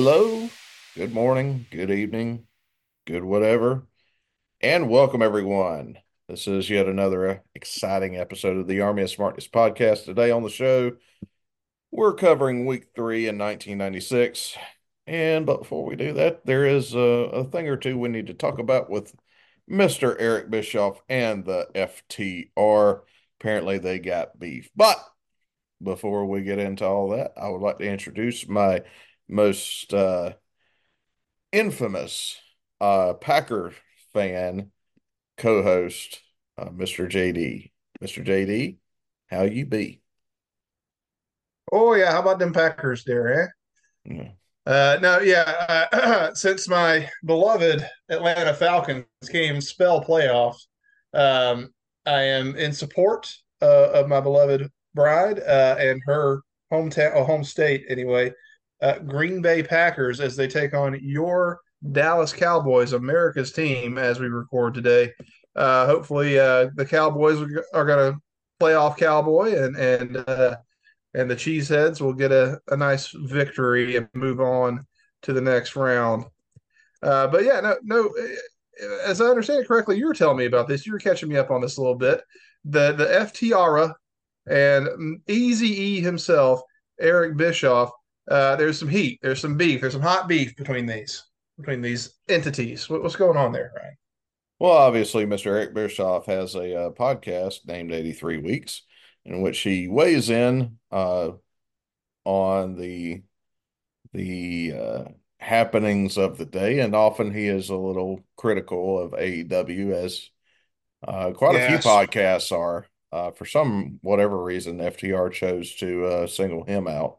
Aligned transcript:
Hello, 0.00 0.48
good 0.94 1.12
morning, 1.12 1.66
good 1.72 1.90
evening, 1.90 2.46
good 3.04 3.24
whatever, 3.24 3.88
and 4.60 4.88
welcome 4.88 5.22
everyone. 5.22 5.98
This 6.28 6.46
is 6.46 6.70
yet 6.70 6.86
another 6.86 7.28
uh, 7.28 7.38
exciting 7.56 8.16
episode 8.16 8.58
of 8.58 8.68
the 8.68 8.80
Army 8.80 9.02
of 9.02 9.10
Smarkness 9.10 9.48
podcast. 9.48 10.04
Today 10.04 10.30
on 10.30 10.44
the 10.44 10.50
show, 10.50 10.92
we're 11.90 12.14
covering 12.14 12.64
week 12.64 12.90
three 12.94 13.26
in 13.26 13.38
1996. 13.38 14.56
And 15.08 15.44
before 15.44 15.84
we 15.84 15.96
do 15.96 16.12
that, 16.12 16.46
there 16.46 16.64
is 16.64 16.94
a, 16.94 17.00
a 17.00 17.42
thing 17.42 17.66
or 17.66 17.76
two 17.76 17.98
we 17.98 18.08
need 18.08 18.28
to 18.28 18.34
talk 18.34 18.60
about 18.60 18.88
with 18.88 19.12
Mr. 19.68 20.14
Eric 20.16 20.48
Bischoff 20.48 21.02
and 21.08 21.44
the 21.44 21.66
FTR. 21.74 23.00
Apparently, 23.40 23.78
they 23.78 23.98
got 23.98 24.38
beef. 24.38 24.70
But 24.76 25.04
before 25.82 26.24
we 26.26 26.42
get 26.42 26.60
into 26.60 26.86
all 26.86 27.08
that, 27.10 27.32
I 27.36 27.48
would 27.48 27.62
like 27.62 27.80
to 27.80 27.90
introduce 27.90 28.48
my 28.48 28.82
most 29.28 29.92
uh, 29.92 30.32
infamous 31.52 32.36
uh, 32.80 33.14
Packer 33.14 33.72
fan 34.12 34.70
co-host, 35.36 36.20
uh, 36.56 36.66
Mr. 36.66 37.10
JD. 37.10 37.70
Mr. 38.02 38.24
JD, 38.24 38.76
how 39.28 39.42
you 39.42 39.66
be? 39.66 40.02
Oh 41.72 41.94
yeah, 41.94 42.12
how 42.12 42.20
about 42.20 42.38
them 42.38 42.52
Packers 42.52 43.04
there, 43.04 43.42
eh? 43.42 43.46
Yeah. 44.04 44.28
Uh, 44.66 44.98
no, 45.00 45.18
yeah. 45.20 45.86
Uh, 45.92 46.32
since 46.34 46.68
my 46.68 47.08
beloved 47.24 47.86
Atlanta 48.08 48.54
Falcons 48.54 49.06
came 49.30 49.60
spell 49.60 50.04
playoffs, 50.04 50.66
um, 51.14 51.70
I 52.06 52.22
am 52.22 52.54
in 52.56 52.72
support 52.72 53.32
uh, 53.62 53.90
of 53.92 54.08
my 54.08 54.20
beloved 54.20 54.70
bride 54.94 55.40
uh, 55.40 55.76
and 55.78 56.00
her 56.06 56.42
hometown, 56.72 57.16
uh, 57.16 57.24
home 57.24 57.44
state 57.44 57.84
anyway, 57.88 58.32
uh, 58.80 58.98
Green 59.00 59.42
Bay 59.42 59.62
Packers 59.62 60.20
as 60.20 60.36
they 60.36 60.48
take 60.48 60.74
on 60.74 60.98
your 61.02 61.60
Dallas 61.92 62.32
Cowboys, 62.32 62.92
America's 62.92 63.52
team, 63.52 63.98
as 63.98 64.20
we 64.20 64.28
record 64.28 64.74
today. 64.74 65.12
Uh, 65.54 65.86
hopefully, 65.86 66.38
uh, 66.38 66.68
the 66.74 66.86
Cowboys 66.86 67.40
are 67.72 67.84
going 67.84 68.12
to 68.12 68.20
play 68.58 68.74
off 68.74 68.96
Cowboy 68.96 69.54
and 69.56 69.76
and 69.76 70.16
uh, 70.16 70.56
and 71.14 71.30
the 71.30 71.36
Cheeseheads 71.36 72.00
will 72.00 72.12
get 72.12 72.32
a, 72.32 72.60
a 72.68 72.76
nice 72.76 73.08
victory 73.08 73.96
and 73.96 74.08
move 74.14 74.40
on 74.40 74.86
to 75.22 75.32
the 75.32 75.40
next 75.40 75.76
round. 75.76 76.24
Uh, 77.02 77.26
but 77.28 77.44
yeah, 77.44 77.60
no, 77.60 77.76
no. 77.82 78.10
As 79.04 79.20
I 79.20 79.26
understand 79.26 79.62
it 79.62 79.68
correctly, 79.68 79.98
you 79.98 80.06
were 80.06 80.14
telling 80.14 80.36
me 80.36 80.46
about 80.46 80.68
this. 80.68 80.86
You 80.86 80.92
were 80.92 80.98
catching 81.00 81.28
me 81.28 81.36
up 81.36 81.50
on 81.50 81.60
this 81.60 81.76
a 81.76 81.80
little 81.80 81.96
bit. 81.96 82.22
The 82.64 82.92
the 82.92 83.06
FTR 83.06 83.94
and 84.48 85.20
Easy 85.26 85.68
E 85.68 86.00
himself, 86.00 86.62
Eric 87.00 87.36
Bischoff. 87.36 87.90
Uh, 88.30 88.56
there's 88.56 88.78
some 88.78 88.88
heat. 88.88 89.18
There's 89.22 89.40
some 89.40 89.56
beef. 89.56 89.80
There's 89.80 89.94
some 89.94 90.02
hot 90.02 90.28
beef 90.28 90.56
between 90.56 90.86
these 90.86 91.24
between 91.56 91.80
these 91.80 92.14
entities. 92.28 92.88
What, 92.88 93.02
what's 93.02 93.16
going 93.16 93.36
on 93.36 93.52
there, 93.52 93.72
Ryan? 93.76 93.96
Well, 94.60 94.72
obviously, 94.72 95.24
Mr. 95.24 95.46
Eric 95.46 95.74
Bischoff 95.74 96.26
has 96.26 96.54
a 96.54 96.86
uh, 96.86 96.90
podcast 96.90 97.66
named 97.66 97.92
83 97.92 98.38
Weeks 98.38 98.82
in 99.24 99.40
which 99.42 99.60
he 99.60 99.88
weighs 99.88 100.30
in 100.30 100.78
uh, 100.90 101.30
on 102.24 102.76
the 102.76 103.22
the 104.12 104.72
uh, 104.72 105.04
happenings 105.38 106.16
of 106.16 106.38
the 106.38 106.46
day, 106.46 106.80
and 106.80 106.94
often 106.94 107.32
he 107.32 107.46
is 107.46 107.68
a 107.68 107.76
little 107.76 108.24
critical 108.36 108.98
of 108.98 109.12
AEW, 109.12 109.92
as 109.92 110.30
uh, 111.06 111.30
quite 111.32 111.54
yes. 111.54 111.64
a 111.64 111.68
few 111.68 111.90
podcasts 111.90 112.56
are. 112.56 112.86
Uh, 113.10 113.30
for 113.30 113.46
some 113.46 113.98
whatever 114.02 114.42
reason, 114.42 114.78
FTR 114.78 115.32
chose 115.32 115.74
to 115.76 116.04
uh, 116.04 116.26
single 116.26 116.64
him 116.64 116.86
out. 116.86 117.18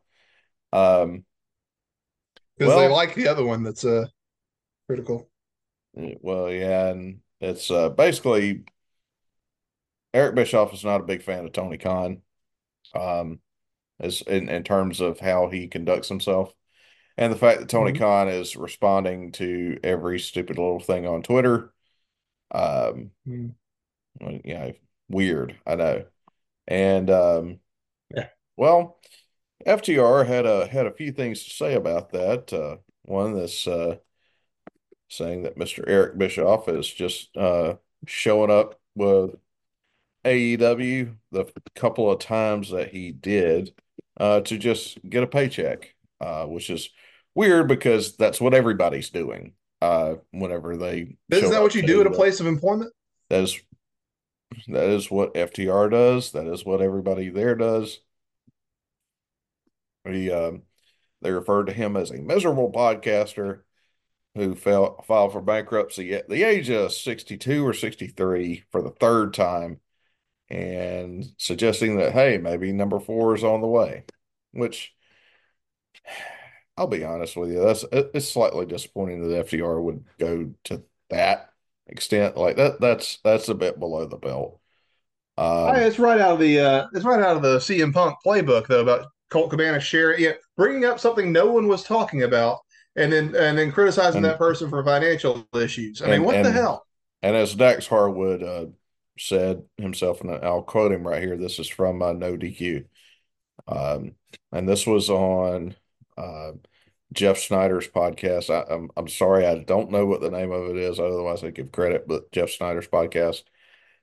Um, 0.71 1.25
because 2.57 2.75
well, 2.75 2.79
they 2.79 2.87
like 2.89 3.15
the 3.15 3.27
other 3.27 3.45
one 3.45 3.63
that's 3.63 3.85
uh 3.85 4.05
critical. 4.87 5.29
Well, 5.93 6.51
yeah, 6.51 6.87
and 6.89 7.21
it's 7.39 7.71
uh 7.71 7.89
basically 7.89 8.65
Eric 10.13 10.35
Bischoff 10.35 10.73
is 10.73 10.83
not 10.83 11.01
a 11.01 11.05
big 11.05 11.23
fan 11.23 11.45
of 11.45 11.53
Tony 11.53 11.77
Khan, 11.77 12.21
um, 12.95 13.39
as 13.99 14.21
in, 14.21 14.49
in 14.49 14.63
terms 14.63 15.01
of 15.01 15.19
how 15.19 15.49
he 15.49 15.67
conducts 15.67 16.09
himself. 16.09 16.53
And 17.17 17.31
the 17.33 17.37
fact 17.37 17.59
that 17.59 17.69
Tony 17.69 17.91
mm-hmm. 17.91 18.01
Khan 18.01 18.27
is 18.29 18.55
responding 18.55 19.33
to 19.33 19.77
every 19.83 20.19
stupid 20.19 20.57
little 20.57 20.79
thing 20.79 21.05
on 21.05 21.21
Twitter. 21.21 21.73
Um, 22.51 23.11
mm. 23.27 23.53
you 24.21 24.53
know, 24.53 24.73
weird, 25.09 25.55
I 25.67 25.75
know. 25.75 26.05
And 26.67 27.09
um, 27.09 27.59
yeah, 28.15 28.29
well, 28.55 28.99
FTR 29.65 30.25
had 30.25 30.45
a 30.45 30.67
had 30.67 30.85
a 30.85 30.91
few 30.91 31.11
things 31.11 31.43
to 31.43 31.49
say 31.49 31.75
about 31.75 32.11
that. 32.11 32.53
Uh, 32.53 32.77
one 33.03 33.35
that's 33.35 33.67
uh, 33.67 33.97
saying 35.09 35.43
that 35.43 35.57
Mr. 35.57 35.83
Eric 35.87 36.17
Bischoff 36.17 36.69
is 36.69 36.87
just 36.87 37.35
uh, 37.35 37.75
showing 38.05 38.51
up 38.51 38.79
with 38.95 39.35
AEW 40.25 41.15
the 41.31 41.45
couple 41.75 42.11
of 42.11 42.19
times 42.19 42.69
that 42.71 42.91
he 42.91 43.11
did 43.11 43.73
uh, 44.19 44.41
to 44.41 44.57
just 44.57 44.97
get 45.09 45.23
a 45.23 45.27
paycheck, 45.27 45.95
uh, 46.21 46.45
which 46.45 46.69
is 46.69 46.89
weird 47.35 47.67
because 47.67 48.15
that's 48.15 48.41
what 48.41 48.53
everybody's 48.53 49.09
doing 49.09 49.53
uh, 49.81 50.15
whenever 50.31 50.77
they. 50.77 51.15
Isn't 51.29 51.51
that 51.51 51.61
what 51.61 51.75
you 51.75 51.81
do 51.81 52.01
at 52.01 52.07
a 52.07 52.11
place 52.11 52.39
of 52.39 52.47
employment? 52.47 52.91
That 53.29 53.43
is, 53.43 53.59
that 54.67 54.89
is 54.89 55.09
what 55.09 55.33
FTR 55.33 55.91
does. 55.91 56.31
That 56.31 56.47
is 56.47 56.65
what 56.65 56.81
everybody 56.81 57.29
there 57.29 57.55
does. 57.55 57.99
He, 60.05 60.31
um, 60.31 60.63
they 61.21 61.31
referred 61.31 61.65
to 61.65 61.73
him 61.73 61.97
as 61.97 62.11
a 62.11 62.17
miserable 62.17 62.71
podcaster 62.71 63.61
who 64.35 64.55
fell, 64.55 65.01
filed 65.07 65.33
for 65.33 65.41
bankruptcy 65.41 66.13
at 66.13 66.29
the 66.29 66.43
age 66.43 66.69
of 66.69 66.93
62 66.93 67.65
or 67.65 67.73
63 67.73 68.63
for 68.71 68.81
the 68.81 68.91
third 68.91 69.33
time 69.33 69.79
and 70.49 71.25
suggesting 71.37 71.97
that, 71.97 72.13
hey, 72.13 72.37
maybe 72.37 72.71
number 72.71 72.99
four 72.99 73.35
is 73.35 73.43
on 73.43 73.61
the 73.61 73.67
way, 73.67 74.05
which 74.51 74.93
I'll 76.77 76.87
be 76.87 77.03
honest 77.03 77.35
with 77.35 77.51
you, 77.51 77.59
that's 77.59 77.83
it's 77.91 78.29
slightly 78.29 78.65
disappointing 78.65 79.27
that 79.27 79.45
FTR 79.47 79.81
would 79.81 80.05
go 80.17 80.51
to 80.65 80.83
that 81.09 81.51
extent. 81.87 82.37
Like 82.37 82.55
that, 82.55 82.79
that's 82.79 83.19
that's 83.23 83.49
a 83.49 83.55
bit 83.55 83.79
below 83.79 84.05
the 84.05 84.17
belt. 84.17 84.59
Um, 85.37 85.75
it's 85.75 85.99
right 85.99 86.19
out 86.19 86.33
of 86.33 86.39
the 86.39 86.59
uh, 86.59 86.87
it's 86.93 87.05
right 87.05 87.21
out 87.21 87.35
of 87.35 87.41
the 87.41 87.57
CM 87.57 87.93
Punk 87.93 88.17
playbook 88.25 88.67
though 88.67 88.81
about 88.81 89.07
Colt 89.29 89.49
Cabana 89.49 89.79
sharing, 89.79 90.21
yeah, 90.21 90.33
bringing 90.57 90.85
up 90.85 90.99
something 90.99 91.31
no 91.31 91.51
one 91.51 91.67
was 91.67 91.83
talking 91.83 92.23
about, 92.23 92.59
and 92.95 93.11
then 93.11 93.35
and 93.35 93.57
then 93.57 93.71
criticizing 93.71 94.17
and, 94.17 94.25
that 94.25 94.37
person 94.37 94.69
for 94.69 94.83
financial 94.83 95.47
issues. 95.55 96.01
I 96.01 96.05
and, 96.05 96.13
mean, 96.13 96.23
what 96.23 96.35
and, 96.35 96.45
the 96.45 96.51
hell? 96.51 96.85
And 97.21 97.35
as 97.35 97.55
Dax 97.55 97.87
Harwood 97.87 98.43
uh, 98.43 98.65
said 99.17 99.63
himself, 99.77 100.21
and 100.21 100.31
I'll 100.31 100.63
quote 100.63 100.91
him 100.91 101.07
right 101.07 101.21
here. 101.21 101.37
This 101.37 101.59
is 101.59 101.67
from 101.67 102.01
uh, 102.01 102.13
No 102.13 102.35
DQ, 102.37 102.85
um, 103.67 104.15
and 104.51 104.67
this 104.67 104.87
was 104.87 105.09
on 105.09 105.75
uh, 106.17 106.51
Jeff 107.13 107.37
Snyder's 107.37 107.87
podcast. 107.87 108.49
I, 108.49 108.73
am 108.73 108.83
I'm, 108.83 108.89
I'm 108.97 109.07
sorry, 109.07 109.45
I 109.45 109.59
don't 109.59 109.91
know 109.91 110.05
what 110.05 110.21
the 110.21 110.31
name 110.31 110.51
of 110.51 110.69
it 110.69 110.77
is. 110.77 110.99
Otherwise, 110.99 111.43
I 111.43 111.51
give 111.51 111.71
credit. 111.71 112.07
But 112.07 112.31
Jeff 112.31 112.49
Snyder's 112.49 112.87
podcast 112.87 113.43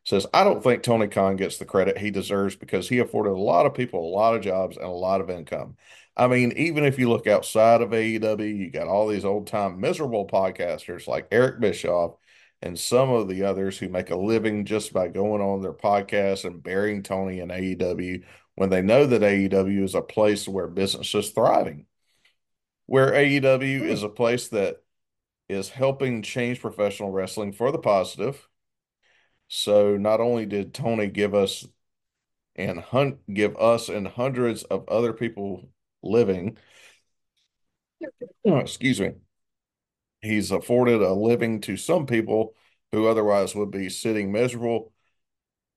says 0.06 0.26
I 0.32 0.44
don't 0.44 0.62
think 0.62 0.82
Tony 0.82 1.08
Khan 1.08 1.37
gets 1.37 1.58
the 1.58 1.64
credit 1.67 1.99
he 1.99 2.11
deserves 2.11 2.56
because 2.56 2.88
he 2.88 3.00
afforded 3.00 3.32
a 3.32 3.38
lot 3.38 3.67
of 3.67 3.75
people 3.75 4.00
a 4.08 4.14
lot 4.14 4.35
of 4.35 4.43
jobs 4.43 4.76
and 4.76 4.87
a 4.87 4.91
lot 4.91 5.20
of 5.20 5.29
income. 5.29 5.76
I 6.17 6.29
mean, 6.29 6.53
even 6.56 6.85
if 6.85 6.99
you 6.99 7.11
look 7.11 7.26
outside 7.26 7.82
of 7.82 7.91
AEW, 7.91 8.56
you 8.56 8.70
got 8.70 8.88
all 8.88 9.08
these 9.08 9.25
old 9.26 9.49
time 9.49 9.81
miserable 9.81 10.26
podcasters 10.26 11.06
like 11.06 11.29
Eric 11.31 11.61
Bischoff 11.61 12.17
and 12.62 12.79
some 12.79 13.11
of 13.11 13.29
the 13.29 13.44
others 13.44 13.79
who 13.79 13.88
make 13.88 14.11
a 14.11 14.17
living 14.17 14.64
just 14.64 14.93
by 14.93 15.08
going 15.08 15.43
on 15.43 15.61
their 15.61 15.75
podcasts 15.75 16.44
and 16.44 16.62
burying 16.62 17.02
Tony 17.02 17.41
in 17.41 17.49
AEW 17.49 18.25
when 18.55 18.70
they 18.70 18.81
know 18.82 19.06
that 19.06 19.23
AEW 19.23 19.85
is 19.85 19.94
a 19.94 20.00
place 20.00 20.49
where 20.49 20.69
business 20.69 21.14
is 21.14 21.31
thriving, 21.31 21.87
where 22.87 23.12
AEW 23.12 23.82
is 23.82 24.02
a 24.02 24.09
place 24.09 24.49
that 24.49 24.82
is 25.49 25.69
helping 25.69 26.23
change 26.23 26.61
professional 26.61 27.11
wrestling 27.11 27.52
for 27.52 27.70
the 27.73 27.79
positive. 27.79 28.49
So 29.49 29.97
not 29.97 30.21
only 30.21 30.47
did 30.47 30.75
Tony 30.75 31.09
give 31.09 31.35
us 31.35 31.67
and 32.57 32.81
hun- 32.81 33.19
give 33.33 33.57
us 33.57 33.89
and 33.89 34.07
hundreds 34.09 34.65
of 34.65 34.89
other 34.89 35.13
people 35.13 35.69
living, 36.03 36.59
oh, 38.45 38.57
excuse 38.59 39.01
me, 39.01 39.13
he's 40.23 40.51
afforded 40.51 41.03
a 41.03 41.13
living 41.13 41.61
to 41.63 41.77
some 41.77 42.07
people 42.07 42.55
who 42.93 43.07
otherwise 43.07 43.55
would 43.55 43.71
be 43.71 43.89
sitting 43.89 44.33
miserable, 44.33 44.93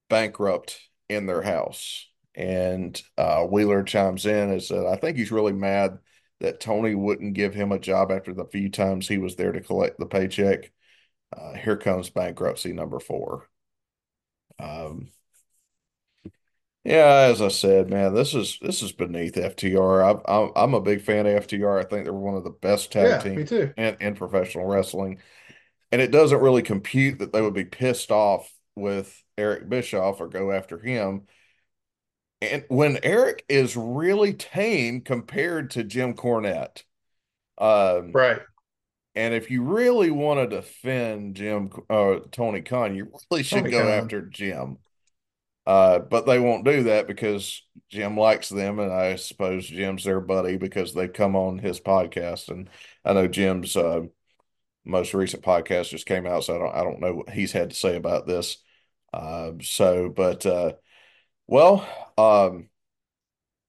bankrupt 0.09 0.79
in 1.09 1.25
their 1.25 1.41
house. 1.41 2.07
And 2.35 3.01
uh, 3.17 3.43
Wheeler 3.43 3.83
chimes 3.83 4.25
in 4.25 4.49
and 4.51 4.63
said, 4.63 4.85
I 4.85 4.95
think 4.95 5.17
he's 5.17 5.31
really 5.31 5.53
mad 5.53 5.99
that 6.39 6.59
Tony 6.59 6.95
wouldn't 6.95 7.33
give 7.33 7.53
him 7.53 7.71
a 7.71 7.79
job 7.79 8.11
after 8.11 8.33
the 8.33 8.45
few 8.45 8.69
times 8.69 9.07
he 9.07 9.17
was 9.17 9.35
there 9.35 9.51
to 9.51 9.61
collect 9.61 9.99
the 9.99 10.05
paycheck. 10.05 10.71
Uh, 11.35 11.53
here 11.53 11.77
comes 11.77 12.09
bankruptcy 12.09 12.71
number 12.71 12.99
four. 12.99 13.49
Um, 14.59 15.09
Yeah, 16.85 17.27
as 17.29 17.41
I 17.41 17.49
said, 17.49 17.89
man, 17.89 18.13
this 18.13 18.33
is 18.33 18.57
this 18.61 18.81
is 18.81 18.91
beneath 18.93 19.37
FTR. 19.37 20.01
I, 20.03 20.11
I'm 20.27 20.51
I'm 20.55 20.73
a 20.73 20.81
big 20.81 21.01
fan 21.01 21.25
of 21.27 21.33
FTR. 21.35 21.77
I 21.77 21.83
think 21.83 22.05
they're 22.05 22.13
one 22.13 22.35
of 22.35 22.43
the 22.43 22.49
best 22.51 22.91
tag 22.91 23.09
Yeah, 23.09 23.19
teams 23.19 23.53
in, 23.77 23.97
in 23.99 24.15
professional 24.15 24.65
wrestling, 24.65 25.19
and 25.91 26.01
it 26.01 26.11
doesn't 26.11 26.41
really 26.41 26.63
compute 26.63 27.19
that 27.19 27.33
they 27.33 27.41
would 27.41 27.53
be 27.55 27.65
pissed 27.65 28.11
off 28.11 28.51
with 28.75 29.23
Eric 29.37 29.69
Bischoff 29.69 30.21
or 30.21 30.29
go 30.29 30.51
after 30.51 30.79
him. 30.79 31.27
And 32.41 32.63
when 32.69 32.99
Eric 33.03 33.43
is 33.49 33.75
really 33.75 34.33
tame 34.33 35.01
compared 35.01 35.71
to 35.71 35.83
Jim 35.83 36.13
Cornette, 36.13 36.83
um, 37.57 38.13
Right. 38.13 38.41
And 39.15 39.33
if 39.33 39.49
you 39.49 39.63
really 39.63 40.11
want 40.11 40.39
to 40.39 40.55
defend 40.55 41.35
Jim, 41.35 41.69
uh, 41.89 42.19
Tony 42.31 42.61
Khan, 42.61 42.95
you 42.95 43.11
really 43.31 43.43
should 43.43 43.59
Tony 43.59 43.71
go 43.71 43.81
Khan. 43.83 43.91
after 43.91 44.21
Jim. 44.21 44.77
Uh, 45.65 45.99
but 45.99 46.25
they 46.25 46.39
won't 46.39 46.65
do 46.65 46.83
that 46.83 47.07
because 47.07 47.61
Jim 47.89 48.17
likes 48.17 48.49
them, 48.49 48.79
and 48.79 48.91
I 48.91 49.17
suppose 49.17 49.67
Jim's 49.67 50.03
their 50.03 50.19
buddy 50.19 50.57
because 50.57 50.93
they've 50.93 51.11
come 51.13 51.35
on 51.35 51.59
his 51.59 51.79
podcast. 51.79 52.49
And 52.49 52.69
I 53.05 53.13
know 53.13 53.27
Jim's 53.27 53.75
uh, 53.75 54.01
most 54.85 55.13
recent 55.13 55.43
podcast 55.43 55.89
just 55.89 56.07
came 56.07 56.25
out, 56.25 56.43
so 56.43 56.55
I 56.55 56.57
don't 56.57 56.75
I 56.75 56.83
don't 56.83 56.99
know 56.99 57.13
what 57.15 57.29
he's 57.29 57.51
had 57.51 57.69
to 57.69 57.75
say 57.75 57.95
about 57.95 58.25
this. 58.25 58.57
Uh, 59.13 59.51
so, 59.61 60.09
but 60.09 60.45
uh, 60.45 60.73
well, 61.45 61.87
um, 62.17 62.69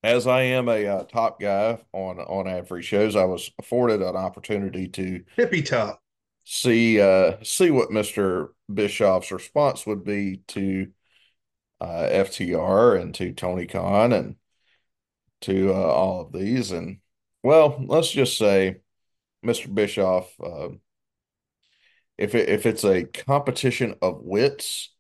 as 0.03 0.27
I 0.27 0.43
am 0.43 0.69
a 0.69 0.87
uh, 0.87 1.05
top 1.05 1.41
guy 1.41 1.79
on 1.93 2.19
on 2.19 2.49
ad 2.49 2.69
free 2.69 2.83
shows, 2.83 3.17
I 3.17 3.25
was 3.25 3.51
afforded 3.59 4.03
an 4.03 4.17
opportunity 4.17 4.89
to 4.89 5.25
Hippie 5.37 5.65
top. 5.65 6.01
see 6.45 7.01
uh, 7.01 7.37
see 7.43 7.71
what 7.71 7.91
Mister 7.91 8.53
Bischoff's 8.73 9.33
response 9.33 9.87
would 9.87 10.05
be 10.05 10.43
to 10.49 10.89
uh, 11.81 12.09
FTR 12.11 13.01
and 13.01 13.15
to 13.17 13.33
Tony 13.33 13.67
Khan 13.67 14.13
and 14.13 14.37
to 15.43 15.73
uh, 15.73 15.77
all 15.77 16.23
of 16.23 16.33
these. 16.33 16.71
And 16.73 16.99
well, 17.43 17.83
let's 17.87 18.11
just 18.11 18.37
say, 18.37 18.77
Mr. 19.45 19.73
Bischoff, 19.73 20.33
uh, 20.43 20.69
if 22.19 22.35
it, 22.35 22.49
if 22.49 22.67
it's 22.67 22.85
a 22.85 23.05
competition 23.05 23.95
of 24.03 24.21
wits, 24.23 24.93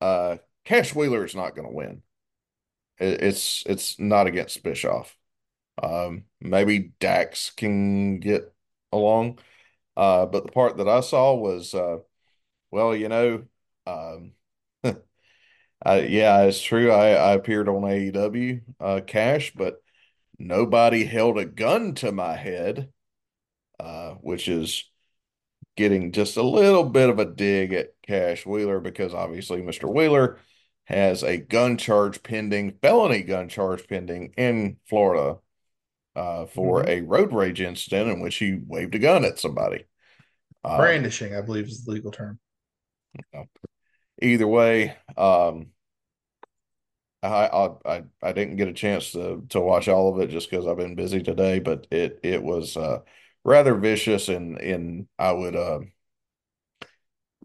uh, 0.00 0.36
Cash 0.64 0.94
Wheeler 0.94 1.24
is 1.24 1.34
not 1.34 1.56
going 1.56 1.68
to 1.68 1.74
win. 1.74 2.02
It, 2.98 3.22
it's 3.22 3.64
it's 3.66 3.98
not 3.98 4.26
against 4.26 4.62
Bischoff. 4.62 5.16
Um, 5.82 6.24
maybe 6.40 6.92
Dax 7.00 7.50
can 7.50 8.20
get 8.20 8.54
along, 8.92 9.38
uh, 9.96 10.26
but 10.26 10.46
the 10.46 10.52
part 10.52 10.78
that 10.78 10.88
I 10.88 11.00
saw 11.00 11.34
was, 11.34 11.74
uh, 11.74 11.98
well, 12.72 12.96
you 12.96 13.08
know, 13.08 13.44
um, 13.86 14.34
I, 15.84 16.00
yeah, 16.02 16.42
it's 16.42 16.60
true. 16.62 16.90
I, 16.90 17.10
I 17.10 17.32
appeared 17.34 17.68
on 17.68 17.84
AEW 17.84 18.60
uh, 18.80 19.00
Cash, 19.06 19.52
but 19.54 19.82
nobody 20.38 21.04
held 21.04 21.38
a 21.38 21.44
gun 21.46 21.94
to 21.96 22.12
my 22.12 22.36
head, 22.36 22.90
uh, 23.80 24.12
which 24.16 24.48
is 24.48 24.90
getting 25.76 26.12
just 26.12 26.36
a 26.36 26.42
little 26.42 26.84
bit 26.84 27.10
of 27.10 27.18
a 27.18 27.24
dig 27.24 27.72
at 27.72 27.90
Cash 28.06 28.46
Wheeler 28.46 28.80
because 28.80 29.14
obviously 29.14 29.62
Mr. 29.62 29.88
Wheeler 29.88 30.38
has 30.86 31.22
a 31.22 31.38
gun 31.38 31.76
charge 31.78 32.22
pending, 32.22 32.72
felony 32.82 33.22
gun 33.22 33.48
charge 33.48 33.86
pending 33.88 34.34
in 34.36 34.78
Florida 34.88 35.38
uh, 36.16 36.46
for 36.46 36.84
hmm 36.84 36.88
a 36.88 37.02
road 37.02 37.32
rage 37.32 37.60
incident 37.60 38.10
in 38.10 38.20
which 38.20 38.36
he 38.36 38.60
waved 38.66 38.94
a 38.94 39.00
gun 39.00 39.24
at 39.24 39.38
somebody. 39.40 39.86
Um, 40.64 41.02
Brandishing, 41.02 41.34
I 41.34 41.40
believe, 41.40 41.66
is 41.66 41.84
the 41.86 41.92
legal 41.92 42.10
term. 42.10 42.38
either 44.20 44.46
way, 44.46 44.96
um, 45.16 45.66
I, 47.22 47.70
I 47.86 48.02
I 48.20 48.32
didn't 48.32 48.56
get 48.56 48.68
a 48.68 48.72
chance 48.72 49.12
to 49.12 49.44
to 49.50 49.60
watch 49.60 49.88
all 49.88 50.12
of 50.12 50.20
it 50.20 50.30
just 50.30 50.50
because 50.50 50.66
I've 50.66 50.76
been 50.76 50.96
busy 50.96 51.22
today, 51.22 51.60
but 51.60 51.86
it 51.90 52.18
it 52.22 52.42
was 52.42 52.76
uh, 52.76 53.00
rather 53.44 53.74
vicious 53.76 54.28
and 54.28 54.58
and 54.60 55.06
I 55.18 55.32
would 55.32 55.54
uh, 55.54 55.80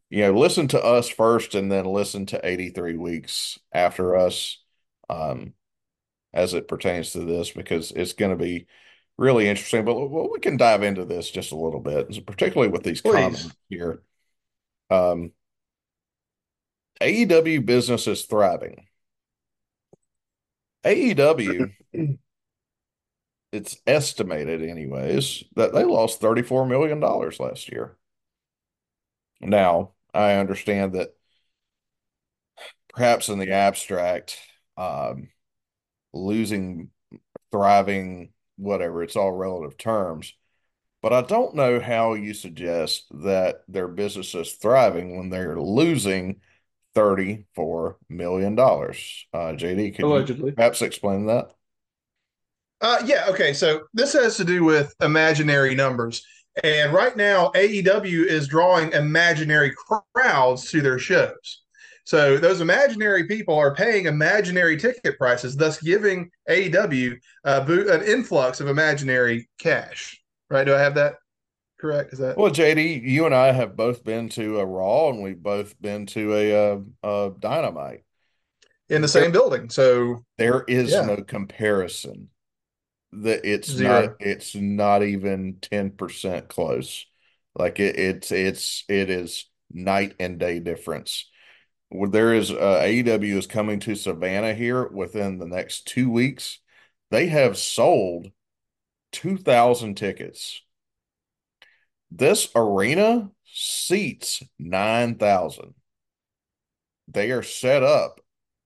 you 0.10 0.22
know 0.22 0.32
listen 0.32 0.68
to 0.70 0.84
us 0.84 1.10
first 1.10 1.56
and 1.56 1.72
then 1.72 1.86
listen 1.86 2.26
to 2.28 2.46
83 2.46 2.98
weeks 2.98 3.60
after 3.72 4.16
us 4.16 4.64
um, 5.10 5.54
as 6.34 6.54
it 6.54 6.68
pertains 6.68 7.12
to 7.12 7.20
this 7.20 7.52
because 7.52 7.92
it's 7.92 8.14
going 8.14 8.32
to 8.32 8.42
be 8.44 8.68
really 9.18 9.48
interesting. 9.48 9.86
But 9.86 9.96
well, 9.96 10.30
we 10.32 10.40
can 10.40 10.58
dive 10.58 10.84
into 10.84 11.06
this 11.06 11.30
just 11.30 11.52
a 11.52 11.58
little 11.58 11.80
bit, 11.80 12.26
particularly 12.26 12.72
with 12.72 12.84
these 12.84 13.02
Please. 13.02 13.14
comments 13.14 13.56
here. 13.70 14.04
Um, 14.90 15.32
AEW 17.02 17.66
business 17.66 18.08
is 18.08 18.26
thriving. 18.26 18.88
AEW 20.84 21.74
it's 23.52 23.78
estimated 23.88 24.62
anyways 24.62 25.44
that 25.56 25.74
they 25.74 25.84
lost 25.84 26.20
34 26.20 26.66
million 26.66 27.00
dollars 27.00 27.40
last 27.40 27.72
year. 27.72 27.98
Now, 29.40 29.94
I 30.14 30.34
understand 30.36 30.94
that 30.94 31.16
perhaps 32.94 33.30
in 33.30 33.40
the 33.40 33.52
abstract, 33.52 34.38
um, 34.78 35.30
losing, 36.14 36.90
thriving, 37.52 38.34
whatever, 38.58 39.04
it's 39.04 39.16
all 39.16 39.32
relative 39.32 39.78
terms. 39.78 40.34
But 41.02 41.14
I 41.14 41.22
don't 41.22 41.56
know 41.56 41.80
how 41.80 42.16
you 42.16 42.34
suggest 42.34 43.06
that 43.12 43.64
their 43.68 43.88
business 43.88 44.34
is 44.34 44.54
thriving 44.54 45.18
when 45.18 45.30
they're 45.30 45.60
losing 45.60 46.42
34 46.96 47.98
million. 48.10 48.56
dollars. 48.56 49.28
Uh, 49.32 49.54
JD, 49.54 49.92
could 49.92 50.06
you 50.30 50.52
perhaps 50.54 50.82
explain 50.82 51.28
that? 51.28 51.52
Uh, 52.82 53.02
yeah, 53.06 53.26
okay. 53.30 53.54
So 53.54 53.84
this 53.94 54.14
has 54.14 54.38
to 54.38 54.46
do 54.46 54.64
with 54.64 54.96
imaginary 55.02 55.76
numbers. 55.76 56.26
And 56.64 56.94
right 56.94 57.16
now, 57.16 57.52
AEW 57.56 58.26
is 58.26 58.48
drawing 58.48 58.92
imaginary 58.94 59.74
crowds 60.14 60.72
to 60.72 60.82
their 60.82 61.00
shows. 61.00 61.64
So 62.04 62.38
those 62.38 62.62
imaginary 62.62 63.28
people 63.28 63.56
are 63.56 63.76
paying 63.76 64.06
imaginary 64.06 64.78
ticket 64.78 65.18
prices, 65.18 65.58
thus 65.58 65.82
giving 65.82 66.32
AEW 66.50 67.18
uh, 67.44 67.66
an 67.68 68.04
influx 68.04 68.62
of 68.62 68.68
imaginary 68.68 69.50
cash. 69.60 70.22
Right? 70.50 70.64
Do 70.64 70.74
I 70.74 70.80
have 70.80 70.96
that 70.96 71.16
correct? 71.80 72.14
Is 72.14 72.20
that 72.20 72.38
Well, 72.38 72.50
JD, 72.50 73.04
you 73.04 73.26
and 73.26 73.36
I 73.36 73.52
have 73.52 73.76
both 73.76 74.06
been 74.06 74.30
to 74.30 74.60
a 74.60 74.66
Raw 74.66 75.10
and 75.10 75.22
we've 75.22 75.44
both 75.44 75.80
been 75.82 76.06
to 76.08 76.34
a, 76.34 76.74
uh, 76.74 76.80
a 77.04 77.32
Dynamite. 77.38 78.06
in 78.90 79.02
the 79.02 79.08
There, 79.08 79.24
same 79.24 79.32
building? 79.34 79.70
So 79.70 80.24
there 80.38 80.64
is 80.68 80.94
yeah, 80.94 81.02
no 81.02 81.18
comparison. 81.18 82.30
That 83.14 83.46
it's 83.46 83.78
not 83.78 84.16
it's 84.20 84.56
not 84.56 85.04
even 85.04 85.56
10% 85.62 86.50
close. 86.50 87.06
Like 87.56 87.80
it, 87.80 87.98
it's 87.98 88.32
it's 88.32 88.84
it 88.90 89.10
is 89.10 89.46
night 89.72 90.16
and 90.20 90.40
day 90.40 90.60
difference. 90.60 91.30
Well, 91.90 92.10
There 92.10 92.34
is 92.34 92.52
uh, 92.52 92.82
AEW 92.84 93.38
is 93.38 93.48
coming 93.48 93.80
to 93.82 93.96
Savannah 93.96 94.54
here 94.54 94.88
within 94.88 95.38
the 95.40 95.48
next 95.48 95.88
two 95.88 96.10
weeks. 96.10 96.60
They 97.10 97.28
have 97.28 97.58
sold 97.58 98.32
2,000 99.14 99.96
tickets. 99.96 100.62
This 102.12 102.50
arena 102.56 103.32
seats 103.46 104.44
9,000. 104.60 105.74
They 107.08 107.32
are 107.32 107.44
set 107.44 107.84
up 107.84 108.20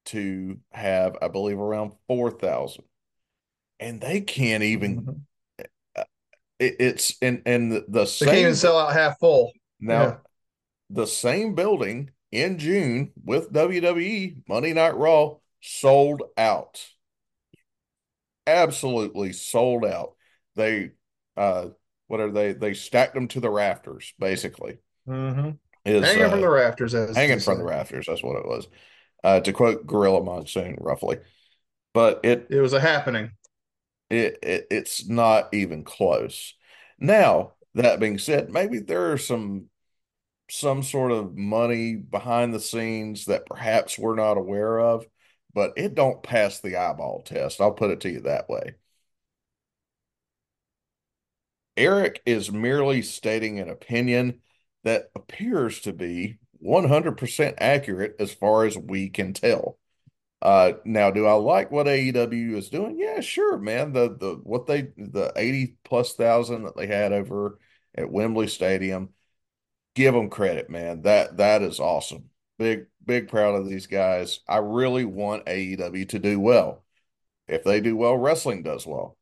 to 0.06 0.60
have, 0.72 1.16
I 1.22 1.28
believe, 1.28 1.60
around 1.60 1.94
4,000. 2.08 2.84
And 3.82 4.00
they 4.00 4.22
can't 4.22 4.64
even, 4.64 5.02
Mhm. 5.02 5.22
uh, 5.98 6.04
it, 6.60 6.78
it's 6.80 7.18
in, 7.22 7.42
in 7.46 7.70
the, 7.70 7.86
the 7.88 8.06
They 8.20 8.28
can't 8.28 8.38
even 8.38 8.56
sell 8.56 8.78
out 8.80 8.94
half 8.94 9.20
full. 9.20 9.52
Yeah. 9.80 9.88
now, 9.88 10.22
the 10.90 11.08
same 11.08 11.56
building 11.56 12.12
in 12.32 12.58
June 12.60 13.12
with 13.24 13.52
WWE 13.52 14.38
Monday 14.48 14.74
Night 14.74 14.96
Raw 14.96 15.38
sold 15.62 16.24
out. 16.38 16.86
Absolutely 18.48 19.34
sold 19.34 19.86
out. 19.86 20.14
They, 20.56 20.92
uh, 21.38 21.68
what 22.08 22.20
are 22.20 22.32
they? 22.32 22.54
They 22.54 22.74
stacked 22.74 23.14
them 23.14 23.28
to 23.30 23.40
the 23.40 23.50
rafters, 23.50 24.14
basically, 24.20 24.80
hmm 25.08 25.52
is 25.86 26.04
Hanging 26.04 26.30
from 26.30 26.40
uh, 26.40 26.42
the 26.42 26.50
rafters, 26.50 26.94
as 26.94 27.16
hanging 27.16 27.40
from 27.40 27.58
the 27.58 27.64
rafters. 27.64 28.06
That's 28.08 28.24
what 28.24 28.38
it 28.38 28.46
was. 28.46 28.68
Uh, 29.24 29.40
to 29.42 29.54
quote 29.54 29.86
Gorilla 29.88 30.24
Monsoon, 30.24 30.78
roughly. 30.80 31.18
But 31.94 32.22
it 32.24 32.48
It 32.50 32.60
was 32.62 32.74
a 32.74 32.80
happening. 32.80 33.32
It, 34.12 34.40
it 34.44 34.68
it's 34.72 35.08
not 35.08 35.54
even 35.54 35.84
close. 35.84 36.56
Now, 37.00 37.54
that 37.76 38.00
being 38.00 38.18
said, 38.18 38.52
maybe 38.52 38.80
there 38.80 39.12
are 39.12 39.18
some 39.18 39.70
some 40.50 40.84
sort 40.84 41.12
of 41.12 41.38
money 41.38 41.96
behind 41.96 42.54
the 42.54 42.60
scenes 42.60 43.26
that 43.26 43.46
perhaps 43.46 43.98
we're 44.00 44.16
not 44.16 44.38
aware 44.38 44.80
of, 44.80 45.06
but 45.54 45.74
it 45.78 45.96
don't 45.96 46.24
pass 46.24 46.60
the 46.60 46.78
eyeball 46.78 47.24
test. 47.24 47.62
I'll 47.62 47.72
put 47.74 47.92
it 47.92 48.02
to 48.02 48.12
you 48.12 48.22
that 48.22 48.50
way. 48.50 48.76
Eric 51.78 52.22
is 52.26 52.50
merely 52.52 53.02
stating 53.02 53.60
an 53.60 53.70
opinion 53.70 54.42
that 54.84 55.12
appears 55.16 55.82
to 55.82 55.92
be 55.94 56.38
100% 56.60 57.56
accurate 57.60 58.16
as 58.20 58.34
far 58.34 58.66
as 58.66 58.78
we 58.78 59.10
can 59.10 59.34
tell. 59.34 59.78
Uh, 60.42 60.74
now, 60.86 61.12
do 61.12 61.28
I 61.28 61.34
like 61.34 61.70
what 61.72 61.88
AEW 61.88 62.56
is 62.56 62.70
doing? 62.70 62.98
Yeah, 62.98 63.20
sure, 63.22 63.58
man. 63.58 63.94
The 63.94 64.16
the 64.18 64.40
what 64.44 64.66
they 64.66 64.82
the 64.98 65.32
80 65.36 65.76
plus 65.84 66.14
thousand 66.14 66.64
that 66.64 66.76
they 66.76 66.88
had 66.88 67.14
over 67.14 67.60
at 67.96 68.10
Wembley 68.12 68.48
Stadium, 68.48 69.10
give 69.96 70.14
them 70.14 70.30
credit, 70.30 70.70
man. 70.70 71.04
That 71.04 71.38
that 71.38 71.62
is 71.62 71.80
awesome. 71.80 72.30
Big 72.58 72.88
big 73.06 73.28
proud 73.28 73.56
of 73.56 73.70
these 73.70 73.88
guys. 73.88 74.40
I 74.48 74.58
really 74.58 75.06
want 75.06 75.48
AEW 75.48 76.06
to 76.06 76.20
do 76.20 76.40
well. 76.40 76.84
If 77.48 77.64
they 77.64 77.82
do 77.82 77.96
well, 77.98 78.18
wrestling 78.18 78.64
does 78.64 78.88
well. 78.88 79.18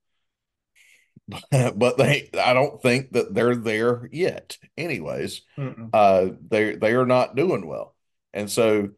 but 1.51 1.97
they 1.97 2.29
I 2.33 2.53
don't 2.53 2.81
think 2.81 3.11
that 3.13 3.33
they're 3.33 3.55
there 3.55 4.09
yet. 4.11 4.57
Anyways, 4.77 5.41
Mm-mm. 5.57 5.89
uh 5.93 6.29
they 6.49 6.75
they 6.75 6.93
are 6.93 7.05
not 7.05 7.35
doing 7.35 7.67
well. 7.67 7.95
And 8.33 8.49
so, 8.49 8.89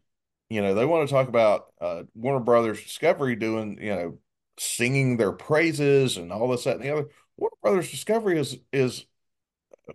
you 0.52 0.62
know, 0.62 0.74
they 0.74 0.84
want 0.84 1.08
to 1.08 1.14
talk 1.14 1.28
about 1.28 1.72
uh 1.80 2.02
Warner 2.14 2.44
Brothers 2.44 2.82
Discovery 2.82 3.36
doing, 3.36 3.78
you 3.80 3.94
know, 3.94 4.18
singing 4.58 5.16
their 5.16 5.32
praises 5.32 6.16
and 6.16 6.32
all 6.32 6.48
this, 6.48 6.64
that, 6.64 6.76
and 6.76 6.84
the 6.84 6.90
other. 6.90 7.08
Warner 7.36 7.56
Brothers 7.62 7.90
Discovery 7.90 8.38
is 8.38 8.58
is 8.72 9.06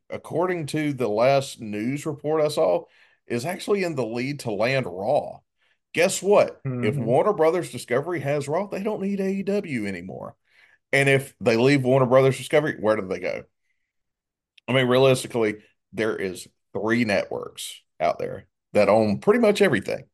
according 0.10 0.66
to 0.68 0.94
the 0.94 1.08
last 1.08 1.62
news 1.62 2.06
report 2.06 2.42
I 2.42 2.50
saw, 2.50 2.86
is 3.26 3.46
actually 3.46 3.84
in 3.84 3.96
the 3.96 4.06
lead 4.06 4.42
to 4.42 4.52
land 4.52 4.86
Raw. 4.86 5.40
Guess 5.94 6.22
what? 6.22 6.62
If 6.66 6.96
Mhm. 6.96 7.06
Warner 7.06 7.34
Brothers 7.34 7.72
Discovery 7.72 8.20
has 8.20 8.48
Raw, 8.48 8.68
they 8.68 8.84
don't 8.84 9.02
need 9.02 9.20
AEW 9.20 9.88
anymore. 9.88 10.36
And 10.92 11.10
if 11.10 11.36
they 11.40 11.58
leave 11.58 11.84
Warner 11.84 12.06
Brothers 12.06 12.38
Discovery, 12.38 12.78
where 12.80 12.96
do 12.96 13.08
they 13.08 13.20
go? 13.20 13.44
I 14.68 14.74
mean, 14.74 14.88
realistically, 14.88 15.58
there 15.94 16.16
is 16.16 16.48
three 16.74 17.06
networks 17.06 17.82
out 18.00 18.20
there 18.20 18.48
that 18.74 18.90
own 18.90 19.20
pretty 19.20 19.40
much 19.40 19.62
everything. 19.62 20.06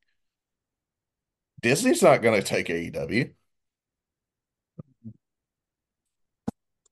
Disney's 1.63 2.03
not 2.03 2.21
going 2.21 2.39
to 2.39 2.45
take 2.45 2.67
AEW. 2.67 3.33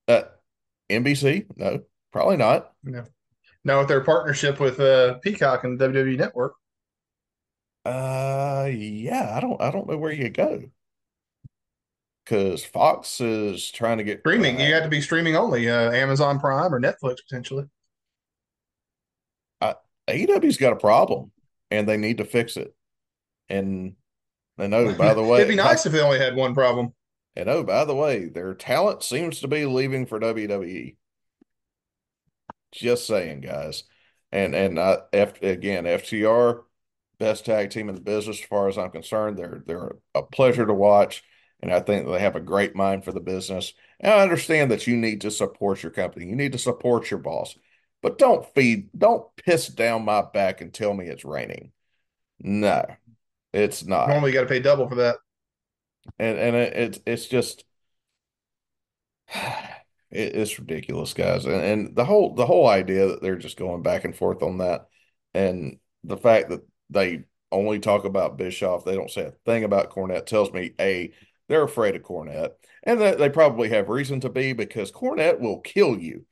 Uh, 0.08 0.24
NBC? 0.90 1.46
No, 1.58 1.84
probably 2.12 2.38
not. 2.38 2.74
Now 3.64 3.80
with 3.80 3.88
their 3.88 4.02
partnership 4.04 4.60
with 4.60 4.80
uh, 4.80 5.16
Peacock 5.20 5.64
and 5.64 5.78
the 5.80 5.88
WWE 5.88 6.18
Network, 6.18 6.54
Uh, 7.86 8.70
yeah, 8.72 9.34
I 9.36 9.40
don't, 9.40 9.62
I 9.62 9.72
don't 9.72 9.88
know 9.88 9.98
where 9.98 10.12
you 10.12 10.30
go 10.30 10.64
because 12.26 12.64
Fox 12.64 13.20
is 13.22 13.72
trying 13.72 13.98
to 13.98 14.04
get 14.04 14.20
streaming, 14.22 14.60
you 14.60 14.68
uh, 14.68 14.76
have 14.76 14.84
to 14.84 14.90
be 14.90 15.02
streaming 15.02 15.36
only, 15.36 15.70
uh, 15.70 15.92
Amazon 15.92 16.40
Prime 16.40 16.74
or 16.74 16.80
Netflix 16.80 17.18
potentially. 17.28 17.66
uh, 19.62 19.74
AEW's 20.08 20.58
got 20.58 20.74
a 20.74 20.78
problem 20.78 21.32
and 21.70 21.88
they 21.88 21.98
need 21.98 22.18
to 22.18 22.26
fix 22.26 22.58
it. 22.58 22.74
And 23.50 23.96
and 24.62 24.74
oh, 24.74 24.94
by 24.94 25.14
the 25.14 25.24
way, 25.24 25.40
It'd 25.40 25.50
be 25.50 25.56
nice 25.56 25.86
if 25.86 25.92
they 25.92 26.02
only 26.02 26.20
had 26.20 26.36
one 26.36 26.54
problem. 26.54 26.94
and 27.36 27.50
oh, 27.50 27.64
by 27.64 27.86
the 27.86 27.96
way, 27.96 28.26
their 28.26 28.54
talent 28.54 29.04
seems 29.04 29.40
to 29.42 29.48
be 29.48 29.66
leaving 29.66 30.06
for 30.06 30.20
WWE. 30.20 30.96
Just 32.72 33.08
saying, 33.08 33.42
guys. 33.42 33.84
And 34.32 34.56
and 34.56 34.80
I, 34.80 35.00
F, 35.12 35.42
again, 35.42 35.84
FTR, 35.86 36.64
best 37.20 37.46
tag 37.46 37.70
team 37.70 37.90
in 37.90 37.96
the 37.96 38.02
business 38.02 38.40
as 38.40 38.46
far 38.46 38.70
as 38.70 38.78
I'm 38.78 38.92
concerned. 38.92 39.38
They're 39.38 39.64
they're 39.66 39.96
a 40.16 40.24
pleasure 40.24 40.66
to 40.66 40.74
watch, 40.74 41.24
and 41.62 41.74
I 41.74 41.82
think 41.82 42.08
they 42.08 42.20
have 42.20 42.36
a 42.38 42.42
great 42.42 42.76
mind 42.76 43.04
for 43.04 43.12
the 43.12 43.20
business. 43.20 43.74
And 44.00 44.14
I 44.14 44.22
understand 44.22 44.72
that 44.72 44.88
you 44.88 44.96
need 44.96 45.22
to 45.22 45.32
support 45.32 45.84
your 45.84 45.92
company. 45.92 46.28
You 46.28 46.36
need 46.36 46.54
to 46.54 46.58
support 46.58 47.12
your 47.12 47.20
boss, 47.20 47.58
but 48.02 48.18
don't 48.18 48.46
feed, 48.56 48.90
don't 48.98 49.26
piss 49.36 49.68
down 49.68 50.06
my 50.06 50.22
back 50.22 50.62
and 50.62 50.74
tell 50.74 50.94
me 50.94 51.08
it's 51.08 51.26
raining. 51.26 51.72
No, 52.40 52.86
it's 53.54 53.86
not. 53.86 54.10
Normally, 54.10 54.32
you 54.32 54.38
got 54.38 54.42
to 54.42 54.48
pay 54.48 54.60
double 54.60 54.88
for 54.88 54.96
that. 54.96 55.18
And 56.18 56.38
and 56.38 56.56
it, 56.56 56.74
it's 56.74 57.00
it's 57.06 57.26
just 57.28 57.64
it, 59.34 59.66
it's 60.12 60.60
ridiculous, 60.60 61.14
guys. 61.14 61.46
And 61.46 61.62
and 61.62 61.96
the 61.96 62.06
whole 62.06 62.36
the 62.36 62.46
whole 62.46 62.68
idea 62.68 63.08
that 63.08 63.22
they're 63.22 63.36
just 63.36 63.58
going 63.58 63.84
back 63.84 64.06
and 64.06 64.16
forth 64.16 64.42
on 64.44 64.60
that, 64.60 64.88
and 65.34 65.78
the 66.04 66.18
fact 66.18 66.50
that 66.50 66.62
they 66.90 67.26
only 67.52 67.80
talk 67.80 68.06
about 68.06 68.38
Bischoff, 68.38 68.86
they 68.86 68.96
don't 68.96 69.12
say 69.12 69.26
a 69.26 69.32
thing 69.46 69.64
about 69.64 69.92
Cornette 69.92 70.26
tells 70.26 70.52
me 70.52 70.74
a 70.80 71.12
they're 71.48 71.64
afraid 71.64 71.96
of 71.96 72.04
Cornette, 72.04 72.52
and 72.84 73.02
that 73.02 73.18
they 73.18 73.30
probably 73.30 73.70
have 73.70 73.90
reason 73.90 74.22
to 74.22 74.30
be 74.30 74.54
because 74.54 74.92
Cornette 74.92 75.40
will 75.40 75.60
kill 75.60 76.00
you 76.00 76.26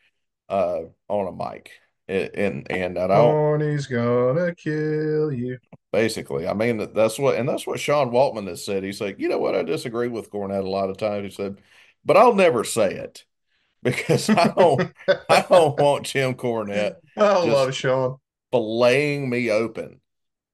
uh 0.47 0.81
on 1.07 1.27
a 1.27 1.31
mic. 1.31 1.71
And 2.07 2.31
and, 2.33 2.71
and 2.71 2.97
I 2.97 3.07
don't 3.07 3.31
Horny's 3.31 3.85
gonna 3.85 4.55
kill 4.55 5.31
you. 5.31 5.59
Basically, 5.91 6.48
I 6.48 6.53
mean 6.53 6.93
that's 6.93 7.17
what, 7.17 7.36
and 7.36 7.50
that's 7.50 7.65
what 7.65 7.79
Sean 7.79 8.12
Waltman 8.12 8.48
has 8.48 8.63
said. 8.63 8.84
He's 8.84 9.01
like, 9.01 9.19
you 9.19 9.27
know 9.27 9.39
what, 9.39 9.55
I 9.55 9.63
disagree 9.63 10.08
with 10.08 10.29
Cornette 10.31 10.63
a 10.63 10.69
lot 10.69 10.89
of 10.91 10.98
times. 10.98 11.24
He 11.25 11.31
said, 11.31 11.62
but 12.05 12.15
I'll 12.17 12.36
never 12.36 12.63
say 12.63 12.93
it 12.93 13.25
because 13.84 14.29
I 14.29 14.50
don't, 14.50 14.93
I 15.29 15.41
don't 15.50 15.79
want 15.79 16.05
Jim 16.05 16.36
Cornette 16.36 16.98
I 17.17 17.43
love 17.46 17.74
Sean. 17.75 18.17
belaying 18.51 19.29
me 19.29 19.50
open 19.51 20.00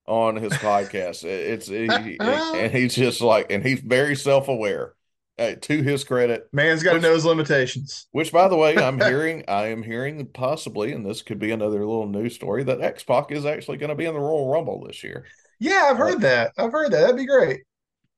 on 0.08 0.38
his 0.38 0.54
podcast. 0.54 1.24
It's 1.25 1.68
he, 1.68 1.88
he- 2.04 2.20
and 2.20 2.72
he's 2.74 2.96
just 2.96 3.22
like, 3.22 3.51
and 3.51 3.63
he's 3.65 3.82
very 3.82 4.15
self-aware. 4.15 4.94
Uh, 5.38 5.56
to 5.62 5.82
his 5.82 6.04
credit, 6.04 6.50
Man's 6.54 6.82
got 6.82 6.94
to 6.94 7.00
know 7.01 7.13
his 7.13 7.25
limitations. 7.25 8.08
which 8.12 8.32
by 8.32 8.48
the 8.48 8.56
way, 8.56 8.77
I'm 8.77 9.00
hearing, 9.01 9.44
I 9.48 9.68
am 9.68 9.84
hearing 9.84 10.25
possibly, 10.27 10.94
and 10.94 11.06
this 11.06 11.22
could 11.22 11.39
be 11.39 11.51
another 11.51 11.80
little 11.80 12.08
news 12.08 12.36
story 12.36 12.63
that 12.63 12.82
X-Pac 12.82 13.32
is 13.32 13.46
actually 13.46 13.77
going 13.77 13.89
to 13.89 13.96
be 13.96 14.06
in 14.06 14.13
the 14.13 14.20
Royal 14.20 14.50
Rumble 14.50 14.86
this 14.86 15.04
year. 15.04 15.25
Yeah, 15.60 15.88
I've 15.89 15.98
heard 15.98 16.22
that. 16.22 16.54
I've 16.58 16.72
heard 16.72 16.92
that. 16.92 17.01
That'd 17.01 17.15
be 17.18 17.25
great. 17.25 17.63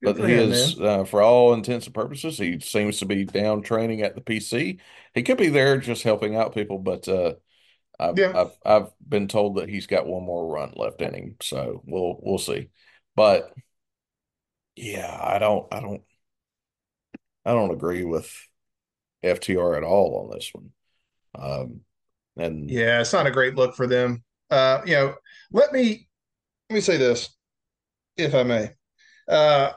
Good 0.03 0.17
But 0.17 0.29
he 0.29 0.35
him, 0.35 0.51
is, 0.51 0.79
uh, 0.79 1.03
for 1.05 1.23
all 1.23 1.53
intents 1.53 1.87
and 1.87 1.95
purposes, 1.95 2.37
he 2.37 2.59
seems 2.59 2.99
to 2.99 3.05
be 3.07 3.25
down 3.25 3.63
training 3.63 4.03
at 4.03 4.13
the 4.13 4.21
PC. 4.21 4.79
He 5.15 5.23
could 5.23 5.37
be 5.39 5.49
there 5.49 5.77
just 5.79 6.03
helping 6.03 6.35
out 6.35 6.53
people, 6.53 6.77
but 6.77 7.07
uh, 7.07 7.33
I've 7.99 8.17
Yeah. 8.17 8.33
I've 8.35 8.51
I've 8.65 8.91
been 9.07 9.27
told 9.27 9.57
that 9.57 9.69
he's 9.69 9.87
got 9.87 10.07
one 10.07 10.23
more 10.23 10.53
run 10.53 10.73
left 10.75 11.01
in 11.01 11.13
him, 11.13 11.37
so 11.41 11.83
we'll 11.85 12.19
we'll 12.21 12.37
see. 12.39 12.69
But 13.15 13.53
yeah, 14.75 15.17
I 15.21 15.39
don't 15.39 15.67
I 15.73 15.79
don't 15.79 16.03
I 17.47 17.53
don't 17.53 17.71
agree 17.71 18.03
with 18.03 18.29
FTR 19.23 19.77
at 19.77 19.83
all 19.83 20.25
on 20.25 20.35
this 20.37 20.51
one. 20.53 20.71
Um, 21.33 21.79
and 22.35 22.69
Yeah, 22.69 22.99
it's 22.99 23.13
not 23.13 23.25
a 23.25 23.31
great 23.31 23.55
look 23.55 23.73
for 23.73 23.87
them. 23.87 24.25
Uh, 24.49 24.81
you 24.85 24.93
know, 24.93 25.15
let 25.51 25.71
me 25.71 26.09
let 26.69 26.75
me 26.75 26.81
say 26.81 26.97
this, 26.97 27.29
if 28.17 28.35
I 28.35 28.43
may. 28.43 28.71
Uh, 29.29 29.71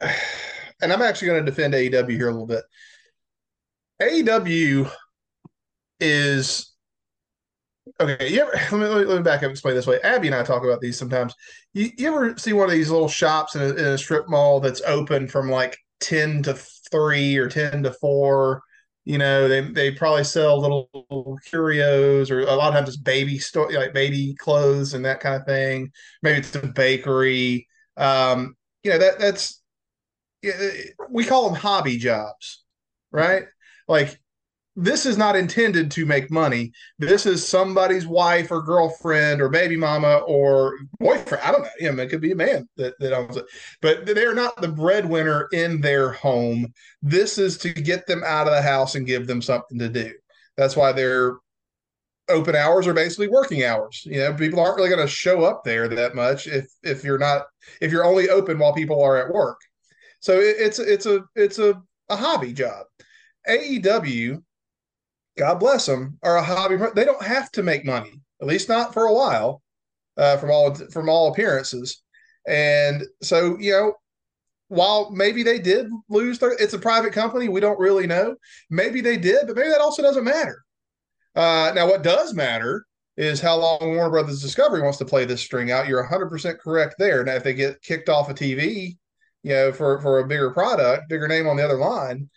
and 0.00 0.92
I'm 0.92 1.02
actually 1.02 1.26
going 1.26 1.44
to 1.44 1.50
defend 1.50 1.74
AEW 1.74 2.10
here 2.10 2.28
a 2.28 2.32
little 2.32 2.46
bit. 2.46 2.62
AEW 4.00 4.88
is 5.98 6.72
okay. 8.00 8.32
You 8.32 8.42
ever 8.42 8.52
let 8.78 8.96
me, 8.98 9.04
let 9.06 9.16
me 9.16 9.22
back 9.24 9.38
up 9.38 9.42
and 9.44 9.50
explain 9.50 9.74
this 9.74 9.88
way. 9.88 10.00
Abby 10.02 10.28
and 10.28 10.36
I 10.36 10.44
talk 10.44 10.62
about 10.62 10.80
these 10.80 10.96
sometimes. 10.96 11.34
You, 11.74 11.90
you 11.98 12.06
ever 12.14 12.38
see 12.38 12.52
one 12.52 12.66
of 12.66 12.72
these 12.72 12.90
little 12.90 13.08
shops 13.08 13.56
in 13.56 13.62
a, 13.62 13.70
in 13.70 13.84
a 13.86 13.98
strip 13.98 14.28
mall 14.28 14.60
that's 14.60 14.82
open 14.82 15.26
from 15.26 15.50
like 15.50 15.76
10 16.02 16.42
to 16.44 16.54
3 16.90 17.36
or 17.38 17.48
10 17.48 17.82
to 17.84 17.92
4? 17.92 18.62
You 19.04 19.18
know, 19.18 19.48
they 19.48 19.60
they 19.62 19.90
probably 19.90 20.24
sell 20.24 20.60
little 20.60 20.88
curios 21.46 22.30
or 22.30 22.40
a 22.42 22.54
lot 22.54 22.68
of 22.68 22.74
times 22.74 22.88
it's 22.88 22.98
baby 22.98 23.38
store 23.38 23.72
like 23.72 23.92
baby 23.94 24.34
clothes 24.38 24.94
and 24.94 25.04
that 25.04 25.20
kind 25.20 25.36
of 25.36 25.46
thing. 25.46 25.90
Maybe 26.22 26.38
it's 26.38 26.54
a 26.54 26.66
bakery. 26.66 27.66
Um, 27.96 28.56
you 28.84 28.90
know, 28.92 28.98
that 28.98 29.18
that's 29.18 29.60
we 31.10 31.24
call 31.24 31.48
them 31.48 31.60
hobby 31.60 31.98
jobs, 31.98 32.64
right? 33.10 33.44
Like 33.88 34.20
this 34.74 35.04
is 35.04 35.18
not 35.18 35.36
intended 35.36 35.90
to 35.90 36.06
make 36.06 36.30
money. 36.30 36.72
This 36.98 37.26
is 37.26 37.46
somebody's 37.46 38.06
wife 38.06 38.50
or 38.50 38.62
girlfriend 38.62 39.42
or 39.42 39.50
baby 39.50 39.76
mama 39.76 40.18
or 40.26 40.74
boyfriend. 40.98 41.44
I 41.44 41.52
don't 41.52 41.96
know. 41.96 42.02
It 42.02 42.08
could 42.08 42.22
be 42.22 42.32
a 42.32 42.36
man 42.36 42.68
that, 42.76 42.98
that 42.98 43.12
owns 43.12 43.36
it, 43.36 43.44
but 43.82 44.06
they're 44.06 44.34
not 44.34 44.60
the 44.60 44.68
breadwinner 44.68 45.48
in 45.52 45.80
their 45.80 46.12
home. 46.12 46.72
This 47.02 47.36
is 47.36 47.58
to 47.58 47.72
get 47.72 48.06
them 48.06 48.22
out 48.24 48.46
of 48.46 48.54
the 48.54 48.62
house 48.62 48.94
and 48.94 49.06
give 49.06 49.26
them 49.26 49.42
something 49.42 49.78
to 49.78 49.90
do. 49.90 50.12
That's 50.56 50.76
why 50.76 50.92
their 50.92 51.36
open 52.28 52.56
hours 52.56 52.86
are 52.86 52.94
basically 52.94 53.28
working 53.28 53.64
hours. 53.64 54.02
You 54.06 54.20
know, 54.20 54.34
people 54.34 54.60
aren't 54.60 54.76
really 54.76 54.88
going 54.88 55.06
to 55.06 55.12
show 55.12 55.44
up 55.44 55.64
there 55.64 55.88
that 55.88 56.14
much 56.14 56.46
if 56.46 56.66
if 56.82 57.04
you're 57.04 57.18
not 57.18 57.42
if 57.80 57.92
you're 57.92 58.04
only 58.04 58.30
open 58.30 58.58
while 58.58 58.72
people 58.72 59.02
are 59.02 59.18
at 59.18 59.32
work. 59.32 59.60
So 60.20 60.38
it, 60.38 60.56
it's 60.58 60.78
it's 60.78 61.04
a 61.04 61.24
it's 61.34 61.58
a, 61.58 61.82
a 62.08 62.16
hobby 62.16 62.54
job. 62.54 62.86
AEW 63.48 64.42
God 65.36 65.54
bless 65.60 65.86
them, 65.86 66.18
are 66.22 66.36
a 66.36 66.42
hobby. 66.42 66.76
They 66.94 67.04
don't 67.04 67.22
have 67.22 67.50
to 67.52 67.62
make 67.62 67.84
money, 67.84 68.12
at 68.40 68.46
least 68.46 68.68
not 68.68 68.92
for 68.92 69.06
a 69.06 69.14
while, 69.14 69.62
uh, 70.16 70.36
from 70.36 70.50
all 70.50 70.74
from 70.74 71.08
all 71.08 71.32
appearances. 71.32 72.02
And 72.46 73.04
so, 73.22 73.58
you 73.58 73.72
know, 73.72 73.94
while 74.68 75.10
maybe 75.10 75.42
they 75.42 75.58
did 75.58 75.88
lose 76.08 76.38
their, 76.38 76.52
it's 76.52 76.74
a 76.74 76.78
private 76.78 77.12
company. 77.12 77.48
We 77.48 77.60
don't 77.60 77.78
really 77.78 78.06
know. 78.06 78.36
Maybe 78.70 79.00
they 79.00 79.16
did, 79.16 79.46
but 79.46 79.56
maybe 79.56 79.68
that 79.68 79.80
also 79.80 80.02
doesn't 80.02 80.24
matter. 80.24 80.64
Uh, 81.34 81.72
now, 81.74 81.88
what 81.88 82.02
does 82.02 82.34
matter 82.34 82.86
is 83.16 83.40
how 83.40 83.56
long 83.56 83.94
Warner 83.94 84.10
Brothers 84.10 84.42
Discovery 84.42 84.82
wants 84.82 84.98
to 84.98 85.04
play 85.04 85.24
this 85.24 85.40
string 85.40 85.70
out. 85.70 85.86
You're 85.86 86.06
100% 86.06 86.58
correct 86.58 86.94
there. 86.98 87.24
Now, 87.24 87.34
if 87.34 87.44
they 87.44 87.54
get 87.54 87.82
kicked 87.82 88.08
off 88.08 88.28
a 88.28 88.32
of 88.32 88.38
TV, 88.38 88.96
you 89.42 89.52
know, 89.52 89.72
for 89.72 90.00
for 90.00 90.20
a 90.20 90.26
bigger 90.26 90.50
product, 90.50 91.08
bigger 91.08 91.28
name 91.28 91.46
on 91.46 91.56
the 91.56 91.64
other 91.64 91.76
line, 91.76 92.30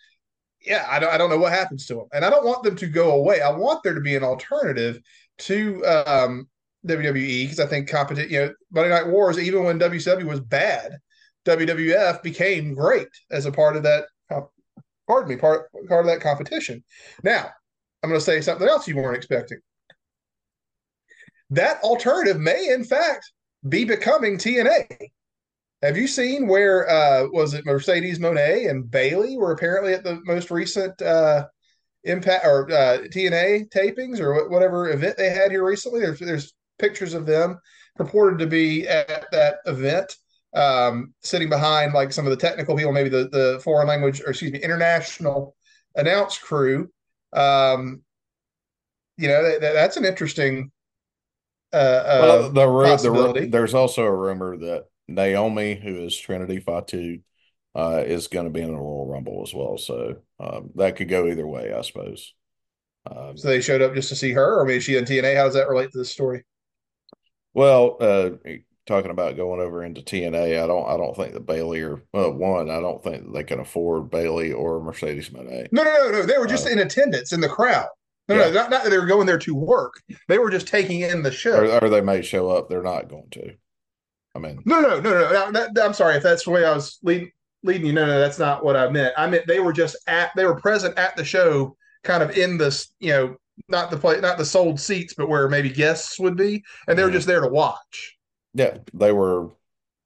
yeah, 0.66 0.86
I 0.88 0.98
don't 0.98 1.12
I 1.12 1.18
don't 1.18 1.30
know 1.30 1.38
what 1.38 1.52
happens 1.52 1.86
to 1.86 1.94
them, 1.94 2.06
and 2.12 2.24
I 2.24 2.30
don't 2.30 2.44
want 2.44 2.62
them 2.62 2.76
to 2.76 2.86
go 2.86 3.12
away. 3.12 3.40
I 3.40 3.50
want 3.50 3.82
there 3.82 3.94
to 3.94 4.00
be 4.00 4.16
an 4.16 4.24
alternative 4.24 5.00
to 5.38 5.84
um, 5.84 6.48
WWE 6.86 7.44
because 7.44 7.60
I 7.60 7.66
think 7.66 7.88
competition, 7.88 8.30
you 8.30 8.40
know, 8.40 8.52
Monday 8.70 8.90
Night 8.90 9.06
Wars, 9.06 9.38
even 9.38 9.64
when 9.64 9.78
WCW 9.78 10.24
was 10.24 10.40
bad, 10.40 10.98
WWF 11.46 12.22
became 12.22 12.74
great 12.74 13.08
as 13.30 13.46
a 13.46 13.52
part 13.52 13.76
of 13.76 13.82
that. 13.84 14.04
Pardon 15.06 15.28
me, 15.28 15.36
part 15.36 15.70
part 15.88 16.04
of 16.04 16.06
that 16.06 16.20
competition. 16.20 16.82
Now, 17.22 17.48
I'm 18.02 18.10
going 18.10 18.20
to 18.20 18.24
say 18.24 18.40
something 18.40 18.68
else 18.68 18.88
you 18.88 18.96
weren't 18.96 19.16
expecting. 19.16 19.58
That 21.50 21.80
alternative 21.82 22.40
may, 22.40 22.68
in 22.72 22.82
fact, 22.82 23.30
be 23.68 23.84
becoming 23.84 24.36
TNA. 24.36 24.86
Have 25.82 25.96
you 25.96 26.06
seen 26.06 26.48
where 26.48 26.88
uh, 26.88 27.26
was 27.30 27.54
it 27.54 27.66
Mercedes 27.66 28.18
Moné 28.18 28.70
and 28.70 28.90
Bayley 28.90 29.36
were 29.36 29.52
apparently 29.52 29.92
at 29.92 30.04
the 30.04 30.20
most 30.24 30.50
recent 30.50 31.00
uh, 31.02 31.46
Impact 32.04 32.46
or 32.46 32.70
uh, 32.70 32.98
TNA 33.08 33.68
tapings 33.70 34.20
or 34.20 34.48
whatever 34.48 34.90
event 34.90 35.16
they 35.16 35.28
had 35.28 35.50
here 35.50 35.64
recently? 35.64 36.00
There's, 36.00 36.20
there's 36.20 36.54
pictures 36.78 37.14
of 37.14 37.26
them 37.26 37.58
purported 37.96 38.38
to 38.38 38.46
be 38.46 38.86
at 38.86 39.26
that 39.32 39.56
event, 39.66 40.14
um, 40.54 41.12
sitting 41.22 41.48
behind 41.48 41.92
like 41.92 42.12
some 42.12 42.24
of 42.24 42.30
the 42.30 42.36
technical 42.36 42.76
people, 42.76 42.92
maybe 42.92 43.08
the 43.08 43.28
the 43.28 43.60
foreign 43.62 43.88
language 43.88 44.20
or 44.20 44.30
excuse 44.30 44.52
me, 44.52 44.60
international 44.60 45.56
announce 45.96 46.38
crew. 46.38 46.90
Um, 47.32 48.02
you 49.18 49.28
know, 49.28 49.42
that, 49.42 49.60
that's 49.60 49.96
an 49.96 50.04
interesting. 50.04 50.70
Uh, 51.72 51.76
uh 51.76 52.18
well, 52.22 52.42
the, 52.44 52.50
the 52.50 52.68
there's 53.50 53.74
also 53.74 54.04
a 54.04 54.14
rumor 54.14 54.56
that 54.58 54.84
Naomi, 55.08 55.74
who 55.74 56.04
is 56.04 56.16
Trinity 56.16 56.60
Fatu, 56.60 57.20
uh, 57.74 58.02
is 58.06 58.28
going 58.28 58.46
to 58.46 58.52
be 58.52 58.62
in 58.62 58.72
the 58.72 58.78
Royal 58.78 59.06
Rumble 59.06 59.42
as 59.46 59.54
well. 59.54 59.76
So 59.78 60.16
um, 60.40 60.70
that 60.76 60.96
could 60.96 61.08
go 61.08 61.26
either 61.28 61.46
way, 61.46 61.72
I 61.72 61.82
suppose. 61.82 62.34
Um, 63.08 63.36
so 63.36 63.48
they 63.48 63.60
showed 63.60 63.82
up 63.82 63.94
just 63.94 64.08
to 64.08 64.16
see 64.16 64.32
her, 64.32 64.60
or 64.60 64.64
maybe 64.64 64.80
she 64.80 64.96
in 64.96 65.04
TNA. 65.04 65.36
How 65.36 65.44
does 65.44 65.54
that 65.54 65.68
relate 65.68 65.92
to 65.92 65.98
this 65.98 66.10
story? 66.10 66.44
Well, 67.54 67.96
uh, 68.00 68.30
talking 68.86 69.10
about 69.10 69.36
going 69.36 69.60
over 69.60 69.84
into 69.84 70.00
TNA, 70.00 70.62
I 70.62 70.66
don't, 70.66 70.88
I 70.88 70.96
don't 70.96 71.16
think 71.16 71.34
that 71.34 71.46
Bayley 71.46 71.82
or 71.82 72.02
uh, 72.14 72.30
one, 72.30 72.70
I 72.70 72.80
don't 72.80 73.02
think 73.02 73.32
they 73.32 73.44
can 73.44 73.60
afford 73.60 74.10
Bayley 74.10 74.52
or 74.52 74.82
Mercedes 74.82 75.30
Moné. 75.30 75.68
No, 75.70 75.82
no, 75.82 75.92
no, 75.92 76.10
no. 76.10 76.22
They 76.22 76.38
were 76.38 76.46
just 76.46 76.66
uh, 76.66 76.70
in 76.70 76.80
attendance 76.80 77.32
in 77.32 77.40
the 77.40 77.48
crowd. 77.48 77.88
No, 78.28 78.36
yeah. 78.36 78.46
no, 78.46 78.52
not, 78.52 78.70
not 78.70 78.82
that 78.82 78.90
they 78.90 78.98
were 78.98 79.06
going 79.06 79.26
there 79.26 79.38
to 79.38 79.54
work. 79.54 80.02
They 80.28 80.38
were 80.38 80.50
just 80.50 80.66
taking 80.66 81.00
in 81.00 81.22
the 81.22 81.30
show. 81.30 81.58
Or, 81.58 81.84
or 81.84 81.88
they 81.88 82.00
may 82.00 82.22
show 82.22 82.50
up. 82.50 82.68
They're 82.68 82.82
not 82.82 83.08
going 83.08 83.28
to. 83.32 83.54
I 84.36 84.38
mean, 84.38 84.60
no, 84.66 84.80
no, 84.80 85.00
no, 85.00 85.10
no. 85.10 85.50
no 85.50 85.52
that, 85.52 85.84
I'm 85.84 85.94
sorry 85.94 86.16
if 86.16 86.22
that's 86.22 86.44
the 86.44 86.50
way 86.50 86.64
I 86.64 86.74
was 86.74 86.98
leading, 87.02 87.32
leading 87.62 87.86
you. 87.86 87.92
No, 87.92 88.06
no, 88.06 88.18
that's 88.18 88.38
not 88.38 88.64
what 88.64 88.76
I 88.76 88.88
meant. 88.90 89.14
I 89.16 89.26
meant 89.26 89.46
they 89.46 89.60
were 89.60 89.72
just 89.72 89.96
at, 90.06 90.30
they 90.36 90.44
were 90.44 90.60
present 90.60 90.98
at 90.98 91.16
the 91.16 91.24
show, 91.24 91.76
kind 92.04 92.22
of 92.22 92.36
in 92.36 92.58
this, 92.58 92.92
you 93.00 93.10
know, 93.10 93.36
not 93.68 93.90
the 93.90 93.96
play, 93.96 94.20
not 94.20 94.36
the 94.36 94.44
sold 94.44 94.78
seats, 94.78 95.14
but 95.14 95.28
where 95.28 95.48
maybe 95.48 95.70
guests 95.70 96.20
would 96.20 96.36
be, 96.36 96.62
and 96.86 96.98
they 96.98 97.02
were 97.02 97.08
mm-hmm. 97.08 97.16
just 97.16 97.26
there 97.26 97.40
to 97.40 97.48
watch. 97.48 98.16
Yeah, 98.54 98.78
they 98.92 99.12
were. 99.12 99.50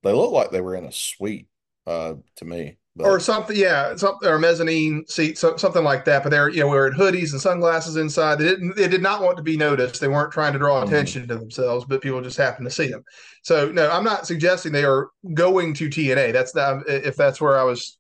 They 0.03 0.13
looked 0.13 0.33
like 0.33 0.51
they 0.51 0.63
were 0.63 0.77
in 0.77 0.87
a 0.87 0.93
suite 0.93 1.49
uh, 1.87 2.15
to 2.37 2.45
me. 2.45 2.79
But. 3.03 3.09
Or 3.09 3.21
something, 3.21 3.57
yeah, 3.57 3.97
something 3.97 4.29
or 4.29 4.39
mezzanine 4.39 5.05
seat, 5.07 5.39
so, 5.39 5.57
something 5.57 5.85
like 5.85 6.05
that. 6.05 6.23
But 6.23 6.31
they're 6.31 6.49
you 6.49 6.61
know 6.61 6.69
wearing 6.69 6.95
hoodies 6.95 7.33
and 7.33 7.41
sunglasses 7.41 7.97
inside. 7.97 8.39
They 8.39 8.45
didn't 8.45 8.77
they 8.77 8.89
did 8.89 9.03
not 9.03 9.23
want 9.23 9.37
to 9.37 9.43
be 9.43 9.57
noticed. 9.57 10.01
They 10.01 10.09
weren't 10.09 10.33
trying 10.33 10.53
to 10.53 10.59
draw 10.59 10.81
mm-hmm. 10.81 10.89
attention 10.89 11.23
mm-hmm. 11.23 11.33
to 11.33 11.39
themselves, 11.39 11.85
but 11.85 12.03
people 12.03 12.21
just 12.21 12.37
happened 12.37 12.67
to 12.67 12.75
see 12.75 12.89
them. 12.89 13.05
So 13.43 13.71
no, 13.71 13.91
I'm 13.91 14.05
not 14.05 14.27
suggesting 14.27 14.73
they 14.73 14.85
are 14.85 15.09
going 15.35 15.75
to 15.75 15.89
TNA. 15.89 16.33
That's 16.33 16.55
not 16.55 16.89
if 16.89 17.17
that's 17.17 17.41
where 17.41 17.59
I 17.59 17.65
was. 17.65 17.97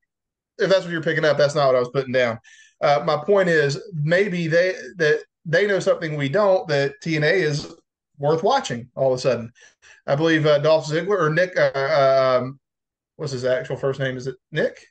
If 0.59 0.69
that's 0.69 0.85
what 0.85 0.93
you're 0.93 1.03
picking 1.03 1.25
up, 1.25 1.39
that's 1.39 1.55
not 1.55 1.69
what 1.69 1.77
I 1.77 1.81
was 1.81 1.91
putting 1.91 2.13
down. 2.13 2.39
Uh, 2.81 3.03
my 3.05 3.17
point 3.17 3.49
is 3.49 3.81
maybe 3.95 4.47
they 4.47 4.75
that 4.97 5.23
they 5.45 5.67
know 5.67 5.81
something 5.81 6.17
we 6.17 6.29
don't 6.29 6.67
that 6.69 7.01
TNA 7.03 7.33
is 7.33 7.75
worth 8.19 8.43
watching 8.43 8.89
all 8.95 9.13
of 9.13 9.19
a 9.19 9.21
sudden. 9.21 9.53
I 10.07 10.15
believe 10.15 10.47
uh, 10.47 10.59
Dolph 10.59 10.87
Ziggler 10.87 11.21
or 11.21 11.31
Nick, 11.31 11.57
uh, 11.57 11.71
uh, 11.75 12.41
um, 12.41 12.61
what's 13.17 13.33
his 13.33 13.45
actual 13.45 13.77
first 13.77 14.01
name? 14.01 14.17
Is 14.17 14.27
it 14.27 14.37
Nick 14.53 14.87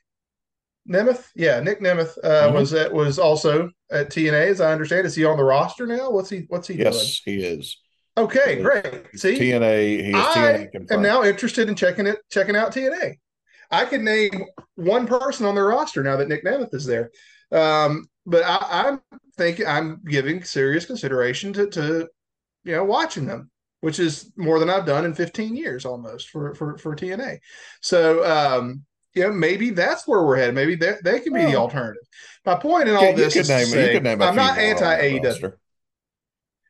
Nemeth? 0.88 1.26
Yeah, 1.34 1.60
Nick 1.60 1.80
Nemeth 1.80 2.16
uh, 2.22 2.46
mm-hmm. 2.46 2.54
was 2.54 2.70
that 2.70 2.92
was 2.92 3.18
also 3.18 3.70
at 3.90 4.10
TNA, 4.10 4.48
as 4.48 4.60
I 4.60 4.72
understand. 4.72 5.06
Is 5.06 5.14
he 5.14 5.24
on 5.24 5.36
the 5.36 5.44
roster 5.44 5.86
now? 5.86 6.10
What's 6.10 6.30
he 6.30 6.44
What's 6.48 6.68
he 6.68 6.74
yes, 6.74 7.20
doing? 7.20 7.38
he 7.38 7.44
is. 7.44 7.78
Okay, 8.16 8.60
great. 8.60 9.06
See, 9.14 9.38
TNA. 9.38 10.04
He 10.04 10.10
is 10.10 10.14
I 10.14 10.68
TNA 10.72 10.92
am 10.92 11.02
now 11.02 11.22
interested 11.22 11.68
in 11.68 11.74
checking 11.74 12.06
it, 12.06 12.18
checking 12.30 12.56
out 12.56 12.72
TNA. 12.72 13.14
I 13.70 13.84
can 13.84 14.04
name 14.04 14.46
one 14.74 15.06
person 15.06 15.46
on 15.46 15.54
their 15.54 15.66
roster 15.66 16.02
now 16.02 16.16
that 16.16 16.28
Nick 16.28 16.44
Nemeth 16.44 16.74
is 16.74 16.84
there. 16.84 17.10
Um, 17.52 18.08
but 18.26 18.42
I, 18.44 18.88
am 18.88 19.00
thinking 19.36 19.66
I'm 19.66 20.00
giving 20.04 20.42
serious 20.42 20.86
consideration 20.86 21.52
to, 21.54 21.68
to 21.68 22.08
you 22.64 22.72
know 22.72 22.84
watching 22.84 23.26
them, 23.26 23.50
which 23.80 23.98
is 23.98 24.32
more 24.36 24.58
than 24.58 24.70
I've 24.70 24.86
done 24.86 25.04
in 25.04 25.14
15 25.14 25.56
years 25.56 25.84
almost 25.84 26.28
for 26.30 26.54
for 26.54 26.78
for 26.78 26.96
TNA. 26.96 27.38
So 27.80 28.24
um, 28.24 28.84
know 29.14 29.32
maybe 29.32 29.70
that's 29.70 30.06
where 30.06 30.22
we're 30.22 30.36
headed. 30.36 30.54
Maybe 30.54 30.76
they, 30.76 30.94
they 31.02 31.20
can 31.20 31.32
be 31.32 31.44
the 31.44 31.56
alternative. 31.56 32.02
My 32.44 32.54
point 32.54 32.88
in 32.88 32.96
all 32.96 33.02
yeah, 33.02 33.12
this 33.12 33.36
is 33.36 33.48
name, 33.48 33.66
say, 33.66 33.96
I'm 33.96 34.18
not 34.36 34.58
anti 34.58 35.02
AEW. 35.02 35.52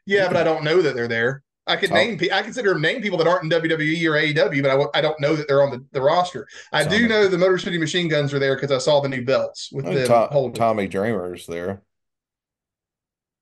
Yeah, 0.07 0.27
but 0.29 0.37
I 0.37 0.45
don't 0.45 0.65
know 0.65 0.83
that 0.83 0.95
they're 0.95 1.09
there. 1.09 1.43
I 1.67 1.77
could 1.77 1.91
name 1.91 2.19
I 2.33 2.43
consider 2.43 2.77
name 2.79 3.01
people 3.01 3.19
that 3.19 3.29
aren't 3.29 3.45
in 3.45 3.51
WWE 3.51 4.05
or 4.07 4.13
AEW, 4.13 4.63
but 4.63 4.71
I, 4.71 4.99
I 4.99 5.01
don't 5.01 5.21
know 5.21 5.37
that 5.37 5.47
they're 5.47 5.63
on 5.63 5.71
the, 5.71 5.85
the 5.93 6.03
roster. 6.03 6.49
I 6.73 6.83
Tommy. 6.83 6.99
do 6.99 7.09
know 7.09 7.29
the 7.29 7.39
Motor 7.39 7.59
City 7.59 7.79
Machine 7.79 8.09
Guns 8.09 8.35
are 8.35 8.41
there 8.41 8.57
because 8.57 8.73
I 8.73 8.79
saw 8.79 9.01
the 9.01 9.09
new 9.09 9.25
belts 9.25 9.71
with 9.71 9.85
the 9.85 9.93
them 9.93 10.53
Tommy 10.53 10.89
Dreamer's 10.89 11.47
there. 11.47 11.83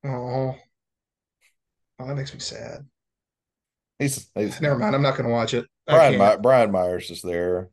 Oh, 0.05 0.57
oh, 1.99 2.07
that 2.07 2.17
makes 2.17 2.35
me 2.35 2.41
sad. 2.41 2.87
He's, 3.99 4.31
he's 4.35 4.61
never 4.61 4.79
mind. 4.79 4.95
I'm 4.95 5.03
not 5.03 5.17
going 5.17 5.27
to 5.27 5.33
watch 5.33 5.55
it. 5.55 5.67
Brian 5.87 6.19
My, 6.19 6.37
Brian 6.37 6.71
Myers 6.71 7.11
is 7.11 7.23
there. 7.23 7.71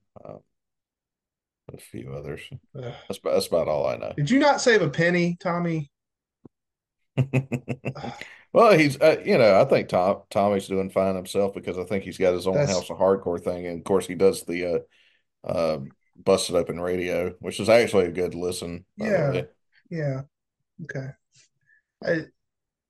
A 1.77 1.81
few 1.81 2.13
others. 2.13 2.41
That's, 2.73 3.19
that's 3.23 3.47
about 3.47 3.67
all 3.67 3.87
I 3.87 3.97
know. 3.97 4.13
Did 4.15 4.29
you 4.29 4.39
not 4.39 4.61
save 4.61 4.81
a 4.81 4.89
penny, 4.89 5.37
Tommy? 5.39 5.91
well, 8.53 8.77
he's 8.77 8.99
uh, 8.99 9.21
you 9.23 9.37
know 9.37 9.59
I 9.59 9.65
think 9.65 9.89
Tom 9.89 10.21
Tommy's 10.29 10.67
doing 10.67 10.89
fine 10.89 11.15
himself 11.15 11.53
because 11.53 11.77
I 11.77 11.83
think 11.83 12.03
he's 12.03 12.17
got 12.17 12.33
his 12.33 12.47
own 12.47 12.55
That's... 12.55 12.71
house 12.71 12.89
of 12.89 12.97
hardcore 12.97 13.41
thing, 13.41 13.65
and 13.67 13.79
of 13.79 13.83
course 13.85 14.05
he 14.05 14.15
does 14.15 14.43
the 14.43 14.83
uh, 15.45 15.47
uh, 15.47 15.79
busted 16.21 16.55
open 16.55 16.79
radio, 16.79 17.33
which 17.39 17.59
is 17.59 17.69
actually 17.69 18.05
a 18.05 18.11
good 18.11 18.35
listen. 18.35 18.85
Yeah, 18.97 19.43
yeah, 19.89 20.21
okay. 20.83 21.07
I, 22.05 22.25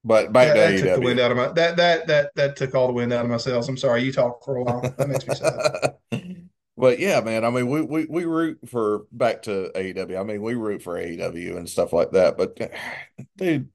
but 0.04 0.32
back 0.32 0.56
that, 0.56 0.72
that 0.72 0.84
took 0.84 0.96
the 0.96 1.06
wind 1.06 1.20
out 1.20 1.32
of 1.32 1.38
my 1.38 1.48
that 1.50 1.78
that 1.78 2.08
that 2.08 2.32
that 2.36 2.56
took 2.56 2.74
all 2.74 2.88
the 2.88 2.94
wind 2.94 3.14
out 3.14 3.26
of 3.26 3.32
my 3.32 3.38
sails. 3.38 3.70
I'm 3.70 3.78
sorry, 3.78 4.04
you 4.04 4.12
talk 4.12 4.44
for 4.44 4.58
a 4.58 4.64
while. 4.64 4.82
That 4.82 5.08
makes 5.08 5.28
me 5.28 5.36
sad. 5.36 6.46
But 6.78 7.00
yeah, 7.00 7.22
man, 7.22 7.46
I 7.46 7.50
mean, 7.50 7.70
we, 7.70 7.82
we, 7.82 8.06
we 8.06 8.26
root 8.26 8.60
for 8.70 9.06
back 9.12 9.44
to 9.44 9.72
AEW. 9.76 10.20
I 10.20 10.24
mean, 10.24 10.42
we 10.42 10.56
root 10.56 10.82
for 10.82 10.96
AEW 10.96 11.58
and 11.58 11.70
stuff 11.70 11.94
like 11.94 12.12
that. 12.12 12.38
But 12.38 12.58
dude, 13.38 13.70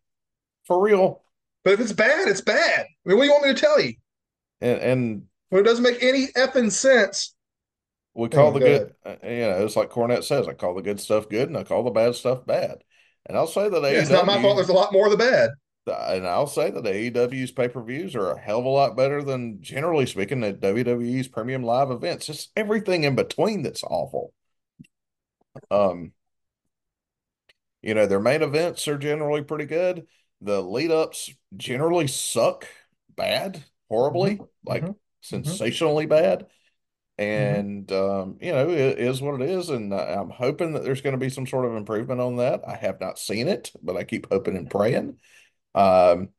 for 0.64 0.82
real. 0.82 1.22
But 1.64 1.74
if 1.74 1.80
it's 1.80 1.92
bad, 1.92 2.28
it's 2.28 2.42
bad. 2.42 2.80
I 2.80 3.08
mean, 3.08 3.16
what 3.16 3.24
do 3.24 3.26
you 3.28 3.32
want 3.32 3.46
me 3.46 3.54
to 3.54 3.60
tell 3.60 3.80
you? 3.80 3.94
And, 4.60 4.80
and 4.80 5.22
when 5.48 5.62
it 5.62 5.64
doesn't 5.64 5.82
make 5.82 6.02
any 6.02 6.26
effing 6.36 6.70
sense. 6.70 7.34
We 8.14 8.28
call 8.28 8.48
oh, 8.48 8.52
the 8.52 8.60
good, 8.60 8.94
uh, 9.06 9.14
you 9.22 9.40
know, 9.40 9.64
it's 9.64 9.76
like 9.76 9.90
Cornette 9.90 10.24
says, 10.24 10.48
I 10.48 10.52
call 10.52 10.74
the 10.74 10.82
good 10.82 11.00
stuff 11.00 11.28
good 11.28 11.48
and 11.48 11.56
I 11.56 11.64
call 11.64 11.84
the 11.84 11.90
bad 11.90 12.14
stuff 12.16 12.44
bad. 12.44 12.78
And 13.26 13.36
I'll 13.36 13.46
say 13.46 13.68
that 13.68 13.82
yeah, 13.82 13.92
AEW, 13.92 14.00
it's 14.00 14.10
not 14.10 14.26
my 14.26 14.42
fault. 14.42 14.56
There's 14.56 14.68
a 14.68 14.74
lot 14.74 14.92
more 14.92 15.06
of 15.06 15.12
the 15.12 15.16
bad. 15.16 15.50
And 15.86 16.26
I'll 16.26 16.46
say 16.46 16.70
that 16.70 16.84
AEW's 16.84 17.52
pay 17.52 17.68
per 17.68 17.82
views 17.82 18.14
are 18.14 18.32
a 18.32 18.38
hell 18.38 18.60
of 18.60 18.64
a 18.64 18.68
lot 18.68 18.96
better 18.96 19.22
than, 19.22 19.62
generally 19.62 20.06
speaking, 20.06 20.44
at 20.44 20.60
WWE's 20.60 21.28
premium 21.28 21.62
live 21.62 21.90
events. 21.90 22.26
Just 22.26 22.50
everything 22.54 23.04
in 23.04 23.16
between 23.16 23.62
that's 23.62 23.82
awful. 23.82 24.32
Um, 25.70 26.12
you 27.82 27.94
know, 27.94 28.06
their 28.06 28.20
main 28.20 28.42
events 28.42 28.86
are 28.86 28.98
generally 28.98 29.42
pretty 29.42 29.64
good 29.64 30.06
the 30.40 30.62
lead 30.62 30.90
ups 30.90 31.30
generally 31.56 32.06
suck 32.06 32.66
bad, 33.16 33.62
horribly, 33.88 34.36
mm-hmm. 34.36 34.44
like 34.64 34.82
mm-hmm. 34.82 34.92
sensationally 35.20 36.06
bad. 36.06 36.40
Mm-hmm. 36.40 37.22
And 37.22 37.86
mm-hmm. 37.86 38.20
um, 38.30 38.38
you 38.40 38.52
know, 38.52 38.70
it 38.70 38.98
is 38.98 39.20
what 39.20 39.40
it 39.40 39.50
is, 39.50 39.68
and 39.68 39.92
I'm 39.92 40.30
hoping 40.30 40.72
that 40.72 40.84
there's 40.84 41.02
going 41.02 41.12
to 41.12 41.18
be 41.18 41.28
some 41.28 41.46
sort 41.46 41.66
of 41.66 41.76
improvement 41.76 42.20
on 42.20 42.36
that. 42.36 42.62
I 42.66 42.76
have 42.76 43.00
not 43.00 43.18
seen 43.18 43.48
it, 43.48 43.70
but 43.82 43.96
I 43.96 44.04
keep 44.04 44.26
hoping 44.30 44.56
and 44.56 44.70
praying. 44.70 45.18
Um, 45.74 46.30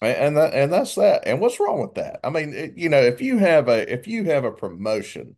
and 0.00 0.36
that 0.36 0.54
and 0.54 0.72
that's 0.72 0.94
that. 0.94 1.26
And 1.26 1.40
what's 1.40 1.58
wrong 1.58 1.80
with 1.80 1.94
that? 1.94 2.20
I 2.22 2.30
mean, 2.30 2.54
it, 2.54 2.76
you 2.76 2.88
know, 2.88 3.00
if 3.00 3.20
you 3.20 3.38
have 3.38 3.68
a 3.68 3.92
if 3.92 4.06
you 4.06 4.24
have 4.24 4.44
a 4.44 4.52
promotion 4.52 5.36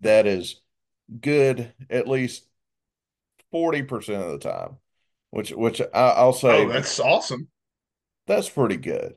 that 0.00 0.26
is 0.26 0.60
good 1.20 1.72
at 1.88 2.08
least 2.08 2.46
forty 3.52 3.82
percent 3.82 4.22
of 4.22 4.30
the 4.32 4.38
time, 4.38 4.78
which 5.30 5.50
which 5.50 5.80
I, 5.94 6.24
will 6.24 6.32
say, 6.32 6.64
oh, 6.64 6.68
that's 6.68 6.98
awesome 6.98 7.48
that's 8.30 8.48
pretty 8.48 8.76
good. 8.76 9.14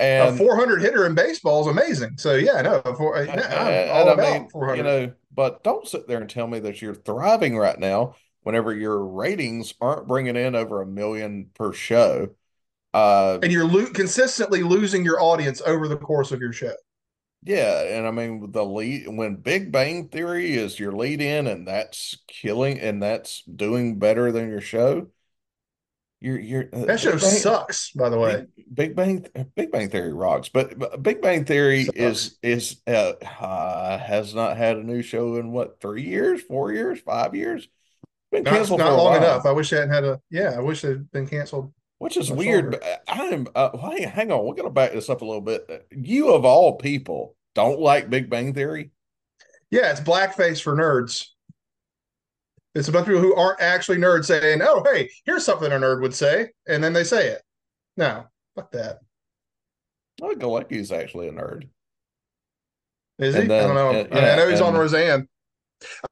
a 0.00 0.36
400 0.36 0.80
hitter 0.80 1.06
in 1.06 1.14
baseball 1.14 1.60
is 1.60 1.66
amazing. 1.66 2.16
So 2.16 2.34
yeah, 2.34 2.62
no, 2.62 2.80
for, 2.96 3.16
and, 3.16 3.30
I'm 3.30 3.38
and 3.38 3.90
all 3.90 4.08
I 4.08 4.12
about 4.12 4.54
mean, 4.54 4.76
you 4.76 4.82
know, 4.82 5.12
but 5.32 5.62
don't 5.62 5.86
sit 5.86 6.08
there 6.08 6.20
and 6.20 6.28
tell 6.28 6.46
me 6.46 6.58
that 6.60 6.80
you're 6.80 6.94
thriving 6.94 7.56
right 7.56 7.78
now 7.78 8.14
whenever 8.42 8.74
your 8.74 9.04
ratings 9.04 9.74
aren't 9.80 10.08
bringing 10.08 10.36
in 10.36 10.54
over 10.54 10.82
a 10.82 10.86
million 10.86 11.50
per 11.54 11.72
show. 11.72 12.30
Uh, 12.94 13.40
And 13.42 13.52
you're 13.52 13.66
lo- 13.66 13.90
consistently 13.92 14.62
losing 14.62 15.04
your 15.04 15.20
audience 15.20 15.60
over 15.66 15.88
the 15.88 15.96
course 15.96 16.30
of 16.32 16.40
your 16.40 16.52
show. 16.52 16.72
yeah, 17.42 17.82
and 17.82 18.06
I 18.06 18.12
mean 18.12 18.52
the 18.52 18.64
lead 18.64 19.08
when 19.08 19.36
Big 19.36 19.70
Bang 19.72 20.08
Theory 20.08 20.54
is 20.54 20.78
your 20.78 20.92
lead 20.92 21.20
in 21.20 21.46
and 21.48 21.66
that's 21.66 22.16
killing 22.28 22.78
and 22.78 23.02
that's 23.02 23.42
doing 23.42 23.98
better 23.98 24.30
than 24.32 24.48
your 24.48 24.60
show. 24.60 25.08
You're 26.20 26.38
you're 26.38 26.68
uh, 26.72 26.84
That 26.86 27.00
show 27.00 27.10
Bang 27.10 27.18
sucks, 27.18 27.90
by 27.90 28.08
the 28.08 28.18
way. 28.18 28.46
Big 28.56 28.94
Big 28.94 28.96
Bang 28.96 29.26
Big 29.56 29.72
Bang 29.72 29.90
Theory 29.90 30.12
rocks, 30.12 30.48
but, 30.48 30.78
but 30.78 31.02
Big 31.02 31.20
Bang 31.20 31.44
Theory 31.44 31.84
Sucks. 31.84 31.98
is 31.98 32.38
is 32.42 32.76
uh, 32.86 33.12
uh 33.40 33.98
has 33.98 34.34
not 34.34 34.56
had 34.56 34.76
a 34.76 34.82
new 34.82 35.02
show 35.02 35.34
in 35.36 35.50
what 35.50 35.80
three 35.80 36.02
years, 36.02 36.40
four 36.40 36.72
years, 36.72 37.00
five 37.00 37.34
years. 37.34 37.68
Been 38.30 38.44
Not 38.44 38.54
canceled 38.54 38.78
not 38.78 38.96
long 38.96 39.16
enough. 39.16 39.44
I 39.44 39.52
wish 39.52 39.68
they 39.68 39.76
hadn't 39.76 39.92
had 39.92 40.04
a 40.04 40.20
yeah, 40.30 40.54
I 40.56 40.60
wish 40.60 40.80
they'd 40.80 41.10
been 41.10 41.26
canceled 41.26 41.72
which 41.98 42.16
is 42.16 42.30
weird. 42.30 42.72
But 42.72 43.02
I'm 43.08 43.46
uh, 43.54 43.76
hang, 43.76 44.02
hang 44.02 44.32
on, 44.32 44.44
we're 44.44 44.54
gonna 44.54 44.70
back 44.70 44.92
this 44.92 45.08
up 45.10 45.22
a 45.22 45.24
little 45.24 45.40
bit. 45.40 45.86
You 45.90 46.32
of 46.32 46.44
all 46.44 46.76
people 46.76 47.36
don't 47.54 47.80
like 47.80 48.10
Big 48.10 48.28
Bang 48.30 48.52
Theory? 48.54 48.90
Yeah, 49.70 49.90
it's 49.90 50.00
blackface 50.00 50.62
for 50.62 50.74
nerds. 50.76 51.26
It's 52.74 52.88
a 52.88 52.92
bunch 52.92 53.06
of 53.08 53.14
people 53.14 53.22
who 53.22 53.34
aren't 53.36 53.60
actually 53.60 53.98
nerds 53.98 54.24
saying, 54.26 54.60
"Oh, 54.62 54.84
hey, 54.84 55.10
here's 55.24 55.44
something 55.44 55.70
a 55.70 55.76
nerd 55.76 56.00
would 56.02 56.14
say," 56.14 56.50
and 56.66 56.82
then 56.82 56.92
they 56.92 57.04
say 57.04 57.28
it. 57.28 57.42
No, 57.96 58.24
fuck 58.56 58.72
that. 58.72 58.98
Oh, 60.20 60.34
Galecki's 60.34 60.90
actually 60.92 61.28
a 61.28 61.32
nerd, 61.32 61.68
Is 63.18 63.34
he? 63.34 63.42
and 63.42 63.52
I 63.52 63.60
don't 63.60 63.74
know. 63.74 63.90
uh, 63.90 64.08
I, 64.12 64.32
I 64.32 64.36
know 64.36 64.48
he's 64.48 64.60
on 64.60 64.74
Roseanne. 64.74 65.28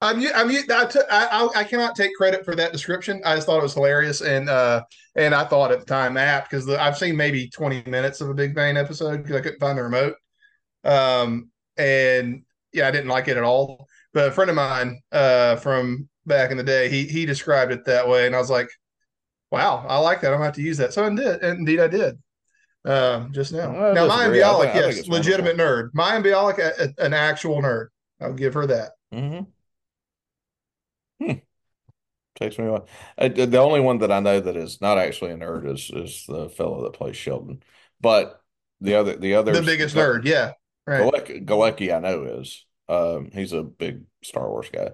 I'm, 0.00 0.18
I'm, 0.34 0.50
I, 0.50 0.84
t- 0.86 1.00
I, 1.10 1.48
I 1.56 1.64
cannot 1.64 1.94
take 1.96 2.14
credit 2.14 2.44
for 2.44 2.54
that 2.56 2.72
description. 2.72 3.20
I 3.24 3.34
just 3.34 3.46
thought 3.46 3.58
it 3.58 3.62
was 3.62 3.74
hilarious, 3.74 4.20
and 4.20 4.48
uh, 4.48 4.82
and 5.16 5.34
I 5.34 5.44
thought 5.44 5.72
at 5.72 5.80
the 5.80 5.86
time 5.86 6.16
apt 6.16 6.50
because 6.50 6.68
I've 6.68 6.98
seen 6.98 7.16
maybe 7.16 7.48
20 7.48 7.84
minutes 7.86 8.20
of 8.20 8.30
a 8.30 8.34
Big 8.34 8.54
Bang 8.54 8.76
episode 8.76 9.18
because 9.18 9.36
I 9.36 9.40
couldn't 9.40 9.60
find 9.60 9.78
the 9.78 9.82
remote. 9.82 10.14
Um, 10.84 11.50
and 11.76 12.42
yeah, 12.72 12.88
I 12.88 12.90
didn't 12.90 13.08
like 13.08 13.28
it 13.28 13.36
at 13.36 13.42
all. 13.44 13.86
But 14.14 14.28
a 14.28 14.32
friend 14.32 14.50
of 14.50 14.56
mine 14.56 15.00
uh, 15.10 15.56
from 15.56 16.08
back 16.26 16.50
in 16.50 16.56
the 16.56 16.62
day, 16.62 16.88
he 16.88 17.04
he 17.04 17.26
described 17.26 17.72
it 17.72 17.84
that 17.86 18.08
way, 18.08 18.26
and 18.26 18.34
I 18.34 18.38
was 18.38 18.50
like, 18.50 18.68
wow, 19.50 19.84
I 19.88 19.98
like 19.98 20.20
that. 20.20 20.28
I'm 20.28 20.34
gonna 20.34 20.44
have 20.44 20.54
to 20.54 20.62
use 20.62 20.78
that. 20.78 20.92
So 20.92 21.04
indeed, 21.06 21.38
indeed, 21.42 21.80
I 21.80 21.88
did. 21.88 22.18
Um, 22.84 23.32
just 23.32 23.52
now. 23.52 23.70
I 23.70 23.92
Now, 23.92 24.08
Mayim 24.08 24.32
disagree. 24.32 24.40
Bialik, 24.40 24.74
yes, 24.74 25.08
legitimate 25.08 25.56
wonderful. 25.56 25.88
nerd. 25.88 25.92
Mayim 25.94 26.24
Bialik, 26.24 26.58
a, 26.58 26.82
a, 26.82 27.04
an 27.06 27.14
actual 27.14 27.62
nerd. 27.62 27.86
I'll 28.20 28.32
give 28.32 28.54
her 28.54 28.66
that. 28.66 28.92
hmm 29.12 29.40
Hmm. 31.22 31.32
Takes 32.34 32.58
me 32.58 32.66
away. 32.66 32.80
Uh, 33.18 33.28
the 33.28 33.58
only 33.58 33.80
one 33.80 33.98
that 33.98 34.10
I 34.10 34.20
know 34.20 34.40
that 34.40 34.56
is 34.56 34.80
not 34.80 34.98
actually 34.98 35.32
a 35.32 35.36
nerd 35.36 35.70
is 35.70 35.90
is 35.92 36.24
the 36.26 36.48
fellow 36.48 36.82
that 36.84 36.94
plays 36.94 37.16
Sheldon. 37.16 37.62
But 38.00 38.42
the 38.80 38.94
other 38.94 39.16
the 39.16 39.34
other 39.34 39.52
The 39.52 39.62
biggest 39.62 39.94
nerd. 39.94 40.24
Yeah. 40.24 40.52
Right. 40.86 41.00
Galecki, 41.00 41.44
Galecki 41.44 41.94
I 41.94 42.00
know 42.00 42.24
is 42.24 42.64
um 42.88 43.30
he's 43.32 43.52
a 43.52 43.62
big 43.62 44.02
Star 44.22 44.48
Wars 44.48 44.70
guy. 44.72 44.90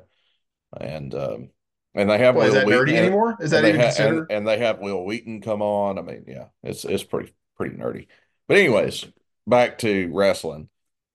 And 0.79 1.14
um 1.14 1.51
and 1.95 2.11
they 2.11 2.19
have 2.19 2.35
Well, 2.35 2.47
is 2.47 2.55
Will 2.55 2.61
that 2.61 2.67
Wheaton 2.67 2.87
nerdy 2.87 2.88
and 2.91 2.99
anymore? 2.99 3.37
Is 3.41 3.51
that 3.53 3.64
even 3.64 3.81
have 3.81 3.99
and 3.99 4.27
and 4.31 4.47
they 4.47 4.59
have 4.59 4.81
Wil 4.81 5.05
Wheaton 5.05 5.41
come 5.41 5.62
on. 5.62 5.99
I 5.99 6.03
mean, 6.03 6.25
yeah, 6.27 6.47
it's 6.62 6.85
it's 6.85 7.05
pretty 7.05 7.35
pretty 7.57 7.77
nerdy. 7.77 8.09
But 8.49 8.59
anyways, 8.59 9.07
back 9.47 9.79
to 9.79 10.11
wrestling. 10.12 10.69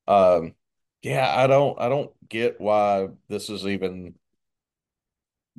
Um 0.08 0.56
yeah, 1.02 1.32
I 1.36 1.48
don't 1.48 1.80
I 1.80 1.90
don't 1.90 2.12
get 2.30 2.62
why 2.62 3.10
this 3.28 3.50
is 3.50 3.68
even 3.68 4.16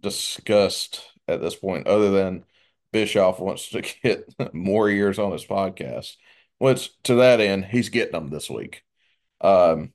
discussed 0.04 1.02
at 1.28 1.40
this 1.42 1.56
point, 1.56 1.86
other 1.88 2.10
than 2.12 2.44
Bischoff 2.92 3.40
wants 3.40 3.70
to 3.70 3.82
get 4.04 4.26
more 4.54 4.90
years 4.90 5.18
on 5.18 5.32
his 5.32 5.46
podcast. 5.46 6.16
Which 6.58 6.90
to 7.04 7.16
that 7.16 7.40
end, 7.40 7.66
he's 7.66 7.88
getting 7.90 8.12
them 8.12 8.28
this 8.30 8.48
week. 8.48 8.84
Um, 9.40 9.92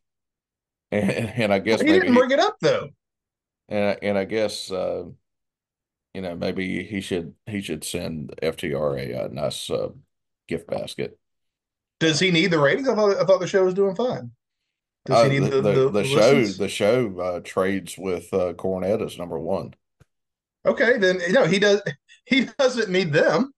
and, 0.92 1.12
and 1.12 1.54
I 1.54 1.60
guess 1.60 1.82
He 1.82 1.88
maybe 1.88 2.08
didn't 2.08 2.14
he 2.14 2.20
bring 2.20 2.32
it 2.32 2.40
up 2.40 2.58
though. 2.62 2.90
and 3.70 3.98
and 4.02 4.18
I 4.18 4.26
guess 4.26 4.72
uh, 4.72 5.06
you 6.14 6.22
know 6.22 6.36
maybe 6.36 6.84
he 6.84 7.02
should 7.02 7.36
he 7.46 7.62
should 7.62 7.84
send 7.84 8.34
FTR 8.42 8.98
a, 8.98 9.26
uh 9.26 9.28
nice 9.32 9.70
uh, 9.70 9.90
gift 10.48 10.68
basket. 10.68 11.18
Does 12.00 12.20
he 12.20 12.32
need 12.32 12.48
the 12.52 12.60
ratings? 12.60 12.88
I 12.88 12.96
thought 12.96 13.18
I 13.18 13.26
thought 13.26 13.40
the 13.40 13.48
show 13.48 13.64
was 13.66 13.74
doing 13.74 13.96
fine. 13.96 14.32
Does 15.06 15.22
he 15.22 15.26
Uh, 15.28 15.28
need 15.28 15.44
the 15.44 15.62
the 15.62 15.62
the 15.62 15.74
the, 15.74 15.90
the 15.90 15.90
the 15.92 16.04
show 16.04 16.46
the 16.46 16.70
show 16.70 17.20
uh, 17.20 17.40
trades 17.44 17.98
with 17.98 18.34
uh, 18.34 18.54
Cornette 18.54 19.06
as 19.06 19.18
number 19.18 19.40
one. 19.40 19.74
Okay, 20.66 20.98
then 20.98 21.20
you 21.22 21.34
know 21.34 21.46
he 21.46 21.60
does. 21.60 21.82
He 22.26 22.46
doesn't 22.60 22.92
need 22.92 23.12
them 23.12 23.52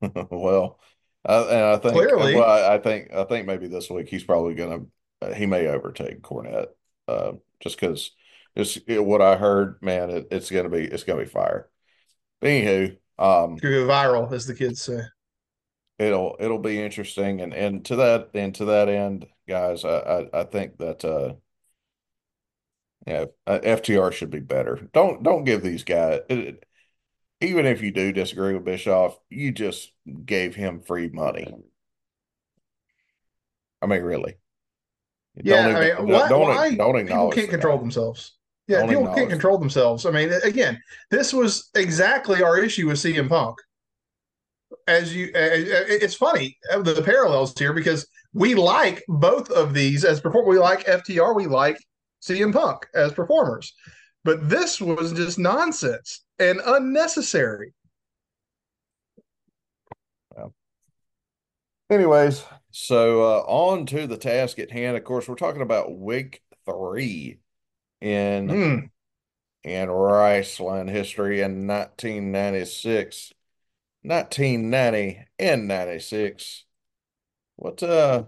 Well, 0.30 0.78
uh, 1.28 1.46
and 1.50 1.64
I 1.64 1.76
think 1.78 1.94
uh, 1.94 1.96
well, 1.96 2.18
clearly. 2.18 2.40
I, 2.40 2.74
I 2.74 2.78
think 2.78 3.12
I 3.12 3.24
think 3.24 3.46
maybe 3.46 3.66
this 3.66 3.90
week 3.90 4.08
he's 4.08 4.24
probably 4.24 4.54
gonna 4.54 4.84
uh, 5.20 5.34
he 5.34 5.46
may 5.46 5.66
overtake 5.66 6.22
Cornette, 6.22 6.68
uh, 7.08 7.32
just 7.60 7.78
because 7.78 8.12
it's 8.54 8.78
it, 8.86 9.04
what 9.04 9.20
I 9.20 9.36
heard. 9.36 9.82
Man, 9.82 10.10
it, 10.10 10.28
it's 10.30 10.50
gonna 10.50 10.68
be 10.68 10.84
it's 10.84 11.04
gonna 11.04 11.22
be 11.22 11.28
fire. 11.28 11.68
Anywho, 12.42 12.96
um, 13.18 13.56
go 13.56 13.68
viral, 13.86 14.30
as 14.32 14.46
the 14.46 14.54
kids 14.54 14.82
say. 14.82 15.00
it'll 15.98 16.36
it'll 16.38 16.58
be 16.58 16.80
interesting, 16.80 17.40
and 17.40 17.52
and 17.52 17.84
to 17.86 17.96
that 17.96 18.30
and 18.34 18.54
to 18.54 18.66
that 18.66 18.88
end, 18.88 19.26
guys, 19.48 19.84
I 19.84 19.98
I, 19.98 20.40
I 20.40 20.44
think 20.44 20.78
that 20.78 21.04
uh, 21.04 21.34
yeah, 23.06 23.26
uh, 23.46 23.58
FTR 23.62 24.10
should 24.10 24.30
be 24.30 24.40
better. 24.40 24.88
Don't 24.92 25.22
don't 25.22 25.44
give 25.44 25.62
these 25.62 25.84
guys. 25.84 26.20
It, 26.28 26.64
even 27.40 27.66
if 27.66 27.82
you 27.82 27.92
do 27.92 28.12
disagree 28.12 28.54
with 28.54 28.64
Bischoff, 28.64 29.18
you 29.30 29.52
just 29.52 29.92
gave 30.26 30.54
him 30.56 30.82
free 30.82 31.08
money. 31.10 31.56
I 33.82 33.86
mean, 33.86 34.02
really. 34.02 34.38
Don't 35.46 35.66
Yeah, 35.66 35.70
I 35.74 35.80
even 35.80 35.90
mean, 35.96 36.06
don't 36.06 36.08
why 36.10 36.28
don't 36.28 36.50
why 36.50 36.76
don't 36.76 36.96
people 37.04 37.28
acknowledge 37.28 37.28
can't 37.28 37.50
control 37.50 37.78
guy. 37.78 37.82
themselves? 37.82 38.36
Yeah, 38.66 38.82
Don't 38.82 38.88
people 38.88 39.08
can't 39.08 39.30
control 39.30 39.58
themselves. 39.58 40.04
I 40.04 40.10
mean, 40.10 40.30
again, 40.44 40.80
this 41.10 41.32
was 41.32 41.70
exactly 41.74 42.42
our 42.42 42.58
issue 42.58 42.86
with 42.88 42.98
CM 42.98 43.28
Punk. 43.28 43.56
As 44.86 45.14
you, 45.14 45.30
it's 45.34 46.14
funny 46.14 46.58
uh, 46.72 46.80
the 46.82 47.02
parallels 47.02 47.54
here 47.58 47.72
because 47.72 48.06
we 48.34 48.54
like 48.54 49.02
both 49.08 49.50
of 49.50 49.72
these 49.74 50.04
as 50.04 50.20
before. 50.20 50.46
We 50.46 50.58
like 50.58 50.86
FTR. 50.88 51.32
We 51.34 51.46
like 51.46 51.76
CM 52.22 52.52
Punk 52.52 52.86
as 52.94 53.12
performers, 53.12 53.74
but 54.24 54.48
this 54.48 54.80
was 54.80 55.12
just 55.12 55.38
nonsense 55.38 56.24
and 56.38 56.60
unnecessary. 56.64 57.72
Yeah. 60.36 60.48
Anyways, 61.90 62.44
so 62.70 63.22
uh, 63.22 63.40
on 63.46 63.86
to 63.86 64.06
the 64.06 64.16
task 64.16 64.58
at 64.58 64.70
hand. 64.70 64.96
Of 64.96 65.04
course, 65.04 65.28
we're 65.28 65.34
talking 65.36 65.62
about 65.62 65.96
week 65.98 66.42
three 66.66 67.38
in 68.00 68.48
Mm. 68.48 68.90
in 69.64 69.90
wrestling 69.90 70.88
history 70.88 71.40
in 71.40 71.66
1996, 71.66 73.32
1990, 74.02 75.24
and 75.38 75.68
96. 75.68 76.64
What 77.56 77.82
uh 77.82 78.24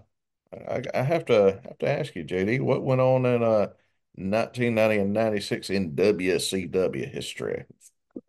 I, 0.53 0.81
I 0.93 1.03
have 1.03 1.25
to 1.25 1.61
have 1.63 1.77
to 1.79 1.89
ask 1.89 2.15
you, 2.15 2.23
JD, 2.25 2.59
what 2.61 2.83
went 2.83 3.01
on 3.01 3.25
in 3.25 3.43
uh 3.43 3.67
1990 4.15 4.97
and 4.97 5.13
96 5.13 5.69
in 5.69 5.95
WCW 5.95 7.09
history? 7.09 7.65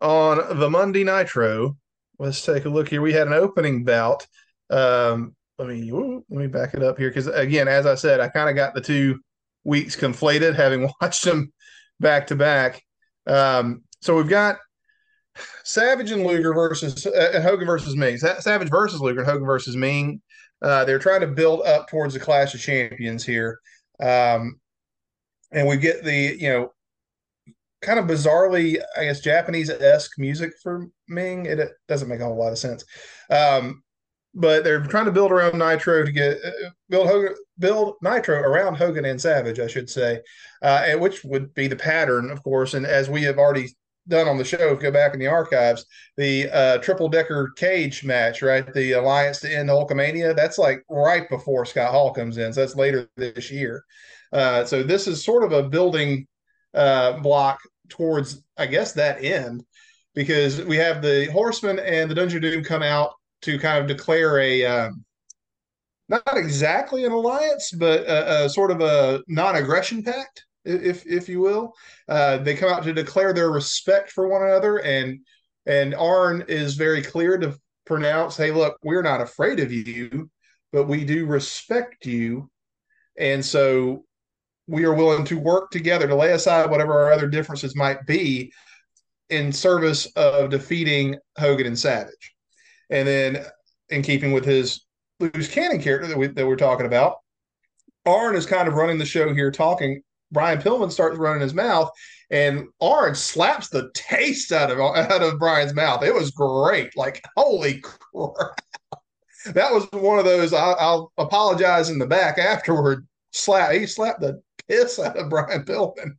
On 0.01 0.57
the 0.57 0.69
Monday 0.69 1.03
Nitro, 1.03 1.77
let's 2.19 2.43
take 2.43 2.65
a 2.65 2.69
look 2.69 2.89
here. 2.89 3.01
We 3.01 3.13
had 3.13 3.27
an 3.27 3.33
opening 3.33 3.83
bout. 3.83 4.25
Um, 4.69 5.35
let 5.59 5.67
me 5.67 5.91
let 5.91 6.23
me 6.29 6.47
back 6.47 6.73
it 6.73 6.83
up 6.83 6.97
here 6.97 7.09
because 7.09 7.27
again, 7.27 7.67
as 7.67 7.85
I 7.85 7.95
said, 7.95 8.19
I 8.19 8.27
kind 8.27 8.49
of 8.49 8.55
got 8.55 8.73
the 8.73 8.81
two 8.81 9.19
weeks 9.63 9.95
conflated, 9.95 10.55
having 10.55 10.89
watched 11.01 11.23
them 11.23 11.51
back 11.99 12.27
to 12.27 12.35
back. 12.35 12.81
Um, 13.27 13.83
so 14.01 14.15
we've 14.15 14.27
got 14.27 14.57
Savage 15.63 16.11
and 16.11 16.25
Luger 16.25 16.53
versus 16.53 17.05
uh, 17.05 17.41
Hogan 17.41 17.67
versus 17.67 17.95
Ming. 17.95 18.17
Savage 18.17 18.69
versus 18.69 19.01
Luger 19.01 19.21
and 19.21 19.29
Hogan 19.29 19.45
versus 19.45 19.75
Ming. 19.75 20.21
Uh, 20.61 20.85
they're 20.85 20.99
trying 20.99 21.21
to 21.21 21.27
build 21.27 21.61
up 21.65 21.87
towards 21.89 22.13
the 22.13 22.19
Clash 22.19 22.53
of 22.53 22.61
Champions 22.61 23.25
here, 23.25 23.59
um, 24.01 24.59
and 25.53 25.67
we 25.67 25.77
get 25.77 26.03
the 26.03 26.35
you 26.39 26.49
know 26.49 26.71
kind 27.81 27.99
of 27.99 28.05
bizarrely, 28.05 28.81
I 28.97 29.05
guess, 29.05 29.19
Japanese 29.19 29.69
esque 29.69 30.17
music 30.17 30.53
for 30.61 30.87
Ming. 31.07 31.45
It, 31.45 31.59
it 31.59 31.71
doesn't 31.87 32.07
make 32.07 32.21
a 32.21 32.25
whole 32.25 32.39
lot 32.39 32.51
of 32.51 32.57
sense. 32.57 32.83
Um, 33.29 33.83
but 34.33 34.63
they're 34.63 34.83
trying 34.83 35.05
to 35.05 35.11
build 35.11 35.31
around 35.31 35.59
Nitro 35.59 36.03
to 36.03 36.11
get 36.11 36.37
uh, 36.43 36.69
build 36.89 37.07
Hogan, 37.07 37.35
build 37.59 37.95
Nitro 38.01 38.39
around 38.39 38.75
Hogan 38.75 39.05
and 39.05 39.21
Savage, 39.21 39.59
I 39.59 39.67
should 39.67 39.89
say, 39.89 40.21
uh, 40.63 40.83
and 40.85 40.99
which 40.99 41.23
would 41.23 41.53
be 41.53 41.67
the 41.67 41.75
pattern, 41.75 42.31
of 42.31 42.41
course. 42.41 42.73
And 42.73 42.85
as 42.85 43.09
we 43.09 43.21
have 43.23 43.37
already 43.37 43.67
done 44.07 44.27
on 44.27 44.37
the 44.37 44.43
show, 44.43 44.73
if 44.73 44.79
go 44.79 44.91
back 44.91 45.13
in 45.13 45.19
the 45.19 45.27
archives, 45.27 45.85
the 46.17 46.49
uh, 46.51 46.77
triple 46.79 47.09
decker 47.09 47.51
cage 47.55 48.03
match, 48.03 48.41
right? 48.41 48.73
The 48.73 48.93
alliance 48.93 49.39
to 49.41 49.55
end 49.55 49.69
Hulkamania. 49.69 50.35
That's 50.35 50.57
like 50.57 50.83
right 50.89 51.29
before 51.29 51.65
Scott 51.65 51.91
Hall 51.91 52.11
comes 52.11 52.37
in. 52.37 52.53
So 52.53 52.61
that's 52.61 52.75
later 52.75 53.07
this 53.15 53.51
year. 53.51 53.85
Uh, 54.33 54.65
so 54.65 54.83
this 54.83 55.07
is 55.07 55.23
sort 55.23 55.43
of 55.43 55.51
a 55.51 55.69
building 55.69 56.27
uh, 56.73 57.13
block 57.19 57.59
towards, 57.89 58.43
I 58.57 58.65
guess, 58.65 58.93
that 58.93 59.23
end 59.23 59.63
because 60.15 60.61
we 60.63 60.77
have 60.77 61.01
the 61.01 61.29
Horsemen 61.31 61.79
and 61.79 62.09
the 62.09 62.15
Dungeon 62.15 62.41
Doom 62.41 62.63
come 62.63 62.83
out 62.83 63.13
to 63.43 63.59
kind 63.59 63.79
of 63.79 63.87
declare 63.87 64.39
a 64.39 64.65
um, 64.65 65.05
not 66.09 66.23
exactly 66.35 67.05
an 67.05 67.11
alliance, 67.11 67.71
but 67.71 68.01
a, 68.01 68.45
a 68.45 68.49
sort 68.49 68.71
of 68.71 68.81
a 68.81 69.21
non-aggression 69.27 70.03
pact, 70.03 70.45
if 70.65 71.05
if 71.05 71.29
you 71.29 71.39
will. 71.39 71.73
Uh, 72.07 72.37
they 72.37 72.55
come 72.55 72.71
out 72.71 72.83
to 72.83 72.93
declare 72.93 73.33
their 73.33 73.51
respect 73.51 74.11
for 74.11 74.27
one 74.27 74.43
another, 74.43 74.77
and 74.77 75.19
and 75.65 75.95
Arn 75.95 76.43
is 76.47 76.75
very 76.75 77.01
clear 77.01 77.37
to 77.37 77.55
pronounce, 77.85 78.37
"Hey, 78.37 78.51
look, 78.51 78.77
we're 78.83 79.01
not 79.01 79.21
afraid 79.21 79.59
of 79.59 79.71
you, 79.71 80.29
but 80.71 80.87
we 80.87 81.05
do 81.05 81.25
respect 81.25 82.05
you, 82.05 82.49
and 83.17 83.43
so 83.45 84.05
we 84.67 84.85
are 84.85 84.93
willing 84.93 85.25
to 85.25 85.37
work 85.37 85.71
together 85.71 86.07
to 86.07 86.15
lay 86.15 86.31
aside 86.31 86.69
whatever 86.69 86.93
our 86.93 87.11
other 87.11 87.27
differences 87.27 87.75
might 87.75 88.05
be 88.05 88.51
in 89.29 89.51
service 89.51 90.05
of 90.15 90.49
defeating 90.49 91.17
Hogan 91.37 91.67
and 91.67 91.77
Savage." 91.77 92.33
And 92.89 93.07
then, 93.07 93.45
in 93.89 94.01
keeping 94.01 94.31
with 94.31 94.45
his 94.45 94.85
loose 95.19 95.47
cannon 95.47 95.81
character 95.81 96.07
that 96.07 96.17
we 96.17 96.27
that 96.27 96.47
we're 96.47 96.55
talking 96.55 96.85
about, 96.85 97.17
Arn 98.05 98.35
is 98.35 98.45
kind 98.45 98.67
of 98.67 98.73
running 98.75 98.97
the 98.97 99.05
show 99.05 99.33
here, 99.33 99.51
talking. 99.51 100.01
Brian 100.31 100.59
Pillman 100.59 100.91
starts 100.91 101.17
running 101.17 101.41
his 101.41 101.53
mouth, 101.53 101.91
and 102.31 102.67
Arn 102.81 103.13
slaps 103.13 103.69
the 103.69 103.91
taste 103.93 104.51
out 104.51 104.71
of 104.71 104.79
out 104.79 105.21
of 105.21 105.39
Brian's 105.39 105.73
mouth. 105.73 106.03
It 106.03 106.13
was 106.13 106.31
great. 106.31 106.95
Like 106.97 107.23
holy 107.37 107.81
crap! 107.81 108.59
That 109.45 109.71
was 109.71 109.87
one 109.91 110.19
of 110.19 110.25
those. 110.25 110.53
I, 110.53 110.73
will 110.93 111.11
apologize 111.17 111.89
in 111.89 111.99
the 111.99 112.07
back 112.07 112.37
afterward. 112.37 113.07
Slap. 113.31 113.71
He 113.71 113.85
slapped 113.85 114.21
the 114.21 114.41
piss 114.73 114.99
out 114.99 115.17
of 115.17 115.29
Brian 115.29 115.63
Pillman, 115.63 116.11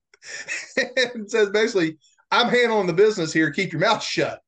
and 1.14 1.30
says 1.30 1.50
basically, 1.50 1.96
"I'm 2.30 2.48
handling 2.48 2.86
the 2.86 2.92
business 2.92 3.32
here. 3.32 3.50
Keep 3.50 3.72
your 3.72 3.80
mouth 3.80 4.02
shut." 4.02 4.40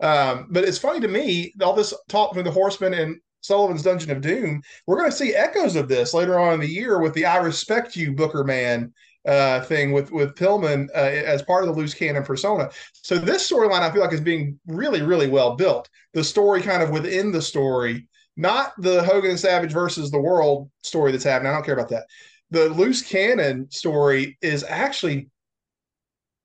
Um, 0.00 0.48
but 0.50 0.64
it's 0.64 0.78
funny 0.78 1.00
to 1.00 1.08
me, 1.08 1.54
all 1.62 1.74
this 1.74 1.94
talk 2.08 2.34
from 2.34 2.44
the 2.44 2.50
Horsemen 2.50 2.94
and 2.94 3.16
Sullivan's 3.40 3.82
Dungeon 3.82 4.10
of 4.10 4.20
Doom, 4.20 4.60
we're 4.86 4.98
going 4.98 5.10
to 5.10 5.16
see 5.16 5.34
echoes 5.34 5.76
of 5.76 5.88
this 5.88 6.12
later 6.12 6.38
on 6.38 6.54
in 6.54 6.60
the 6.60 6.68
year 6.68 7.00
with 7.00 7.14
the 7.14 7.26
"I 7.26 7.38
respect 7.38 7.96
you, 7.96 8.12
Booker 8.12 8.44
Man" 8.44 8.92
uh, 9.26 9.60
thing 9.62 9.92
with 9.92 10.10
with 10.12 10.34
Pillman 10.34 10.88
uh, 10.94 10.98
as 10.98 11.42
part 11.42 11.64
of 11.64 11.68
the 11.68 11.80
loose 11.80 11.94
cannon 11.94 12.22
persona. 12.22 12.70
So 12.92 13.18
this 13.18 13.50
storyline, 13.50 13.80
I 13.80 13.90
feel 13.90 14.02
like, 14.02 14.12
is 14.12 14.20
being 14.20 14.58
really, 14.66 15.02
really 15.02 15.28
well 15.28 15.56
built. 15.56 15.88
The 16.14 16.24
story, 16.24 16.62
kind 16.62 16.82
of 16.82 16.90
within 16.90 17.32
the 17.32 17.42
story, 17.42 18.06
not 18.36 18.72
the 18.78 19.02
Hogan 19.02 19.30
and 19.30 19.40
Savage 19.40 19.72
versus 19.72 20.10
the 20.10 20.20
world 20.20 20.70
story 20.82 21.12
that's 21.12 21.24
happening. 21.24 21.50
I 21.50 21.54
don't 21.54 21.64
care 21.64 21.74
about 21.74 21.88
that. 21.90 22.06
The 22.50 22.68
loose 22.68 23.02
cannon 23.02 23.70
story 23.70 24.38
is 24.40 24.64
actually 24.64 25.28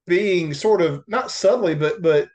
being 0.08 0.54
sort 0.54 0.82
of 0.82 1.04
not 1.08 1.32
subtly, 1.32 1.76
but 1.76 2.02
but 2.02 2.30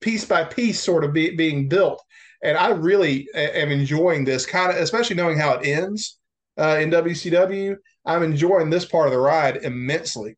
piece 0.00 0.24
by 0.24 0.44
piece 0.44 0.80
sort 0.80 1.04
of 1.04 1.12
be, 1.12 1.34
being 1.34 1.68
built. 1.68 2.02
And 2.42 2.58
I 2.58 2.70
really 2.70 3.28
am 3.34 3.70
enjoying 3.70 4.24
this 4.24 4.44
kind 4.44 4.70
of, 4.70 4.76
especially 4.76 5.16
knowing 5.16 5.38
how 5.38 5.54
it 5.54 5.66
ends 5.66 6.18
uh, 6.58 6.78
in 6.80 6.90
WCW. 6.90 7.76
I'm 8.04 8.22
enjoying 8.22 8.68
this 8.68 8.84
part 8.84 9.06
of 9.06 9.12
the 9.12 9.18
ride 9.18 9.58
immensely. 9.58 10.36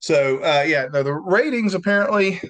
So 0.00 0.38
uh, 0.38 0.64
yeah, 0.66 0.86
the, 0.86 1.02
the 1.02 1.12
ratings 1.12 1.74
apparently 1.74 2.40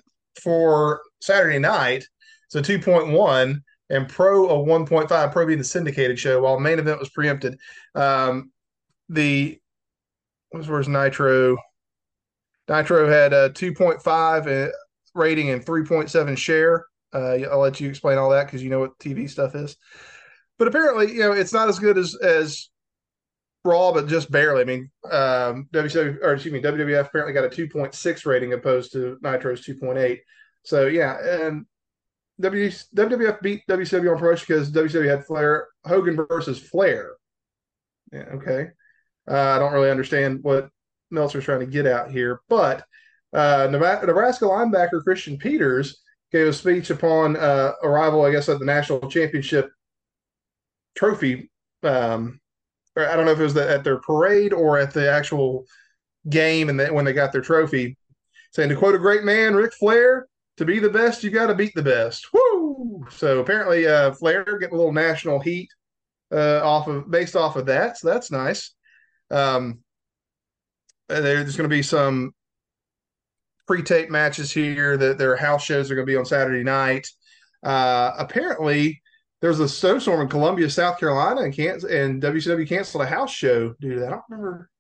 for 0.43 1.01
Saturday 1.21 1.59
night, 1.59 2.05
so 2.49 2.61
2.1 2.61 3.61
and 3.91 4.09
Pro 4.09 4.49
a 4.49 4.67
1.5. 4.67 5.33
Pro 5.33 5.47
being 5.47 5.59
the 5.59 5.65
syndicated 5.65 6.19
show, 6.19 6.43
while 6.43 6.61
main 6.61 6.79
event 6.79 6.99
was 6.99 7.11
preempted. 7.11 7.59
Um, 7.95 8.53
the 9.09 9.59
was 10.53 10.69
where's 10.69 10.89
Nitro? 10.89 11.57
Nitro 12.69 13.09
had 13.09 13.33
a 13.33 13.51
2.5 13.51 14.71
rating 15.15 15.51
and 15.51 15.65
3.7 15.65 16.37
share. 16.37 16.87
Uh, 17.15 17.39
I'll 17.51 17.61
let 17.61 17.81
you 17.81 17.89
explain 17.89 18.19
all 18.19 18.31
that 18.31 18.47
because 18.47 18.63
you 18.63 18.71
know 18.71 18.81
what 18.81 18.99
TV 18.99 19.29
stuff 19.29 19.55
is. 19.55 19.77
But 20.59 20.69
apparently, 20.69 21.13
you 21.13 21.21
know, 21.21 21.33
it's 21.33 21.53
not 21.53 21.69
as 21.69 21.79
good 21.79 21.97
as 21.97 22.15
as 22.17 22.69
Raw, 23.65 23.93
but 23.93 24.09
just 24.09 24.31
barely. 24.31 24.63
I 24.63 24.65
mean, 24.65 24.91
um, 25.11 25.69
WCW 25.73 26.19
or 26.23 26.35
excuse 26.35 26.53
me, 26.53 26.61
WWF 26.61 27.07
apparently 27.07 27.33
got 27.33 27.45
a 27.45 27.49
2.6 27.49 28.27
rating 28.27 28.53
opposed 28.53 28.93
to 28.93 29.19
Nitro's 29.23 29.65
2.8. 29.65 30.19
So 30.65 30.87
yeah, 30.87 31.17
and 31.45 31.65
w, 32.41 32.71
WWF 32.71 33.43
beat 33.43 33.63
WCW 33.69 34.13
on 34.13 34.19
promotion 34.19 34.47
because 34.49 34.71
WCW 34.71 35.09
had 35.09 35.25
Flair 35.25 35.69
Hogan 35.85 36.17
versus 36.17 36.59
Flair. 36.59 37.13
Yeah, 38.13 38.27
okay. 38.35 38.69
Uh, 39.31 39.35
I 39.35 39.59
don't 39.59 39.73
really 39.73 39.91
understand 39.91 40.41
what 40.43 40.69
Meltzer's 41.11 41.45
trying 41.45 41.61
to 41.61 41.67
get 41.67 41.87
out 41.87 42.11
here, 42.11 42.41
but 42.49 42.85
uh, 43.33 43.69
Nebraska 43.71 44.47
linebacker 44.47 45.03
Christian 45.03 45.37
Peters 45.37 46.01
gave 46.33 46.47
a 46.47 46.53
speech 46.53 46.91
upon 46.91 47.37
uh, 47.37 47.73
arrival, 47.83 48.25
I 48.25 48.31
guess, 48.31 48.49
at 48.49 48.59
the 48.59 48.65
national 48.65 49.11
championship 49.11 49.71
trophy. 50.97 51.51
Um, 51.83 52.41
I 52.97 53.17
don't 53.17 53.27
know 53.27 53.33
if 53.33 53.41
it 53.41 53.45
was 53.45 53.57
at 53.57 53.85
their 53.85 53.99
parade 53.99 54.53
or 54.53 54.79
at 54.79 54.93
the 54.93 55.11
actual 55.11 55.65
game, 56.29 56.69
and 56.69 56.79
when 56.95 57.05
they 57.05 57.13
got 57.13 57.33
their 57.33 57.41
trophy, 57.41 57.97
saying 58.53 58.71
to 58.71 58.77
quote 58.77 58.95
a 58.95 58.99
great 58.99 59.25
man, 59.25 59.55
Ric 59.55 59.73
Flair, 59.75 60.28
"To 60.59 60.65
be 60.65 60.79
the 60.79 60.91
best, 60.91 61.25
you 61.25 61.31
got 61.31 61.47
to 61.47 61.55
beat 61.55 61.75
the 61.75 61.83
best." 61.83 62.29
Woo! 62.33 63.07
So 63.11 63.41
apparently, 63.41 63.87
uh, 63.87 64.13
Flair 64.13 64.45
getting 64.45 64.75
a 64.75 64.79
little 64.79 64.93
national 64.93 65.41
heat 65.41 65.71
uh, 66.33 66.61
off 66.63 66.89
of 66.89 67.11
based 67.11 67.37
off 67.37 67.57
of 67.57 67.67
that. 67.67 67.99
So 67.99 68.09
that's 68.09 68.31
nice. 68.31 68.75
Um, 69.31 69.81
there's 71.09 71.57
going 71.57 71.69
to 71.69 71.75
be 71.75 71.83
some 71.83 72.33
pre-tape 73.67 74.11
matches 74.11 74.53
here. 74.53 74.97
That 74.97 75.19
their 75.19 75.37
house 75.37 75.65
shows 75.65 75.91
are 75.91 75.95
going 75.95 76.07
to 76.07 76.13
be 76.13 76.17
on 76.17 76.27
Saturday 76.27 76.65
night. 76.65 77.09
Uh, 77.63 78.13
apparently, 78.19 79.01
there's 79.41 79.61
a 79.61 79.69
snowstorm 79.69 80.21
in 80.21 80.29
Columbia, 80.29 80.69
South 80.71 80.99
Carolina, 80.99 81.43
and 81.43 81.55
can't 81.55 81.83
and 81.85 82.23
WCW 82.23 82.69
canceled 82.69 83.05
a 83.05 83.07
house 83.07 83.33
show 83.33 83.75
due 83.81 83.95
to 83.95 84.01
that. 84.01 84.09
I 84.09 84.11
don't 84.11 84.25
remember. 84.29 84.71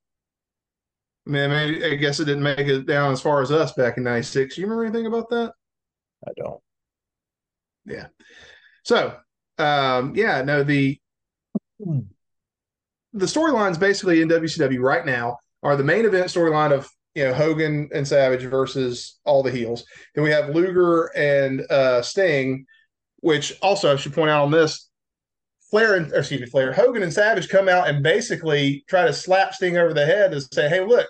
Man, 1.26 1.50
maybe, 1.50 1.84
I 1.84 1.94
guess 1.96 2.20
it 2.20 2.24
didn't 2.24 2.42
make 2.42 2.58
it 2.60 2.86
down 2.86 3.12
as 3.12 3.20
far 3.20 3.42
as 3.42 3.52
us 3.52 3.72
back 3.72 3.98
in 3.98 4.02
'96. 4.02 4.56
You 4.56 4.64
remember 4.64 4.84
anything 4.84 5.06
about 5.06 5.28
that? 5.30 5.52
I 6.26 6.32
don't. 6.36 6.60
Yeah. 7.84 8.06
So, 8.84 9.16
um, 9.58 10.14
yeah, 10.14 10.42
no 10.42 10.62
the 10.62 10.98
the 11.78 13.26
storylines 13.26 13.78
basically 13.78 14.22
in 14.22 14.28
WCW 14.28 14.80
right 14.80 15.04
now 15.04 15.38
are 15.62 15.76
the 15.76 15.84
main 15.84 16.04
event 16.04 16.26
storyline 16.26 16.72
of 16.72 16.88
you 17.14 17.24
know 17.24 17.34
Hogan 17.34 17.88
and 17.92 18.06
Savage 18.06 18.44
versus 18.44 19.18
all 19.24 19.42
the 19.42 19.50
heels. 19.50 19.84
Then 20.14 20.24
we 20.24 20.30
have 20.30 20.54
Luger 20.54 21.10
and 21.16 21.62
uh, 21.70 22.02
Sting, 22.02 22.66
which 23.20 23.54
also 23.62 23.92
I 23.92 23.96
should 23.96 24.14
point 24.14 24.30
out 24.30 24.44
on 24.44 24.50
this. 24.50 24.88
Flair 25.70 25.96
and 25.96 26.10
excuse 26.14 26.40
me, 26.40 26.46
Flair, 26.46 26.72
Hogan 26.72 27.02
and 27.02 27.12
Savage 27.12 27.50
come 27.50 27.68
out 27.68 27.88
and 27.88 28.02
basically 28.02 28.84
try 28.88 29.04
to 29.04 29.12
slap 29.12 29.52
Sting 29.52 29.76
over 29.76 29.92
the 29.92 30.06
head 30.06 30.32
and 30.32 30.42
say, 30.42 30.68
"Hey, 30.68 30.80
look, 30.80 31.06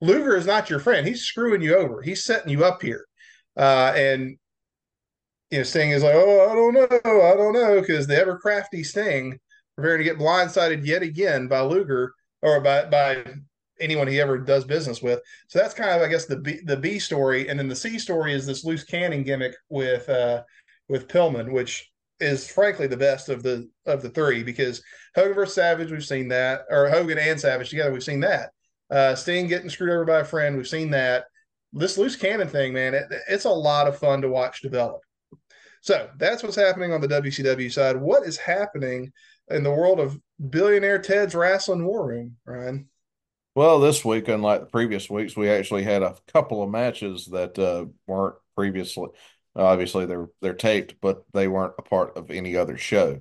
Luger 0.00 0.36
is 0.36 0.46
not 0.46 0.68
your 0.68 0.80
friend. 0.80 1.06
He's 1.06 1.22
screwing 1.22 1.62
you 1.62 1.76
over. 1.76 2.02
He's 2.02 2.24
setting 2.24 2.50
you 2.50 2.64
up 2.64 2.82
here." 2.82 3.06
Uh, 3.58 3.92
and 3.96 4.38
you 5.50 5.58
know, 5.58 5.64
Sting 5.64 5.90
is 5.90 6.02
like, 6.02 6.14
"Oh, 6.14 6.50
I 6.50 6.54
don't 6.54 6.74
know, 6.74 7.22
I 7.22 7.34
don't 7.34 7.54
know," 7.54 7.80
because 7.80 8.06
the 8.06 8.16
ever 8.16 8.38
crafty 8.38 8.84
Sting 8.84 9.38
preparing 9.76 9.98
to 9.98 10.04
get 10.04 10.18
blindsided 10.18 10.86
yet 10.86 11.02
again 11.02 11.48
by 11.48 11.60
Luger 11.60 12.12
or 12.42 12.60
by 12.60 12.84
by 12.84 13.24
anyone 13.80 14.08
he 14.08 14.20
ever 14.20 14.38
does 14.38 14.64
business 14.64 15.02
with. 15.02 15.20
So 15.48 15.58
that's 15.58 15.74
kind 15.74 15.90
of, 15.90 16.02
I 16.02 16.08
guess, 16.08 16.26
the 16.26 16.36
B, 16.36 16.60
the 16.64 16.76
B 16.76 16.98
story, 16.98 17.48
and 17.48 17.58
then 17.58 17.68
the 17.68 17.76
C 17.76 17.98
story 17.98 18.32
is 18.34 18.46
this 18.46 18.64
loose 18.64 18.84
cannon 18.84 19.22
gimmick 19.22 19.54
with 19.68 20.08
uh, 20.08 20.42
with 20.88 21.08
Pillman, 21.08 21.52
which 21.52 21.90
is 22.20 22.50
frankly 22.50 22.86
the 22.86 22.96
best 22.96 23.28
of 23.28 23.42
the 23.42 23.68
of 23.86 24.02
the 24.02 24.10
three 24.10 24.42
because 24.42 24.82
Hogan 25.14 25.34
versus 25.34 25.54
Savage, 25.54 25.90
we've 25.90 26.04
seen 26.04 26.28
that, 26.28 26.62
or 26.70 26.88
Hogan 26.88 27.18
and 27.18 27.40
Savage 27.40 27.70
together, 27.70 27.92
we've 27.92 28.02
seen 28.02 28.20
that. 28.20 28.50
Uh, 28.90 29.14
Sting 29.14 29.48
getting 29.48 29.70
screwed 29.70 29.90
over 29.90 30.04
by 30.04 30.20
a 30.20 30.24
friend, 30.24 30.56
we've 30.56 30.68
seen 30.68 30.90
that. 30.90 31.24
This 31.72 31.98
loose 31.98 32.16
cannon 32.16 32.48
thing, 32.48 32.72
man, 32.72 32.94
it, 32.94 33.04
it's 33.28 33.44
a 33.44 33.50
lot 33.50 33.88
of 33.88 33.98
fun 33.98 34.22
to 34.22 34.28
watch 34.28 34.62
develop. 34.62 35.00
So 35.80 36.08
that's 36.16 36.42
what's 36.42 36.56
happening 36.56 36.92
on 36.92 37.00
the 37.00 37.08
WCW 37.08 37.72
side. 37.72 37.96
What 37.96 38.26
is 38.26 38.36
happening 38.36 39.12
in 39.50 39.62
the 39.62 39.72
world 39.72 40.00
of 40.00 40.18
billionaire 40.50 40.98
Ted's 40.98 41.34
wrestling 41.34 41.84
war 41.84 42.06
room, 42.06 42.36
Ryan? 42.44 42.88
Well, 43.54 43.80
this 43.80 44.04
week, 44.04 44.28
unlike 44.28 44.60
the 44.60 44.66
previous 44.66 45.10
weeks, 45.10 45.36
we 45.36 45.48
actually 45.48 45.82
had 45.82 46.02
a 46.02 46.16
couple 46.32 46.62
of 46.62 46.70
matches 46.70 47.26
that 47.26 47.58
uh, 47.58 47.86
weren't 48.06 48.36
previously. 48.54 49.08
Obviously, 49.56 50.06
they're 50.06 50.28
they're 50.40 50.54
taped, 50.54 51.00
but 51.00 51.24
they 51.32 51.48
weren't 51.48 51.74
a 51.78 51.82
part 51.82 52.16
of 52.16 52.30
any 52.30 52.56
other 52.56 52.76
show. 52.76 53.20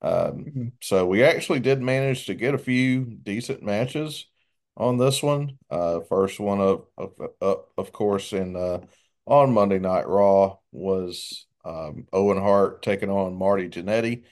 Um, 0.00 0.12
mm-hmm. 0.12 0.68
So 0.80 1.06
we 1.06 1.24
actually 1.24 1.60
did 1.60 1.80
manage 1.80 2.26
to 2.26 2.34
get 2.34 2.54
a 2.54 2.58
few 2.58 3.04
decent 3.04 3.62
matches. 3.62 4.26
On 4.76 4.98
this 4.98 5.22
one. 5.22 5.58
Uh, 5.70 6.00
first 6.00 6.40
one 6.40 6.60
of 6.60 6.86
of 6.98 7.12
of, 7.40 7.64
of 7.78 7.92
course 7.92 8.32
in 8.32 8.56
uh, 8.56 8.80
on 9.26 9.52
Monday 9.52 9.78
Night 9.78 10.08
Raw 10.08 10.58
was 10.72 11.46
um, 11.64 12.06
Owen 12.12 12.38
Hart 12.38 12.82
taking 12.82 13.10
on 13.10 13.34
Marty 13.36 13.68
Jannetty. 13.68 14.24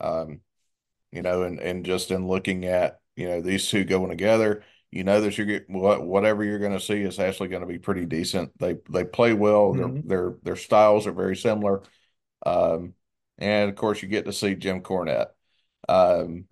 Um, 0.00 0.40
you 1.12 1.22
know, 1.22 1.42
and 1.42 1.58
and 1.60 1.84
just 1.84 2.10
in 2.10 2.26
looking 2.26 2.64
at 2.66 3.00
you 3.16 3.28
know 3.28 3.40
these 3.40 3.68
two 3.68 3.84
going 3.84 4.10
together, 4.10 4.62
you 4.90 5.04
know 5.04 5.20
that 5.20 5.38
you're 5.38 5.60
what 5.68 6.06
whatever 6.06 6.44
you're 6.44 6.58
going 6.58 6.72
to 6.72 6.80
see 6.80 7.02
is 7.02 7.18
actually 7.18 7.48
going 7.48 7.62
to 7.62 7.66
be 7.68 7.78
pretty 7.78 8.06
decent. 8.06 8.56
They 8.58 8.76
they 8.90 9.04
play 9.04 9.32
well. 9.32 9.74
Their 9.74 9.88
Mhm. 9.88 10.08
their 10.08 10.36
their 10.42 10.56
styles 10.56 11.06
are 11.06 11.12
very 11.12 11.36
similar. 11.36 11.82
Um, 12.46 12.94
and 13.38 13.70
of 13.70 13.76
course 13.76 14.02
you 14.02 14.08
get 14.08 14.26
to 14.26 14.32
see 14.32 14.54
Jim 14.54 14.82
Cornette. 14.82 15.28
Um, 15.88 16.46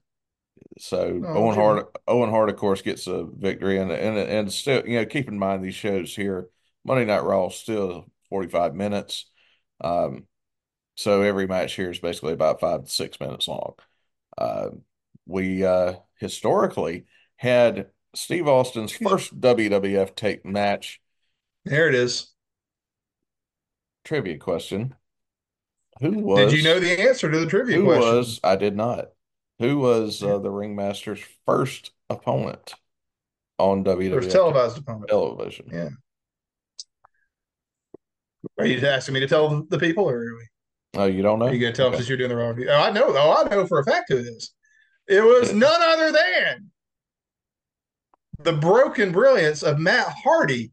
so 0.79 1.21
Oh, 1.25 1.37
Owen. 1.39 1.55
Hart, 1.55 1.97
Owen 2.07 2.31
Hart, 2.31 2.51
of 2.51 2.57
course, 2.57 2.83
gets 2.83 3.07
a 3.07 3.25
victory, 3.25 3.79
and 3.79 3.91
and 3.91 4.19
and 4.19 4.53
still, 4.53 4.87
you 4.87 4.99
know, 4.99 5.07
keep 5.07 5.29
in 5.29 5.39
mind 5.39 5.65
these 5.65 5.75
shows 5.75 6.15
here, 6.15 6.49
Monday 6.85 7.05
Night 7.05 7.25
Raw 7.25 7.49
still 7.49 8.07
45 8.29 8.75
minutes. 8.75 9.27
Um, 9.81 10.27
so 10.97 11.23
every 11.23 11.47
match 11.47 11.75
here 11.75 11.91
is 11.91 11.99
basically 11.99 12.33
about 12.33 12.61
five 12.61 12.85
to 12.85 12.91
six 12.91 13.21
minutes 13.21 13.49
long. 13.49 13.75
Uh, 14.37 14.69
we 15.27 15.65
uh, 15.65 15.95
historically 16.19 17.05
had 17.37 17.89
Steve 18.15 18.49
Austin's 18.49 18.93
first 18.93 19.39
WWF 19.39 20.15
tape 20.15 20.45
match. 20.45 21.01
There 21.65 21.89
it 21.89 21.95
is. 21.95 22.33
Trivia 24.05 24.39
question: 24.39 24.95
Who 26.01 26.13
was? 26.13 26.53
Did 26.53 26.59
you 26.59 26.65
know 26.65 26.81
the 26.81 27.01
answer 27.01 27.31
to 27.31 27.39
the 27.39 27.47
trivia 27.47 27.77
who 27.77 27.85
question? 27.85 28.17
was? 28.17 28.41
I 28.45 28.57
did 28.57 28.77
not. 28.77 29.07
Who 29.59 29.79
was 29.79 30.23
uh, 30.23 30.39
the 30.39 30.51
ringmaster's 30.51 31.21
first 31.47 31.93
opponent 32.11 32.75
on 33.59 33.85
WWE? 33.85 34.11
First 34.15 34.31
televised 34.31 34.79
opponent. 34.79 35.09
television? 35.09 35.69
Yeah. 35.73 35.89
Are 38.59 38.67
you 38.67 38.87
asking 38.87 39.15
me 39.15 39.21
to 39.21 39.29
tell 39.29 39.65
the 39.69 39.79
people, 39.79 40.05
or 40.05 40.17
are, 40.19 40.35
we, 40.37 40.49
Oh, 41.01 41.07
you 41.07 41.23
don't 41.23 41.39
know? 41.39 41.47
are 41.47 41.55
you 41.55 41.67
to 41.67 41.73
tell 41.73 41.87
them 41.87 41.95
Okay. 41.95 42.01
since 42.01 42.09
you're 42.09 42.19
doing 42.19 42.31
the 42.31 42.37
wrong 42.37 42.51
review? 42.55 42.69
Oh, 42.71 42.81
I 42.81 42.91
know. 42.91 43.07
Oh, 43.09 43.45
I 43.45 43.49
know 43.49 43.67
for 43.67 43.79
a 43.81 43.85
fact 43.85 44.07
who 44.11 44.19
it 44.19 44.27
is. 44.27 44.53
It 45.09 45.23
was 45.23 45.53
none 45.53 45.81
other 45.83 46.13
than 46.13 46.71
the 48.39 48.53
broken 48.53 49.13
brilliance 49.13 49.63
of 49.63 49.79
Matt 49.79 50.09
Hardy 50.23 50.73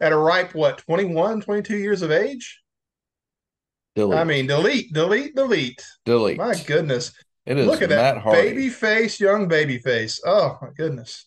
at 0.00 0.12
a 0.12 0.16
ripe, 0.16 0.54
what, 0.54 0.78
21, 0.78 1.40
22 1.42 1.76
years 1.76 2.02
of 2.02 2.10
age? 2.10 2.60
Delete. 3.94 4.18
I 4.18 4.24
mean, 4.24 4.46
delete, 4.46 4.92
delete, 4.92 5.36
delete. 5.36 5.84
delete. 6.04 6.36
My 6.36 6.54
goodness. 6.66 7.12
It 7.46 7.58
is 7.58 7.66
Look 7.66 7.82
at 7.82 7.90
Matt 7.90 8.14
that 8.14 8.22
Hardy. 8.22 8.48
baby 8.50 8.68
face, 8.70 9.20
young 9.20 9.48
baby 9.48 9.78
face. 9.78 10.20
Oh, 10.24 10.58
my 10.62 10.68
goodness. 10.76 11.26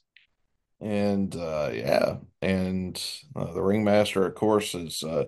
And 0.80 1.36
uh, 1.36 1.71
yeah, 1.73 2.17
and 2.41 3.01
uh, 3.36 3.51
the 3.53 3.62
ringmaster, 3.62 4.25
of 4.25 4.36
course, 4.36 4.75
is 4.75 5.03
uh, 5.03 5.25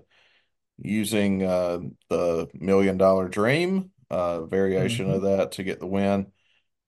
using 0.78 1.42
uh, 1.44 1.80
the 2.08 2.48
million 2.54 2.98
dollar 2.98 3.28
dream 3.28 3.90
uh, 4.10 4.46
variation 4.46 5.06
Mhm. 5.06 5.14
of 5.16 5.22
that 5.22 5.52
to 5.52 5.64
get 5.64 5.80
the 5.80 5.86
win 5.86 6.26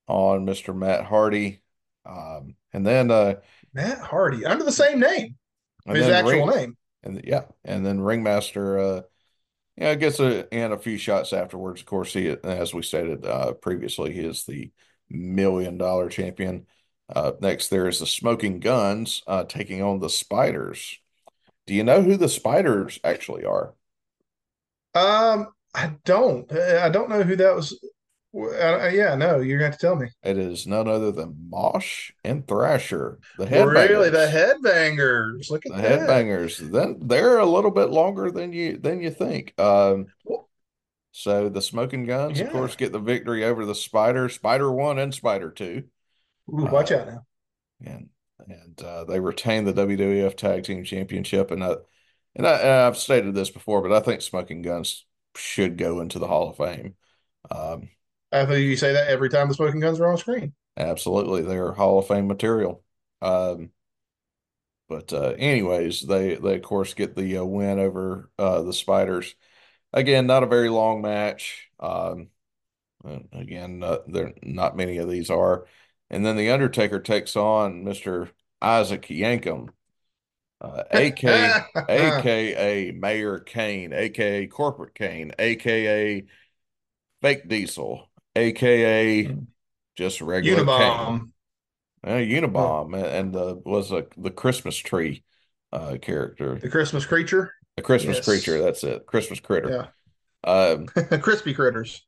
on 0.09 0.47
Mr. 0.47 0.75
Matt 0.75 1.05
Hardy. 1.05 1.63
Um, 2.07 2.57
and 2.73 2.87
then 2.87 3.11
uh, 3.11 3.37
Matt 3.75 3.99
Hardy, 3.99 4.45
under 4.45 4.65
the 4.65 4.73
same 4.73 5.01
name, 5.01 5.37
his 5.87 6.09
actual 6.09 6.47
ring, 6.47 6.57
name. 6.57 6.77
and 7.03 7.21
yeah, 7.25 7.45
and 7.65 7.85
then 7.85 8.01
ringmaster 8.01 8.79
uh, 8.79 9.03
yeah 9.83 9.95
gets 9.95 10.21
a 10.21 10.53
and 10.55 10.73
a 10.73 10.79
few 10.79 10.97
shots 10.97 11.33
afterwards. 11.33 11.81
Of 11.81 11.87
course, 11.87 12.13
he 12.13 12.29
as 12.45 12.73
we 12.73 12.83
stated 12.83 13.27
uh, 13.27 13.53
previously, 13.55 14.13
he 14.13 14.21
is 14.21 14.45
the 14.45 14.71
million 15.11 15.77
dollar 15.79 16.09
champion. 16.09 16.67
Uh, 17.15 17.33
next, 17.41 17.69
there 17.69 17.89
is 17.89 17.99
the 17.99 18.07
Smoking 18.07 18.61
Guns 18.61 19.23
uh, 19.27 19.45
taking 19.45 19.83
on 19.83 20.01
the 20.01 20.09
Spiders. 20.09 20.99
Do 21.67 21.75
you 21.75 21.85
know 21.85 22.01
who 22.03 22.17
the 22.17 22.29
Spiders 22.29 22.99
actually 23.05 23.45
are? 23.45 23.75
Um, 24.95 25.49
I 25.75 25.95
don't. 26.05 26.51
I 26.53 26.89
don't 26.89 27.11
know 27.11 27.23
who 27.23 27.37
that 27.37 27.55
was. 27.55 27.79
Uh, 28.35 28.89
yeah, 28.89 29.15
no, 29.15 29.41
you're 29.41 29.59
going 29.59 29.71
to 29.71 29.73
have 29.73 29.79
to 29.79 29.87
tell 29.87 29.97
me. 29.97 30.09
It 30.23 30.39
is 30.39 30.67
none 30.67 30.89
other 30.89 31.13
than 31.13 31.51
Mosh 31.51 32.13
and 32.25 32.47
Thrasher, 32.47 33.19
the 33.37 33.47
Really, 33.49 34.09
the 34.11 34.27
headbangers. 34.27 34.63
headbangers. 34.65 35.51
Look 35.51 35.65
The 35.65 35.75
at 35.75 35.83
that. 35.83 35.99
The 35.99 36.07
headbangers. 36.15 36.71
Then 36.71 36.99
they're 37.07 37.39
a 37.39 37.47
little 37.47 37.71
bit 37.71 37.91
longer 37.91 38.31
than 38.31 38.53
you 38.53 38.79
than 38.79 39.01
you 39.01 39.11
think. 39.11 39.59
Um, 39.61 40.07
so 41.13 41.49
the 41.49 41.61
Smoking 41.61 42.07
Guns, 42.07 42.41
of 42.41 42.51
course, 42.51 42.75
get 42.77 42.93
the 42.93 42.99
victory 42.99 43.45
over 43.45 43.65
the 43.67 43.75
Spider, 43.75 44.29
Spider 44.29 44.73
One 44.73 44.99
and 44.99 45.13
Spider 45.15 45.51
Two. 45.51 45.85
Ooh, 46.49 46.67
watch 46.71 46.93
Uh, 46.93 46.97
out 46.99 47.07
now. 47.09 47.27
and 47.85 48.09
and 48.49 48.83
uh, 48.83 49.05
they 49.05 49.21
retain 49.21 49.65
the 49.65 49.73
WWF 49.73 50.37
Tag 50.37 50.65
Team 50.65 50.85
Championship. 50.85 51.51
And 51.51 51.63
I, 51.63 51.77
and 52.35 52.47
I, 52.47 52.59
and 52.61 52.71
I've 52.71 52.97
stated 52.99 53.35
this 53.35 53.51
before, 53.51 53.83
but 53.83 53.93
I 53.93 54.01
think 54.01 54.21
Smoking 54.23 54.63
Guns 54.63 55.07
should 55.37 55.79
go 55.79 56.01
into 56.01 56.19
the 56.19 56.27
Hall 56.27 56.51
of 56.51 56.57
Fame. 56.57 56.97
Um, 57.51 57.91
I 58.33 58.47
think 58.47 58.61
you 58.65 58.77
say 58.77 58.93
that 58.93 59.09
every 59.09 59.29
time 59.29 59.49
the 59.49 59.55
smoking 59.55 59.81
guns 59.81 60.01
are 60.01 60.11
on 60.11 60.17
screen. 60.19 60.55
absolutely, 60.77 61.43
they're 61.43 61.73
Hall 61.73 61.99
of 61.99 62.07
Fame 62.07 62.27
material. 62.27 62.83
Um, 63.21 63.71
but 64.89 65.13
uh, 65.13 65.35
anyways, 65.39 66.03
they 66.03 66.35
they 66.37 66.57
of 66.57 66.63
course 66.63 66.95
get 66.95 67.17
the 67.17 67.39
uh, 67.39 67.45
win 67.45 67.79
over 67.79 68.31
uh, 68.39 68.63
the 68.63 68.73
Spiders. 68.73 69.35
Again, 69.93 70.27
not 70.27 70.43
a 70.43 70.47
very 70.47 70.69
long 70.69 71.03
match. 71.03 71.71
Um, 71.81 72.29
again, 73.33 73.83
uh, 73.83 73.99
there 74.07 74.35
not 74.43 74.77
many 74.77 74.99
of 74.99 75.09
these 75.09 75.31
are. 75.31 75.67
And 76.11 76.27
then 76.27 76.37
the 76.37 76.51
Undertaker 76.51 77.01
takes 77.01 77.37
on 77.37 77.85
Mr. 77.85 78.31
Isaac 78.61 79.07
Yankem, 79.09 79.71
uh, 80.61 80.85
aka 80.91 81.65
aka 81.89 82.91
Mayor 82.95 83.39
Kane, 83.41 83.93
aka 83.93 84.47
Corporate 84.47 84.95
Kane, 84.95 85.33
aka 85.39 86.25
Fake 87.23 87.49
Diesel, 87.49 88.09
aka 88.37 89.37
just 89.97 90.21
regular 90.21 90.67
Kane. 90.67 90.99
Unabomb. 91.03 91.33
Uh, 92.05 92.11
Unabomb 92.19 92.95
and, 92.97 93.07
and 93.07 93.35
the 93.35 93.63
was 93.65 93.93
a 93.93 94.07
the 94.17 94.31
Christmas 94.31 94.77
tree 94.77 95.25
uh 95.73 95.99
character. 96.03 96.63
The 96.63 96.71
Christmas 96.71 97.05
creature. 97.05 97.53
The 97.77 97.83
Christmas 97.83 98.19
Yes. 98.19 98.25
creature, 98.25 98.61
that's 98.63 98.85
it. 98.85 99.07
Christmas 99.07 99.41
critter. 99.41 99.71
Yeah. 99.71 99.89
Um 100.45 100.87
Crispy 101.23 101.55
critters. 101.55 102.03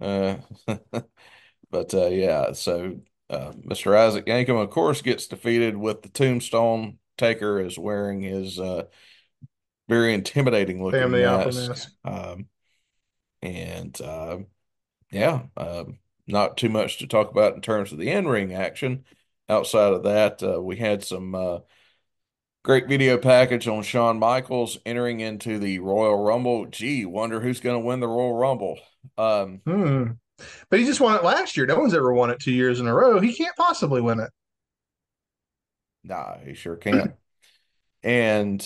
uh 0.00 0.36
but 1.70 1.94
uh 1.94 2.06
yeah, 2.08 2.52
so 2.52 3.00
uh 3.30 3.52
Mr. 3.62 3.96
Isaac 3.96 4.26
Yankem 4.26 4.62
of 4.62 4.70
course 4.70 5.02
gets 5.02 5.26
defeated 5.26 5.76
with 5.76 6.02
the 6.02 6.08
tombstone 6.08 6.98
taker 7.16 7.60
is 7.60 7.78
wearing 7.78 8.22
his 8.22 8.58
uh 8.58 8.84
very 9.88 10.14
intimidating 10.14 10.82
looking 10.82 11.10
Family 11.10 11.20
mask. 11.20 11.50
mask. 11.52 11.92
Um 12.04 12.48
and 13.42 14.00
um 14.02 14.46
yeah, 15.12 15.42
um 15.56 15.98
not 16.26 16.56
too 16.56 16.68
much 16.68 16.98
to 16.98 17.06
talk 17.06 17.30
about 17.30 17.54
in 17.54 17.60
terms 17.60 17.92
of 17.92 17.98
the 17.98 18.10
in-ring 18.10 18.52
action. 18.54 19.04
Outside 19.48 19.92
of 19.92 20.04
that, 20.04 20.42
uh, 20.42 20.62
we 20.62 20.76
had 20.76 21.04
some 21.04 21.34
uh 21.34 21.58
Great 22.64 22.86
video 22.88 23.18
package 23.18 23.66
on 23.66 23.82
Shawn 23.82 24.20
Michaels 24.20 24.78
entering 24.86 25.18
into 25.18 25.58
the 25.58 25.80
Royal 25.80 26.16
Rumble. 26.22 26.66
Gee, 26.66 27.04
wonder 27.04 27.40
who's 27.40 27.58
going 27.60 27.80
to 27.80 27.84
win 27.84 27.98
the 27.98 28.06
Royal 28.06 28.34
Rumble. 28.34 28.78
Um, 29.18 29.62
Hmm. 29.66 30.12
But 30.70 30.78
he 30.78 30.86
just 30.86 31.00
won 31.00 31.16
it 31.16 31.24
last 31.24 31.56
year. 31.56 31.66
No 31.66 31.78
one's 31.78 31.94
ever 31.94 32.12
won 32.12 32.30
it 32.30 32.38
two 32.40 32.52
years 32.52 32.78
in 32.78 32.86
a 32.86 32.94
row. 32.94 33.20
He 33.20 33.34
can't 33.34 33.56
possibly 33.56 34.00
win 34.00 34.20
it. 34.20 34.30
nah, 36.04 36.38
he 36.38 36.54
sure 36.54 36.76
can't. 36.76 37.14
And 38.04 38.64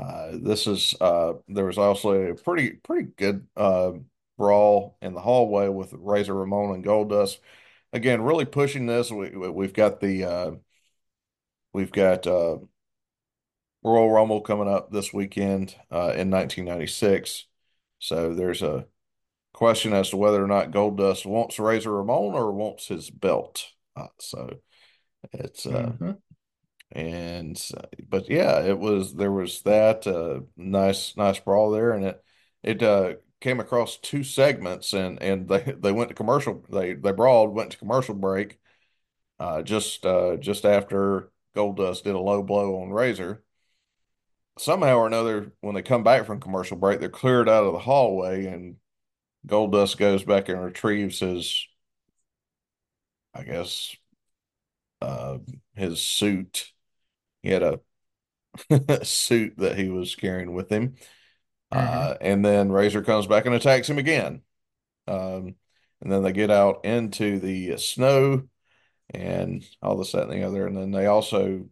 uh, 0.00 0.32
this 0.32 0.66
is 0.66 0.94
uh, 1.00 1.34
there 1.48 1.66
was 1.66 1.78
also 1.78 2.12
a 2.12 2.34
pretty 2.34 2.70
pretty 2.70 3.10
good 3.16 3.46
uh, 3.56 3.92
brawl 4.38 4.96
in 5.02 5.14
the 5.14 5.20
hallway 5.20 5.68
with 5.68 5.92
Razor 5.92 6.34
Ramon 6.34 6.74
and 6.74 6.84
Goldust. 6.84 7.38
Again, 7.92 8.22
really 8.22 8.44
pushing 8.46 8.86
this. 8.86 9.10
We, 9.10 9.30
we- 9.30 9.50
we've 9.50 9.74
got 9.74 10.00
the 10.00 10.24
uh, 10.24 10.50
we've 11.72 11.92
got 11.92 12.26
uh, 12.26 12.58
Royal 13.82 14.10
Rumble 14.10 14.40
coming 14.40 14.68
up 14.68 14.90
this 14.90 15.12
weekend 15.12 15.74
uh, 15.90 16.12
in 16.16 16.30
1996. 16.30 17.46
So 17.98 18.34
there's 18.34 18.62
a 18.62 18.86
question 19.52 19.92
as 19.92 20.10
to 20.10 20.16
whether 20.16 20.42
or 20.42 20.48
not 20.48 20.70
Goldust 20.70 21.26
wants 21.26 21.58
Razor 21.58 21.92
Ramon 21.92 22.34
or 22.34 22.52
wants 22.52 22.88
his 22.88 23.10
belt. 23.10 23.66
Uh, 23.96 24.08
so 24.18 24.58
it's 25.32 25.66
uh, 25.66 25.92
Mhm. 26.00 26.18
and 26.92 27.70
uh, 27.76 27.86
but 28.08 28.30
yeah, 28.30 28.60
it 28.62 28.78
was 28.78 29.14
there 29.14 29.32
was 29.32 29.62
that 29.62 30.06
uh, 30.06 30.40
nice 30.56 31.16
nice 31.16 31.40
brawl 31.40 31.70
there, 31.70 31.92
and 31.92 32.04
it 32.06 32.24
it 32.62 32.82
uh, 32.82 33.14
came 33.42 33.60
across 33.60 33.98
two 33.98 34.24
segments, 34.24 34.92
and 34.94 35.20
and 35.22 35.48
they 35.48 35.60
they 35.78 35.92
went 35.92 36.08
to 36.08 36.14
commercial. 36.14 36.64
They 36.70 36.94
they 36.94 37.12
brawled, 37.12 37.54
went 37.54 37.72
to 37.72 37.78
commercial 37.78 38.14
break. 38.14 38.58
Uh, 39.38 39.62
just 39.62 40.06
uh, 40.06 40.36
just 40.36 40.64
after 40.64 41.30
Goldust 41.54 42.04
did 42.04 42.14
a 42.14 42.20
low 42.20 42.42
blow 42.42 42.80
on 42.82 42.90
Razor. 42.90 43.44
Somehow 44.58 44.96
or 44.98 45.06
another, 45.06 45.52
when 45.60 45.74
they 45.74 45.82
come 45.82 46.04
back 46.04 46.26
from 46.26 46.40
commercial 46.40 46.76
break, 46.76 47.00
they're 47.00 47.08
cleared 47.08 47.48
out 47.48 47.64
of 47.64 47.72
the 47.72 47.78
hallway, 47.78 48.46
and 48.46 48.76
Goldust 49.46 49.96
goes 49.98 50.24
back 50.24 50.48
and 50.48 50.62
retrieves 50.62 51.20
his, 51.20 51.66
I 53.34 53.44
guess, 53.44 53.96
uh, 55.00 55.38
his 55.74 56.02
suit 56.02 56.72
he 57.42 57.50
had 57.50 57.62
a 57.62 59.04
suit 59.04 59.54
that 59.58 59.76
he 59.76 59.88
was 59.88 60.14
carrying 60.14 60.52
with 60.52 60.70
him. 60.70 60.94
Uh, 61.72 62.14
and 62.20 62.44
then 62.44 62.70
Razor 62.70 63.02
comes 63.02 63.26
back 63.26 63.46
and 63.46 63.54
attacks 63.54 63.88
him 63.88 63.98
again. 63.98 64.42
Um, 65.08 65.54
and 66.00 66.10
then 66.10 66.22
they 66.22 66.32
get 66.32 66.50
out 66.50 66.84
into 66.84 67.38
the 67.38 67.76
snow 67.78 68.42
and 69.14 69.64
all 69.82 69.96
this, 69.96 70.12
that, 70.12 70.28
and 70.28 70.32
the 70.32 70.46
other. 70.46 70.66
And 70.66 70.76
then 70.76 70.90
they 70.90 71.06
also, 71.06 71.66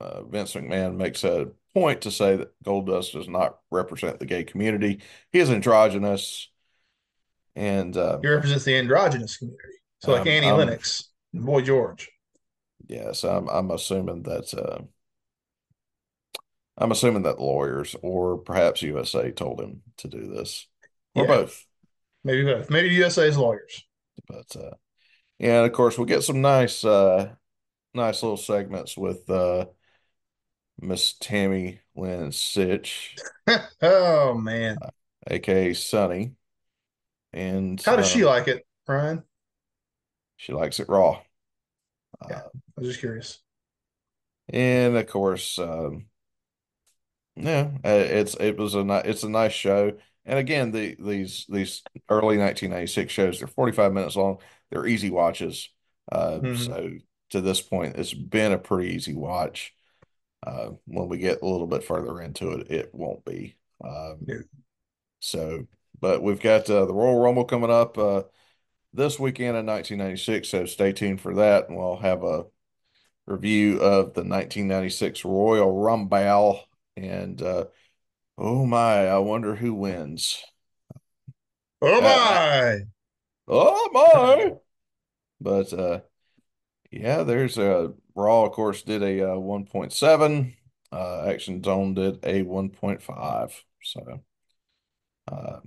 uh, 0.00 0.22
Vince 0.24 0.54
McMahon 0.54 0.96
makes 0.96 1.24
a 1.24 1.48
point 1.74 2.02
to 2.02 2.10
say 2.10 2.36
that 2.36 2.62
Goldust 2.64 3.12
does 3.12 3.28
not 3.28 3.58
represent 3.70 4.18
the 4.18 4.26
gay 4.26 4.44
community. 4.44 5.00
He 5.30 5.38
is 5.38 5.50
androgynous. 5.50 6.50
And 7.54 7.96
uh, 7.96 8.18
He 8.20 8.28
represents 8.28 8.64
the 8.64 8.76
androgynous 8.76 9.36
community. 9.36 9.74
So 10.00 10.12
like 10.12 10.22
um, 10.22 10.28
Annie 10.28 10.48
um, 10.48 10.58
Lennox 10.58 11.10
and 11.32 11.44
Boy 11.44 11.62
George. 11.62 12.10
yes, 12.88 13.24
I'm 13.24 13.48
I'm 13.48 13.70
assuming 13.70 14.22
that 14.24 14.52
uh, 14.54 14.82
I'm 16.82 16.90
assuming 16.92 17.22
that 17.24 17.40
lawyers 17.40 17.96
or 18.02 18.38
perhaps 18.38 18.82
USA 18.82 19.30
told 19.32 19.60
him 19.60 19.82
to 19.98 20.08
do 20.08 20.26
this, 20.28 20.66
or 21.14 21.24
Yeah, 21.24 21.26
both. 21.26 21.66
maybe 22.24 22.44
both. 22.44 22.70
Maybe 22.70 22.90
USA's 22.96 23.38
lawyers. 23.38 23.84
But 24.26 24.54
uh, 24.56 24.70
yeah, 25.38 25.58
and 25.58 25.66
of 25.66 25.72
course 25.72 25.98
we 25.98 26.06
get 26.06 26.22
some 26.24 26.40
nice 26.42 26.84
uh, 26.84 27.34
nice 27.94 28.22
little 28.22 28.36
segments 28.38 28.96
with 28.96 29.28
uh, 29.30 29.66
Miss 30.78 31.14
Tammy 31.14 31.80
Lynn 31.94 32.28
Sytch, 32.30 33.20
oh 33.82 34.34
man. 34.34 34.82
aka 35.26 35.74
Sunny, 35.74 36.36
and 37.32 37.84
How 37.84 37.94
does 37.96 38.06
uh, 38.06 38.08
she 38.08 38.24
like 38.24 38.48
it, 38.48 38.66
Ryan? 38.88 39.22
she 40.36 40.52
likes 40.52 40.80
it 40.80 40.88
raw. 40.88 41.22
Yeah, 42.28 42.36
Uh, 42.36 42.40
I 42.76 42.80
was 42.80 42.88
just 42.88 43.00
curious. 43.00 43.42
and 44.48 44.96
of 44.96 45.06
course, 45.06 45.58
um, 45.58 46.06
yeah, 47.36 47.70
uh, 47.84 47.88
it's 47.88 48.34
it 48.34 48.56
was 48.58 48.74
a 48.74 48.84
ni- 48.84 49.02
it's 49.04 49.22
a 49.22 49.28
nice 49.28 49.52
show. 49.52 49.92
And 50.24 50.38
again, 50.38 50.70
the 50.70 50.96
these 51.00 51.46
these 51.48 51.82
early 52.08 52.36
1996 52.36 53.12
shows, 53.12 53.38
they're 53.38 53.48
45 53.48 53.92
minutes 53.92 54.16
long. 54.16 54.38
They're 54.70 54.86
easy 54.86 55.10
watches. 55.10 55.68
Uh, 56.10 56.40
hmm 56.40 56.52
so 56.52 56.90
to 57.30 57.40
this 57.40 57.60
point, 57.60 57.96
it's 57.96 58.14
been 58.14 58.52
a 58.52 58.58
pretty 58.58 58.94
easy 58.94 59.14
watch. 59.14 59.74
Uh, 60.46 60.70
when 60.86 61.08
we 61.08 61.18
get 61.18 61.42
a 61.42 61.46
little 61.46 61.66
bit 61.68 61.84
further 61.84 62.20
into 62.22 62.52
it, 62.52 62.70
it 62.70 62.94
won't 62.94 63.24
be. 63.24 63.56
Um, 63.84 64.26
Yeah. 64.26 64.42
so, 65.20 65.66
but 66.00 66.22
we've 66.22 66.40
got 66.40 66.68
uh, 66.70 66.84
the 66.86 66.94
Royal 66.94 67.20
Rumble 67.20 67.44
coming 67.44 67.70
up 67.70 67.96
uh, 67.98 68.24
this 68.94 69.18
weekend 69.20 69.56
in 69.56 69.66
1996. 69.66 70.48
So 70.50 70.66
stay 70.66 70.92
tuned 70.92 71.20
for 71.20 71.34
that, 71.36 71.68
and 71.68 71.78
we'll 71.78 71.98
have 71.98 72.24
a 72.24 72.46
review 73.26 73.80
of 73.80 74.14
the 74.14 74.24
1996 74.24 75.24
Royal 75.24 75.72
Rumble. 75.80 76.60
And 76.96 77.40
uh, 77.42 77.66
oh 78.38 78.66
my, 78.66 79.08
I 79.08 79.18
wonder 79.18 79.56
who 79.56 79.74
wins. 79.74 80.42
Oh 81.82 82.00
Uh, 82.00 82.18
uh, 82.24 82.40
my. 82.40 82.86
oh 83.48 83.90
my! 83.92 84.56
But 85.40 85.72
uh, 85.72 86.00
yeah, 86.90 87.22
there's 87.24 87.58
a 87.58 87.94
Raw, 88.16 88.44
of 88.46 88.52
course, 88.52 88.82
did 88.82 89.02
a 89.02 89.32
uh, 89.34 89.38
1.7. 89.38 90.54
Uh, 90.92 91.26
Action 91.28 91.62
Zone 91.64 91.94
did 91.94 92.20
a 92.24 92.42
1.5. 92.42 93.64
So 93.82 94.22
uh, 95.30 95.60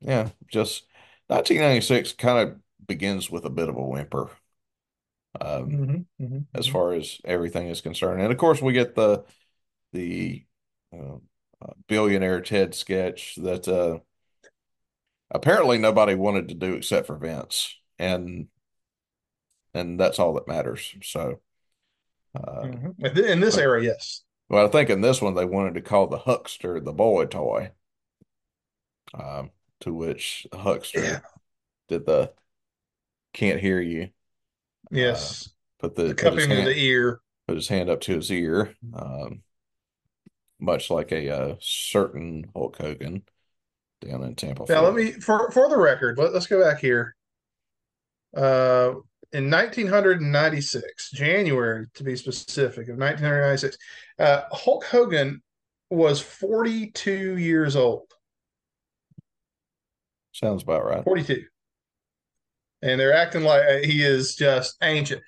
yeah, 0.00 0.30
just 0.48 0.84
1996 1.28 2.12
kind 2.14 2.50
of 2.50 2.58
begins 2.86 3.30
with 3.30 3.44
a 3.46 3.50
bit 3.50 3.68
of 3.70 3.76
a 3.76 3.82
whimper 3.84 4.30
um, 5.40 5.78
hmm 5.78 6.04
hmm 6.18 6.44
as 6.54 6.66
hmm 6.66 6.68
far 6.68 6.94
as 6.94 7.20
everything 7.24 7.68
is 7.68 7.80
concerned. 7.80 8.22
And 8.22 8.32
of 8.32 8.38
course, 8.38 8.62
we 8.62 8.72
get 8.72 8.94
the 8.94 9.24
the 9.92 10.44
uh, 10.92 11.16
uh, 11.62 11.72
billionaire 11.88 12.40
Ted 12.40 12.74
sketch 12.74 13.36
that 13.36 13.68
uh, 13.68 14.00
apparently 15.30 15.78
nobody 15.78 16.14
wanted 16.14 16.48
to 16.48 16.54
do 16.54 16.74
except 16.74 17.06
for 17.06 17.16
Vince, 17.16 17.76
and 17.98 18.48
and 19.74 19.98
that's 19.98 20.18
all 20.18 20.34
that 20.34 20.48
matters. 20.48 20.94
So, 21.02 21.40
uh, 22.36 22.68
hmm 22.68 23.06
In 23.06 23.40
this 23.40 23.56
but 23.56 23.58
era, 23.58 23.82
yes. 23.82 24.22
well, 24.48 24.66
I 24.66 24.70
think 24.70 24.90
in 24.90 25.00
this 25.02 25.22
one 25.22 25.34
they 25.34 25.44
wanted 25.46 25.74
to 25.74 25.82
call 25.82 26.06
the 26.08 26.18
Huckster 26.18 26.80
the 26.80 26.92
boy 26.92 27.26
toy, 27.26 27.72
um, 29.14 29.50
to 29.80 29.92
which 29.94 30.46
the 30.50 30.58
Yeah. 30.58 30.62
Huckster 30.62 31.22
did 31.88 32.06
the 32.06 32.32
can't 33.32 33.60
hear 33.60 33.80
you, 33.80 34.10
uh, 35.08 35.30
Yes. 35.30 35.48
put 35.78 35.94
The 36.04 36.14
the 36.14 36.14
cupping 36.14 36.52
of 36.52 36.64
the 36.64 36.76
ear. 36.76 37.20
put 37.46 37.56
his 37.56 37.68
hand 37.68 37.90
up 37.90 38.00
to 38.02 38.16
his 38.16 38.30
ear, 38.30 38.74
um, 38.94 39.42
much 40.60 40.90
like 40.90 41.12
a 41.12 41.30
uh, 41.30 41.54
certain 41.60 42.50
Hulk 42.54 42.76
Hogan 42.76 43.22
down 44.00 44.22
in 44.22 44.34
Tampa, 44.34 44.64
Now, 44.68 44.82
let 44.82 44.94
me, 44.94 45.12
for, 45.12 45.50
for 45.50 45.68
the 45.68 45.76
record, 45.76 46.18
let, 46.18 46.32
let's 46.32 46.46
go 46.46 46.62
back 46.62 46.80
here. 46.80 47.14
Uh, 48.36 48.94
in 49.32 49.50
1996, 49.50 51.10
January 51.12 51.86
to 51.94 52.04
be 52.04 52.16
specific, 52.16 52.88
of 52.88 52.98
1996, 52.98 53.76
uh, 54.18 54.42
Hulk 54.52 54.84
Hogan 54.84 55.42
was 55.90 56.20
42 56.20 57.36
years 57.38 57.76
old. 57.76 58.10
Sounds 60.32 60.62
about 60.62 60.84
right. 60.84 61.04
42. 61.04 61.44
And 62.82 62.98
they're 62.98 63.12
acting 63.12 63.42
like 63.42 63.62
uh, 63.62 63.86
he 63.86 64.02
is 64.02 64.36
just 64.36 64.76
ancient. 64.82 65.22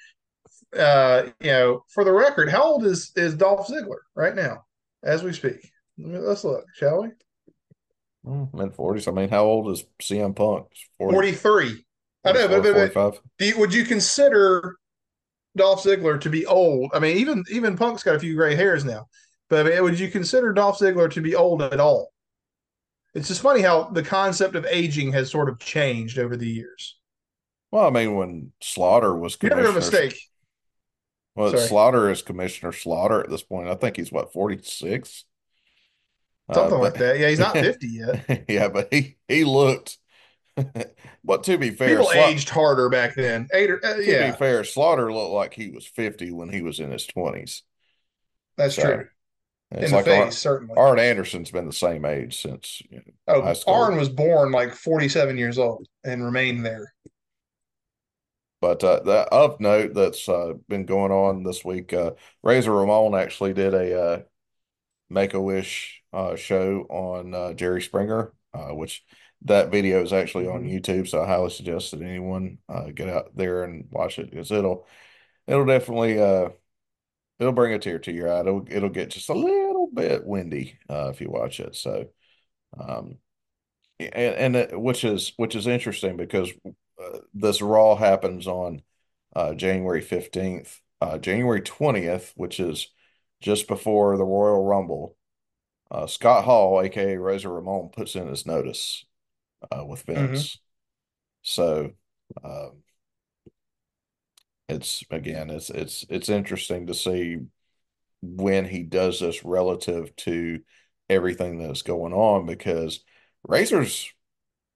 Uh, 0.77 1.25
you 1.41 1.51
know, 1.51 1.85
for 1.93 2.03
the 2.03 2.13
record, 2.13 2.49
how 2.49 2.63
old 2.63 2.87
is 2.87 3.13
is 3.15 3.35
Dolph 3.35 3.69
Ziggler 3.69 3.99
right 4.15 4.35
now 4.35 4.65
as 5.03 5.23
we 5.23 5.33
speak? 5.33 5.71
Let's 5.99 6.45
look, 6.45 6.65
shall 6.75 7.03
we? 7.03 7.09
Hmm, 8.25 8.45
Mid 8.57 8.73
40s. 8.75 9.09
I 9.09 9.11
mean, 9.11 9.29
how 9.29 9.45
old 9.45 9.71
is 9.71 9.85
CM 10.01 10.35
Punk? 10.35 10.67
40, 10.99 11.15
43. 11.15 11.85
I 12.25 12.33
know, 12.33 12.49
44, 12.49 12.49
but, 12.49 12.63
but, 12.63 12.75
but 12.75 12.93
45? 12.93 13.21
do 13.39 13.47
you, 13.47 13.59
would 13.59 13.75
you 13.75 13.85
consider 13.85 14.77
Dolph 15.57 15.83
Ziggler 15.83 16.21
to 16.21 16.31
be 16.31 16.47
old? 16.47 16.93
I 16.95 17.01
mean, 17.01 17.17
even 17.19 17.45
even 17.51 17.77
Punk's 17.77 18.03
got 18.03 18.15
a 18.15 18.21
few 18.21 18.37
gray 18.37 18.55
hairs 18.55 18.85
now, 18.85 19.09
but 19.51 19.67
I 19.67 19.71
mean, 19.71 19.83
would 19.83 19.99
you 19.99 20.09
consider 20.09 20.53
Dolph 20.53 20.79
Ziggler 20.79 21.11
to 21.11 21.21
be 21.21 21.35
old 21.35 21.63
at 21.63 21.81
all? 21.81 22.13
It's 23.15 23.29
just 23.29 23.43
funny 23.43 23.61
how 23.61 23.85
the 23.85 24.03
concept 24.03 24.55
of 24.55 24.65
aging 24.65 25.13
has 25.13 25.31
sort 25.31 25.49
of 25.49 25.59
changed 25.59 26.19
over 26.19 26.37
the 26.37 26.49
years. 26.49 26.97
Well, 27.71 27.87
I 27.87 27.91
mean, 27.91 28.15
when 28.15 28.53
Slaughter 28.61 29.17
was 29.17 29.37
You 29.43 29.51
never 29.51 29.67
a 29.67 29.73
mistake. 29.73 30.19
Well, 31.35 31.51
Sorry, 31.51 31.67
Slaughter 31.69 32.11
is 32.11 32.23
Commissioner 32.23 32.73
Slaughter 32.73 33.21
at 33.21 33.31
this 33.31 33.43
point. 33.43 33.69
I 33.69 33.75
think 33.75 33.97
he's 33.97 34.13
what, 34.13 34.33
46? 34.33 35.25
Uh, 36.49 36.55
something 36.55 36.79
like 36.79 36.95
that. 36.95 37.19
Yeah, 37.19 37.29
he's 37.29 37.39
not 37.39 37.55
50 37.63 37.89
yet. 37.89 38.45
yeah, 38.49 38.69
but 38.69 38.93
he 38.93 39.17
he 39.29 39.45
looked. 39.45 39.99
But 41.25 41.45
to 41.45 41.57
be 41.57 41.71
fair, 41.71 41.91
People 41.91 42.07
Sla 42.07 42.29
aged 42.29 42.49
harder 42.49 42.89
back 42.89 43.15
then. 43.15 43.47
Eight 43.55 43.71
or, 43.71 43.85
uh, 43.85 43.95
to 43.95 44.03
be 44.03 44.33
fair, 44.33 44.65
Slaughter 44.65 45.13
looked 45.13 45.33
like 45.33 45.55
he 45.55 45.71
was 45.71 45.87
50 45.87 46.33
when 46.33 46.49
he 46.49 46.63
was 46.63 46.81
in 46.81 46.91
his 46.91 47.07
20s. 47.07 47.63
that's 48.57 48.75
So 48.75 48.83
true. 48.83 49.09
it's 49.71 49.85
In 49.87 49.91
the 49.91 49.97
like 49.97 50.05
face, 50.05 50.25
Ar 50.25 50.31
certainly. 50.33 50.75
Arn 50.77 50.99
Anderson's 50.99 51.51
been 51.53 51.67
the 51.67 51.73
same 51.73 52.05
age 52.05 52.43
since 52.43 52.83
you 52.91 52.99
know, 52.99 53.03
Oh. 53.29 53.55
Arn 53.67 53.97
was 53.97 54.09
born 54.09 54.51
like 54.53 54.75
47 54.75 55.39
years 55.39 55.59
old 55.59 55.87
and 56.05 56.25
remained 56.25 56.67
there. 56.67 56.93
But 58.63 58.85
uh, 58.85 59.01
that 59.05 59.29
of 59.33 59.61
note 59.61 59.95
that's 59.95 60.29
uh, 60.31 60.55
been 60.71 60.87
going 60.87 61.13
on 61.13 61.45
this 61.45 61.67
week, 61.67 61.93
uh, 61.95 62.13
Razor 62.45 62.73
Ramon 62.73 63.15
actually 63.17 63.55
did 63.55 63.75
a 63.75 64.03
uh, 64.03 64.23
Make 65.11 65.35
a 65.35 65.41
Wish 65.41 66.03
uh, 66.13 66.37
show 66.37 66.87
on 66.89 67.35
uh, 67.35 67.53
Jerry 67.55 67.83
Springer, 67.83 68.33
uh, 68.55 68.69
which 68.75 69.05
that 69.43 69.71
video 69.71 70.03
is 70.03 70.13
actually 70.13 70.49
on 70.49 70.65
Mhm. 70.65 70.73
YouTube. 70.81 71.09
So 71.09 71.23
I 71.23 71.27
highly 71.27 71.51
suggest 71.51 71.91
that 71.93 72.03
anyone 72.03 72.59
uh, 72.69 72.91
get 72.95 73.09
out 73.11 73.37
there 73.37 73.65
and 73.65 73.89
watch 73.91 74.19
it 74.19 74.31
because 74.31 74.51
it'll 74.53 74.87
it'll 75.47 75.67
definitely 75.67 76.21
uh, 76.21 76.51
it'll 77.41 77.53
bring 77.53 77.75
a 77.75 77.79
tear 77.79 77.99
to 78.01 78.13
your 78.13 78.33
eye. 78.33 78.41
It'll 78.41 78.67
it'll 78.71 78.91
get 78.91 79.11
just 79.11 79.29
a 79.31 79.35
little 79.35 79.89
bit 79.93 80.27
windy 80.27 80.79
uh, 80.91 81.11
if 81.13 81.21
you 81.21 81.31
watch 81.31 81.61
it. 81.61 81.77
So 81.77 82.09
um, 82.79 83.19
and 84.01 84.15
and 84.15 84.57
it, 84.57 84.81
which 84.81 85.05
is 85.05 85.33
which 85.37 85.57
is 85.57 85.67
interesting 85.67 86.17
because 86.17 86.53
uh, 87.03 87.19
this 87.35 87.63
Raw 87.63 87.97
happens 87.97 88.47
on 88.47 88.83
uh, 89.35 89.55
January 89.55 90.01
15th, 90.03 90.81
uh, 91.01 91.19
January 91.19 91.61
20th, 91.63 92.33
which 92.37 92.61
is 92.61 92.89
just 93.41 93.69
before 93.69 94.17
the 94.17 94.25
Royal 94.25 94.65
Rumble. 94.65 95.17
Uh, 95.91 96.07
Scott 96.07 96.45
Hall, 96.45 96.81
aka 96.83 97.17
Razor 97.17 97.53
Ramon, 97.53 97.91
puts 97.91 98.17
in 98.17 98.29
his 98.29 98.47
notice 98.47 99.05
uh, 99.73 99.85
with 99.87 100.03
hmm 100.15 100.43
Vince. 100.43 100.59
So 101.43 101.93
um, 102.45 102.83
it's 104.69 105.05
again, 105.11 105.51
it's 105.51 105.71
it's 105.71 106.05
it's 106.09 106.29
interesting 106.29 106.87
to 106.87 106.95
see 106.95 107.39
when 108.23 108.67
he 108.67 108.83
does 108.85 109.21
this 109.21 109.45
relative 109.45 110.15
to 110.17 110.61
everything 111.11 111.59
that's 111.59 111.83
going 111.83 112.13
on 112.15 112.47
because 112.47 113.01
Razor's 113.45 114.13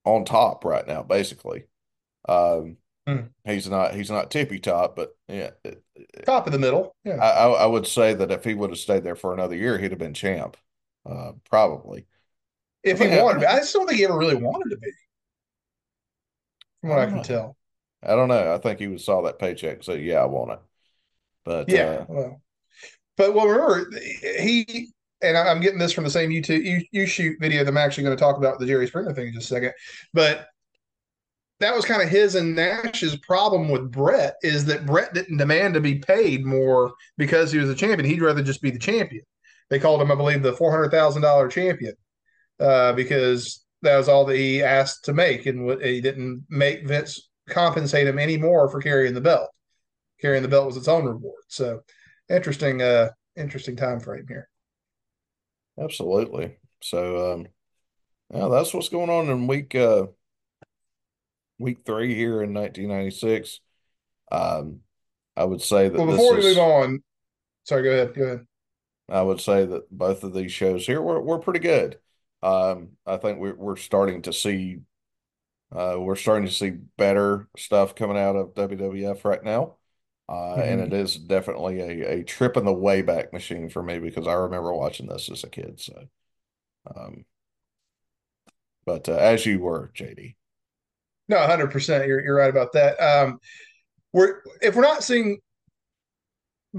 on 0.05 0.25
top 0.25 0.65
right 0.65 0.87
now, 0.87 1.03
basically. 1.05 1.65
Um, 2.29 2.77
Mm. 3.09 3.31
he's 3.45 3.69
not 3.71 3.95
he's 3.95 4.11
not 4.11 4.33
tippy 4.33 4.59
top, 4.59 4.97
but 4.97 5.17
yeah, 5.29 5.51
top 6.25 6.47
of 6.47 6.53
the 6.53 6.59
middle. 6.59 6.97
Yeah, 7.05 7.15
I 7.17 7.47
I 7.47 7.67
would 7.67 7.87
say 7.87 8.15
that 8.15 8.33
if 8.33 8.43
he 8.43 8.53
would 8.55 8.71
have 8.71 8.81
stayed 8.81 9.05
there 9.05 9.15
for 9.15 9.33
another 9.33 9.55
year, 9.55 9.79
he'd 9.79 9.93
have 9.93 10.01
been 10.01 10.13
champ. 10.13 10.57
Uh, 11.09 11.33
probably. 11.49 12.07
If 12.83 12.99
he 12.99 13.07
wanted 13.07 13.41
to. 13.41 13.51
I 13.51 13.59
just 13.59 13.73
don't 13.73 13.87
think 13.87 13.99
he 13.99 14.05
ever 14.05 14.19
really 14.19 14.35
wanted 14.35 14.71
to 14.71 14.77
be, 14.79 14.91
from 16.81 16.91
what 16.91 16.99
I 16.99 17.03
don't 17.03 17.09
can 17.11 17.17
know. 17.19 17.23
tell. 17.23 17.57
I 18.03 18.17
don't 18.17 18.29
know. 18.29 18.55
I 18.55 18.59
think 18.59 18.79
he 18.81 18.89
was 18.89 19.05
saw 19.05 19.23
that 19.23 19.39
paycheck 19.39 19.83
so 19.83 19.95
"Yeah, 19.95 20.17
I 20.21 20.27
want 20.27 20.53
it." 20.53 20.59
But 21.45 21.69
Yeah, 21.69 21.83
uh, 21.85 22.07
well, 22.09 22.43
but 23.17 23.35
well, 23.35 23.47
remember 23.49 23.91
he 24.41 24.91
and 25.23 25.37
I- 25.37 25.49
I'm 25.49 25.61
getting 25.61 25.79
this 25.79 25.93
from 25.93 26.05
the 26.05 26.11
same 26.11 26.31
YouTube 26.31 26.65
you, 26.65 26.83
you 26.93 27.07
shoot 27.07 27.39
video 27.41 27.65
that 27.65 27.71
I'm 27.71 27.77
actually 27.77 28.05
going 28.05 28.17
to 28.17 28.21
talk 28.21 28.37
about 28.37 28.59
the 28.59 28.67
Jerry 28.67 28.87
Springer 28.87 29.13
thing 29.15 29.29
in 29.29 29.35
just 29.35 29.51
a 29.51 29.55
second. 29.55 29.73
But 30.13 30.49
that 31.61 31.75
was 31.75 31.85
kind 31.85 32.03
of 32.03 32.09
his 32.09 32.35
and 32.35 32.55
Nash's 32.55 33.17
problem 33.17 33.69
with 33.69 33.91
Bret 33.91 34.35
is 34.43 34.67
that 34.67 34.85
Bret 34.85 35.15
didn't 35.15 35.39
demand 35.39 35.75
to 35.75 35.81
be 35.81 35.97
paid 35.99 36.45
more 36.45 36.93
because 37.17 37.51
he 37.51 37.59
was 37.59 37.71
a 37.71 37.75
champion. 37.75 38.09
He'd 38.09 38.21
rather 38.23 38.43
just 38.43 38.61
be 38.63 38.71
the 38.71 38.79
champion. 38.79 39.23
They 39.71 39.79
called 39.79 40.03
him, 40.03 40.13
I 40.13 40.15
believe, 40.15 40.43
the 40.43 40.53
four 40.53 40.71
hundred 40.71 40.91
thousand 40.91 41.23
dollar 41.23 41.49
champion 41.49 41.95
uh, 42.61 42.93
because 42.93 43.65
that 43.83 43.97
was 43.97 44.09
all 44.09 44.25
that 44.27 44.37
he 44.37 44.63
asked 44.63 45.05
to 45.07 45.13
make, 45.13 45.47
and 45.47 45.65
what 45.67 45.83
he 45.85 46.01
didn't 46.01 46.45
make 46.49 46.87
Vince 46.87 47.29
compensate 47.49 48.07
him 48.07 48.19
any 48.19 48.37
more 48.37 48.69
for 48.69 48.81
carrying 48.81 49.15
the 49.15 49.21
belt. 49.21 49.49
Carrying 50.21 50.43
the 50.43 50.49
belt 50.49 50.67
was 50.67 50.77
its 50.77 50.89
own 50.89 51.05
reward. 51.05 51.43
So 51.49 51.81
interesting, 52.29 52.83
uh, 52.83 53.11
interesting 53.37 53.77
time 53.77 54.01
frame 54.01 54.27
here. 54.29 54.49
absolutely. 55.79 56.57
So 56.83 57.33
um, 57.33 57.49
yeah, 58.33 58.49
that's 58.49 58.75
what's 58.75 58.89
going 58.89 59.11
on 59.11 59.29
in 59.29 59.47
week 59.47 59.75
uh 59.75 60.07
week 61.59 61.79
three 61.85 62.15
here 62.15 62.43
in 62.43 62.53
1996. 62.53 63.61
Um, 64.31 64.81
I 65.37 65.45
would 65.45 65.63
say 65.63 65.89
that 65.89 65.99
Well, 65.99 66.07
before 66.07 66.35
we 66.35 66.43
move 66.43 66.59
on, 66.59 67.03
sorry, 67.65 67.83
go 67.83 67.91
ahead, 67.91 68.15
go 68.15 68.23
ahead. 68.25 68.47
I 69.09 69.23
would 69.23 69.41
say 69.41 69.65
that 69.67 69.91
both 69.91 70.25
of 70.25 70.35
these 70.35 70.53
shows 70.53 70.87
here 70.87 71.01
were 71.01 71.21
were 71.21 71.39
pretty 71.39 71.61
good. 71.61 71.99
Um, 72.43 72.91
I 73.07 73.17
think 73.17 73.39
we're 73.39 73.55
we're 73.55 73.77
starting 73.77 74.23
to 74.23 74.33
see 74.33 74.81
uh, 75.75 75.97
we're 75.99 76.17
starting 76.17 76.47
to 76.47 76.53
see 76.53 76.71
better 76.71 77.49
stuff 77.57 77.95
coming 77.95 78.17
out 78.17 78.37
of 78.37 78.55
WWF 78.55 79.25
right 79.25 79.43
now. 79.43 79.77
Uh, 80.29 80.57
and 80.57 80.81
it 80.81 80.93
is 80.93 81.17
definitely 81.17 81.81
a, 81.81 82.19
a 82.19 82.25
trip 82.25 82.57
in 82.57 82.65
the 82.65 82.75
Wayback 82.75 83.33
Machine 83.33 83.69
for 83.69 83.83
me 83.83 84.01
because 84.01 84.27
I 84.27 84.33
remember 84.35 84.73
watching 84.73 85.07
this 85.07 85.31
as 85.31 85.45
a 85.45 85.49
kid. 85.49 85.79
So, 85.81 86.09
um, 86.97 87.25
but 88.87 89.09
uh, 89.09 89.13
as 89.17 89.45
you 89.45 89.59
were, 89.61 89.91
JD. 89.95 90.37
No, 91.29 91.39
one 91.39 91.49
hundred 91.49 91.71
percent. 91.71 92.07
You're 92.07 92.25
you're 92.25 92.37
right 92.37 92.51
about 92.51 92.73
that. 92.73 92.97
Um, 92.97 93.39
we're 94.13 94.43
if 94.63 94.75
we're 94.75 94.83
not 94.83 95.03
seeing 95.05 95.39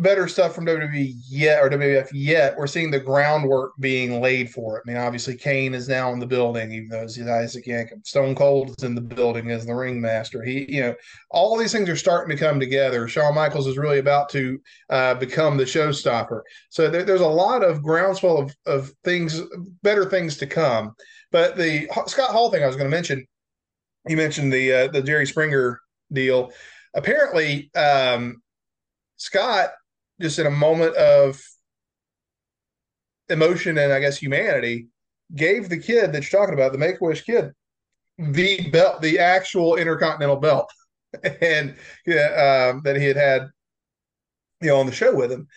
better 0.01 0.27
stuff 0.27 0.53
from 0.53 0.65
WWE 0.65 1.13
yet 1.27 1.59
or 1.61 1.69
WWF 1.69 2.09
yet. 2.13 2.57
We're 2.57 2.67
seeing 2.67 2.91
the 2.91 2.99
groundwork 2.99 3.73
being 3.79 4.21
laid 4.21 4.49
for 4.51 4.77
it. 4.77 4.83
I 4.85 4.91
mean, 4.91 4.97
obviously 4.97 5.35
Kane 5.35 5.73
is 5.73 5.89
now 5.89 6.11
in 6.13 6.19
the 6.19 6.27
building, 6.27 6.71
even 6.71 6.89
though 6.89 7.01
he's 7.01 7.19
Isaac 7.19 7.65
Yankem. 7.65 8.05
Stone 8.05 8.35
Cold 8.35 8.75
is 8.77 8.83
in 8.83 8.95
the 8.95 9.01
building 9.01 9.49
as 9.51 9.65
the 9.65 9.73
ringmaster. 9.73 10.43
He, 10.43 10.71
you 10.71 10.81
know, 10.81 10.95
all 11.31 11.57
these 11.57 11.71
things 11.71 11.89
are 11.89 11.95
starting 11.95 12.35
to 12.35 12.41
come 12.41 12.59
together. 12.59 13.07
Shawn 13.07 13.35
Michaels 13.35 13.67
is 13.67 13.77
really 13.77 13.99
about 13.99 14.29
to 14.29 14.59
uh, 14.89 15.15
become 15.15 15.57
the 15.57 15.63
showstopper. 15.63 16.41
So 16.69 16.89
there, 16.89 17.03
there's 17.03 17.21
a 17.21 17.27
lot 17.27 17.63
of 17.63 17.83
groundswell 17.83 18.37
of 18.37 18.55
of 18.65 18.91
things, 19.03 19.41
better 19.81 20.05
things 20.05 20.37
to 20.37 20.47
come. 20.47 20.93
But 21.31 21.57
the 21.57 21.87
Scott 22.07 22.29
Hall 22.29 22.51
thing 22.51 22.63
I 22.63 22.67
was 22.67 22.75
going 22.75 22.89
to 22.89 22.95
mention, 22.95 23.25
you 24.07 24.17
mentioned 24.17 24.51
the 24.51 24.73
uh, 24.73 24.87
the 24.87 25.01
Jerry 25.01 25.25
Springer 25.25 25.79
deal. 26.11 26.51
Apparently, 26.93 27.69
um, 27.75 28.41
Scott 29.17 29.71
just 30.19 30.39
in 30.39 30.47
a 30.47 30.51
moment 30.51 30.95
of 30.95 31.39
emotion 33.29 33.77
and 33.77 33.93
I 33.93 33.99
guess 33.99 34.17
humanity, 34.17 34.87
gave 35.35 35.69
the 35.69 35.77
kid 35.77 36.13
that 36.13 36.31
you're 36.31 36.39
talking 36.39 36.53
about, 36.53 36.71
the 36.71 36.77
Make 36.77 37.01
Wish 37.01 37.23
kid, 37.23 37.51
the 38.17 38.69
belt, 38.69 39.01
the 39.01 39.19
actual 39.19 39.75
Intercontinental 39.75 40.37
belt, 40.37 40.71
and 41.41 41.71
um, 41.71 42.81
that 42.83 42.95
he 42.97 43.05
had 43.05 43.17
had, 43.17 43.49
you 44.61 44.69
know, 44.69 44.79
on 44.79 44.85
the 44.85 44.91
show 44.91 45.15
with 45.15 45.31
him. 45.31 45.47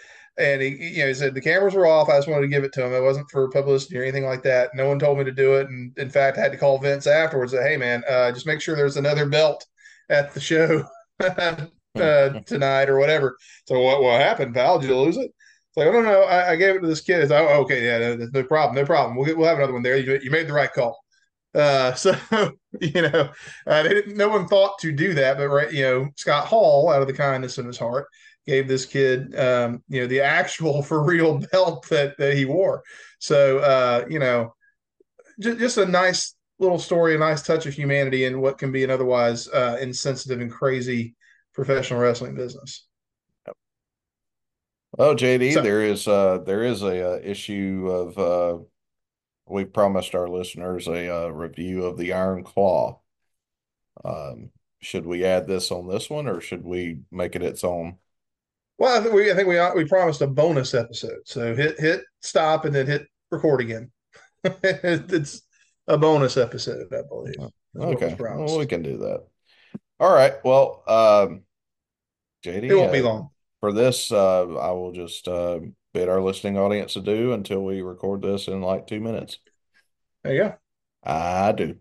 And 0.40 0.62
he, 0.62 0.68
you 0.68 1.02
know, 1.02 1.08
he 1.08 1.14
said 1.14 1.34
the 1.34 1.40
cameras 1.40 1.74
were 1.74 1.86
off. 1.86 2.08
I 2.08 2.16
just 2.16 2.28
wanted 2.28 2.42
to 2.42 2.48
give 2.48 2.64
it 2.64 2.72
to 2.74 2.84
him. 2.84 2.92
It 2.92 3.02
wasn't 3.02 3.30
for 3.30 3.48
publicity 3.50 3.98
or 3.98 4.02
anything 4.02 4.24
like 4.24 4.42
that. 4.44 4.70
No 4.74 4.88
one 4.88 4.98
told 4.98 5.18
me 5.18 5.24
to 5.24 5.32
do 5.32 5.54
it. 5.54 5.68
And 5.68 5.96
in 5.98 6.10
fact, 6.10 6.38
I 6.38 6.42
had 6.42 6.52
to 6.52 6.58
call 6.58 6.78
Vince 6.78 7.06
afterwards. 7.06 7.52
Say, 7.52 7.62
hey 7.62 7.76
man, 7.76 8.02
uh, 8.08 8.32
just 8.32 8.46
make 8.46 8.60
sure 8.60 8.74
there's 8.74 8.96
another 8.96 9.26
belt 9.26 9.66
at 10.08 10.32
the 10.32 10.40
show 10.40 10.84
uh, 11.20 11.66
tonight 12.46 12.88
or 12.88 12.98
whatever. 12.98 13.36
So 13.66 13.80
what 13.80 14.02
what 14.02 14.20
happened, 14.20 14.54
pal? 14.54 14.78
Did 14.78 14.90
you 14.90 14.98
lose 14.98 15.16
it? 15.16 15.30
It's 15.70 15.76
like, 15.76 15.86
oh 15.86 15.92
no, 15.92 16.02
no, 16.02 16.22
I, 16.22 16.52
I 16.52 16.56
gave 16.56 16.74
it 16.74 16.80
to 16.80 16.86
this 16.86 17.00
kid. 17.00 17.20
It's 17.20 17.30
like, 17.30 17.46
oh, 17.48 17.60
okay, 17.62 17.84
yeah, 17.84 18.16
no, 18.16 18.28
no 18.32 18.42
problem, 18.42 18.74
no 18.74 18.84
problem. 18.84 19.16
We'll 19.16 19.26
get, 19.26 19.36
we'll 19.36 19.48
have 19.48 19.58
another 19.58 19.72
one 19.72 19.82
there. 19.82 19.96
You, 19.96 20.18
you 20.20 20.30
made 20.30 20.48
the 20.48 20.52
right 20.52 20.72
call. 20.72 20.98
Uh, 21.54 21.94
so 21.94 22.14
you 22.80 23.02
know, 23.02 23.30
uh, 23.66 23.82
they 23.82 23.90
didn't, 23.90 24.16
no 24.16 24.28
one 24.28 24.46
thought 24.48 24.78
to 24.80 24.92
do 24.92 25.14
that, 25.14 25.36
but 25.36 25.48
right, 25.48 25.72
you 25.72 25.82
know, 25.82 26.08
Scott 26.16 26.46
Hall, 26.46 26.90
out 26.90 27.02
of 27.02 27.06
the 27.06 27.12
kindness 27.12 27.58
of 27.58 27.66
his 27.66 27.78
heart, 27.78 28.06
gave 28.50 28.66
this 28.66 28.84
kid, 28.84 29.38
um, 29.38 29.82
you 29.88 30.00
know, 30.00 30.06
the 30.08 30.20
actual 30.20 30.82
for 30.88 31.04
real 31.04 31.38
belt 31.52 31.88
that 31.88 32.18
that 32.18 32.34
he 32.34 32.44
wore. 32.44 32.82
So 33.18 33.58
uh, 33.58 34.06
you 34.08 34.18
know, 34.18 34.54
just, 35.38 35.58
just 35.58 35.78
a 35.78 35.86
nice 35.86 36.34
little 36.58 36.78
story, 36.78 37.14
a 37.14 37.18
nice 37.18 37.42
touch 37.42 37.66
of 37.66 37.74
humanity 37.74 38.24
in 38.24 38.40
what 38.40 38.58
can 38.58 38.72
be 38.72 38.84
an 38.84 38.90
otherwise 38.90 39.48
uh, 39.48 39.78
insensitive 39.80 40.40
and 40.40 40.50
crazy 40.50 41.14
professional 41.54 42.00
wrestling 42.00 42.34
business. 42.34 42.86
Oh, 44.98 45.14
JD, 45.14 45.54
So, 45.54 45.62
there 45.62 45.82
is 45.82 46.08
uh 46.08 46.38
there 46.44 46.64
is 46.64 46.82
a, 46.82 47.14
uh 47.14 47.20
issue 47.22 47.88
of 47.88 48.18
uh 48.18 48.62
we 49.46 49.64
promised 49.64 50.14
our 50.14 50.28
listeners 50.28 50.86
a 50.86 51.24
uh, 51.24 51.28
review 51.28 51.84
of 51.84 51.96
the 51.96 52.12
Iron 52.12 52.44
Claw. 52.44 53.00
Um, 54.04 54.50
should 54.80 55.06
we 55.06 55.24
add 55.24 55.46
this 55.46 55.70
on 55.70 55.88
this 55.88 56.08
one 56.08 56.26
or 56.28 56.40
should 56.40 56.64
we 56.64 57.00
make 57.10 57.34
it 57.36 57.42
its 57.42 57.64
own? 57.64 57.98
Well, 58.80 58.98
I 58.98 59.02
think 59.02 59.14
we 59.14 59.30
I 59.30 59.34
think 59.34 59.46
we 59.46 59.58
we 59.74 59.84
promised 59.84 60.22
a 60.22 60.26
bonus 60.26 60.72
episode. 60.72 61.20
So 61.26 61.54
hit 61.54 61.78
hit 61.78 62.02
stop 62.20 62.64
and 62.64 62.74
then 62.74 62.86
hit 62.86 63.06
record 63.30 63.60
again. 63.60 63.90
it's 64.42 65.42
a 65.86 65.98
bonus 65.98 66.38
episode, 66.38 66.86
I 66.90 67.02
believe, 67.06 67.34
Okay, 67.78 68.16
well, 68.18 68.58
we 68.58 68.64
can 68.64 68.82
do 68.82 68.96
that. 68.98 69.26
All 70.00 70.12
right. 70.12 70.32
Well, 70.42 70.82
um, 70.88 71.42
It 72.42 72.74
won't 72.74 72.90
be 72.90 73.00
uh, 73.00 73.04
long. 73.04 73.28
for 73.60 73.70
this, 73.72 74.10
uh, 74.10 74.46
I 74.56 74.70
will 74.70 74.92
just 74.92 75.28
uh, 75.28 75.60
bid 75.92 76.08
our 76.08 76.22
listening 76.22 76.56
audience 76.56 76.96
adieu 76.96 77.34
until 77.34 77.62
we 77.62 77.82
record 77.82 78.22
this 78.22 78.48
in 78.48 78.62
like 78.62 78.86
two 78.86 79.00
minutes. 79.00 79.38
There 80.24 80.32
you 80.32 80.42
go. 80.42 80.54
I 81.04 81.52
do. 81.52 81.76